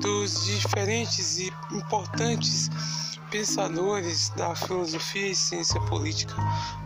dos 0.00 0.44
diferentes 0.44 1.38
e 1.38 1.52
importantes 1.72 2.70
pensadores 3.32 4.28
da 4.36 4.54
filosofia 4.54 5.30
e 5.30 5.34
ciência 5.34 5.80
política, 5.86 6.36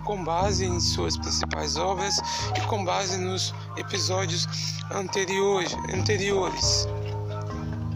com 0.02 0.24
base 0.24 0.64
em 0.64 0.80
suas 0.80 1.14
principais 1.18 1.76
obras 1.76 2.16
e 2.56 2.60
com 2.62 2.82
base 2.86 3.18
nos 3.18 3.54
episódios 3.78 4.46
anteriores. 4.90 5.74
anteriores. 5.94 6.88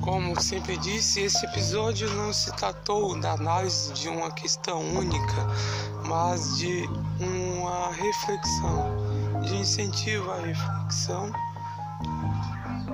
Como 0.01 0.41
sempre 0.41 0.77
disse, 0.79 1.21
esse 1.21 1.45
episódio 1.47 2.11
não 2.15 2.33
se 2.33 2.51
tratou 2.57 3.19
da 3.21 3.33
análise 3.33 3.93
de 3.93 4.09
uma 4.09 4.33
questão 4.33 4.81
única, 4.81 5.47
mas 6.07 6.57
de 6.59 6.89
uma 7.21 7.93
reflexão, 7.93 8.97
de 9.45 9.57
incentivo 9.57 10.31
à 10.33 10.39
reflexão 10.39 11.33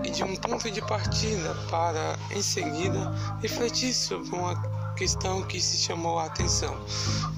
e 0.05 0.11
de 0.11 0.23
um 0.23 0.37
ponto 0.37 0.71
de 0.71 0.83
partida 0.83 1.55
para, 1.71 2.19
em 2.31 2.43
seguida, 2.43 3.13
refletir 3.41 3.95
sobre 3.95 4.29
uma 4.31 4.55
questão 4.99 5.43
que 5.43 5.61
se 5.61 5.77
chamou 5.77 6.19
a 6.19 6.25
atenção. 6.25 6.77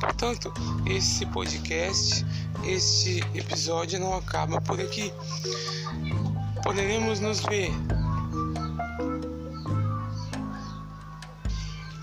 Portanto, 0.00 0.50
esse 0.86 1.26
podcast, 1.26 2.24
este 2.64 3.20
episódio 3.34 4.00
não 4.00 4.16
acaba 4.16 4.58
por 4.62 4.80
aqui. 4.80 5.12
Poderemos 6.62 7.20
nos 7.20 7.40
ver 7.40 7.70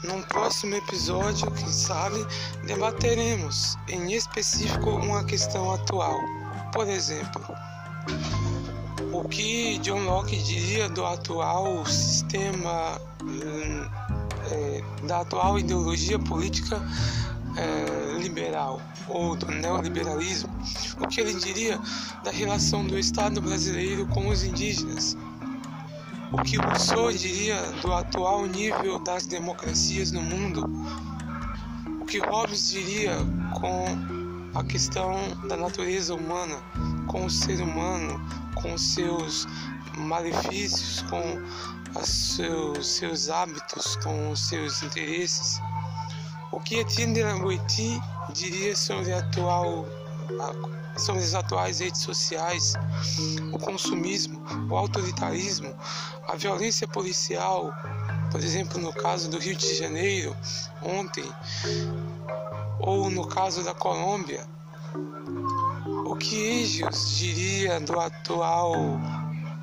num 0.03 0.21
próximo 0.21 0.75
episódio, 0.75 1.49
quem 1.51 1.67
sabe, 1.67 2.23
debateremos 2.67 3.75
em 3.89 4.13
específico 4.13 4.91
uma 4.91 5.23
questão 5.23 5.73
atual. 5.73 6.19
Por 6.71 6.87
exemplo, 6.87 7.43
o 9.11 9.27
que 9.27 9.79
John 9.79 10.03
Locke 10.03 10.37
diria 10.37 10.87
do 10.87 11.03
atual 11.03 11.83
sistema 11.87 13.01
hum, 13.23 14.06
é, 14.51 14.83
da 15.05 15.21
atual 15.21 15.59
ideologia 15.59 16.19
política 16.19 16.81
é, 17.55 18.19
liberal 18.19 18.81
ou 19.07 19.35
do 19.35 19.47
neoliberalismo, 19.47 20.49
o 21.01 21.07
que 21.07 21.21
ele 21.21 21.33
diria 21.33 21.79
da 22.23 22.31
relação 22.31 22.85
do 22.85 22.97
Estado 22.97 23.41
brasileiro 23.41 24.05
com 24.07 24.27
os 24.27 24.43
indígenas, 24.43 25.17
o 26.31 26.41
que 26.43 26.57
Rousseau 26.57 27.11
diria 27.11 27.59
do 27.81 27.93
atual 27.93 28.45
nível 28.45 28.99
das 28.99 29.25
democracias 29.25 30.11
no 30.11 30.21
mundo, 30.21 30.65
o 32.01 32.05
que 32.05 32.19
Hobbes 32.19 32.69
diria 32.69 33.15
com 33.53 33.85
a 34.53 34.63
questão 34.63 35.15
da 35.47 35.55
natureza 35.55 36.13
humana, 36.13 36.55
com 37.07 37.25
o 37.25 37.29
ser 37.29 37.61
humano, 37.61 38.19
com 38.55 38.77
seus 38.77 39.47
malefícios, 39.97 41.01
com 41.03 41.41
seus, 42.03 42.87
seus 42.87 43.29
hábitos, 43.29 43.95
com 43.97 44.31
os 44.31 44.47
seus 44.47 44.83
interesses. 44.83 45.59
O 46.51 46.59
que 46.59 46.75
Etienne 46.75 47.23
Lamboiti 47.23 47.99
diria 48.33 48.75
sobre, 48.75 49.13
atual, 49.13 49.85
sobre 50.97 51.23
as 51.23 51.33
atuais 51.33 51.79
redes 51.79 52.01
sociais, 52.01 52.73
o 53.51 53.59
consumismo, 53.59 54.41
o 54.69 54.75
autoritarismo, 54.75 55.75
a 56.27 56.35
violência 56.35 56.87
policial, 56.87 57.73
Por 58.31 58.43
exemplo, 58.43 58.79
no 58.79 58.91
caso 58.91 59.29
do 59.29 59.39
Rio 59.39 59.55
de 59.55 59.75
Janeiro, 59.75 60.35
ontem, 60.81 61.23
ou 62.79 63.09
no 63.09 63.25
caso 63.27 63.63
da 63.63 63.73
Colômbia, 63.73 64.45
o 66.05 66.15
que 66.15 66.61
Egios 66.61 67.17
diria 67.17 67.79
do 67.79 67.99
atual 67.99 68.75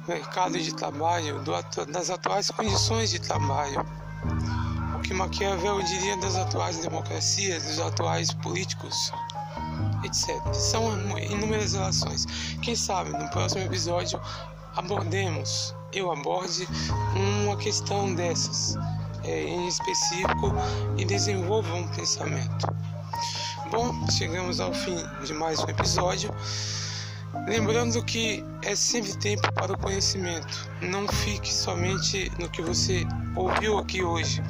mercado 0.06 0.58
de 0.58 0.74
trabalho, 0.74 1.42
das 1.88 2.10
atuais 2.10 2.50
condições 2.50 3.10
de 3.10 3.18
trabalho? 3.18 3.84
O 4.96 5.00
que 5.00 5.12
Maquiavel 5.12 5.82
diria 5.82 6.16
das 6.18 6.36
atuais 6.36 6.78
democracias, 6.78 7.64
dos 7.64 7.80
atuais 7.80 8.32
políticos? 8.32 9.12
etc. 10.04 10.40
São 10.52 11.18
inúmeras 11.18 11.72
relações. 11.72 12.26
Quem 12.62 12.76
sabe 12.76 13.10
no 13.10 13.28
próximo 13.30 13.62
episódio 13.62 14.20
abordemos, 14.76 15.74
eu 15.92 16.10
aborde 16.10 16.68
uma 17.14 17.56
questão 17.56 18.14
dessas 18.14 18.76
é, 19.22 19.44
em 19.44 19.68
específico 19.68 20.52
e 20.96 21.04
desenvolva 21.04 21.74
um 21.74 21.88
pensamento. 21.88 22.66
Bom, 23.70 23.92
chegamos 24.10 24.60
ao 24.60 24.72
fim 24.72 24.96
de 25.24 25.32
mais 25.32 25.60
um 25.60 25.68
episódio. 25.68 26.30
Lembrando 27.46 28.02
que 28.04 28.42
é 28.62 28.74
sempre 28.74 29.16
tempo 29.18 29.52
para 29.52 29.72
o 29.72 29.78
conhecimento. 29.78 30.70
Não 30.80 31.06
fique 31.06 31.52
somente 31.52 32.32
no 32.38 32.48
que 32.48 32.62
você 32.62 33.06
ouviu 33.36 33.78
aqui 33.78 34.02
hoje. 34.02 34.42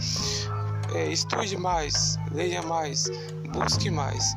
É, 0.94 1.09
estude 1.09 1.56
mais, 1.56 2.19
leia 2.32 2.62
mais, 2.62 3.11
busque 3.52 3.90
mais. 3.90 4.35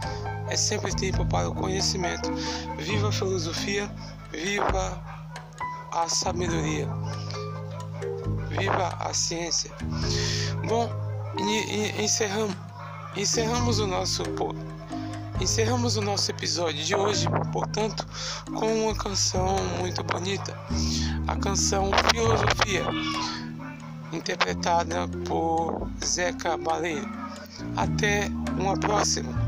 É 0.49 0.55
sempre 0.55 0.95
tempo 0.95 1.25
para 1.25 1.49
o 1.49 1.53
conhecimento. 1.53 2.33
Viva 2.77 3.09
a 3.09 3.11
filosofia, 3.11 3.91
viva 4.31 4.99
a 5.91 6.09
sabedoria, 6.09 6.87
viva 8.49 8.95
a 8.99 9.13
ciência. 9.13 9.71
Bom, 10.67 10.89
encerramos, 11.99 12.55
encerramos 13.15 13.79
o 13.79 13.87
nosso 13.87 14.23
encerramos 15.39 15.97
o 15.97 16.01
nosso 16.01 16.31
episódio 16.31 16.83
de 16.83 16.95
hoje, 16.95 17.27
portanto, 17.51 18.05
com 18.55 18.85
uma 18.85 18.95
canção 18.95 19.55
muito 19.79 20.03
bonita, 20.03 20.57
a 21.27 21.35
canção 21.35 21.91
Filosofia, 22.11 22.85
interpretada 24.11 25.07
por 25.25 25.89
Zeca 26.03 26.57
Baleiro. 26.57 27.07
Até 27.75 28.29
uma 28.59 28.77
próxima. 28.77 29.46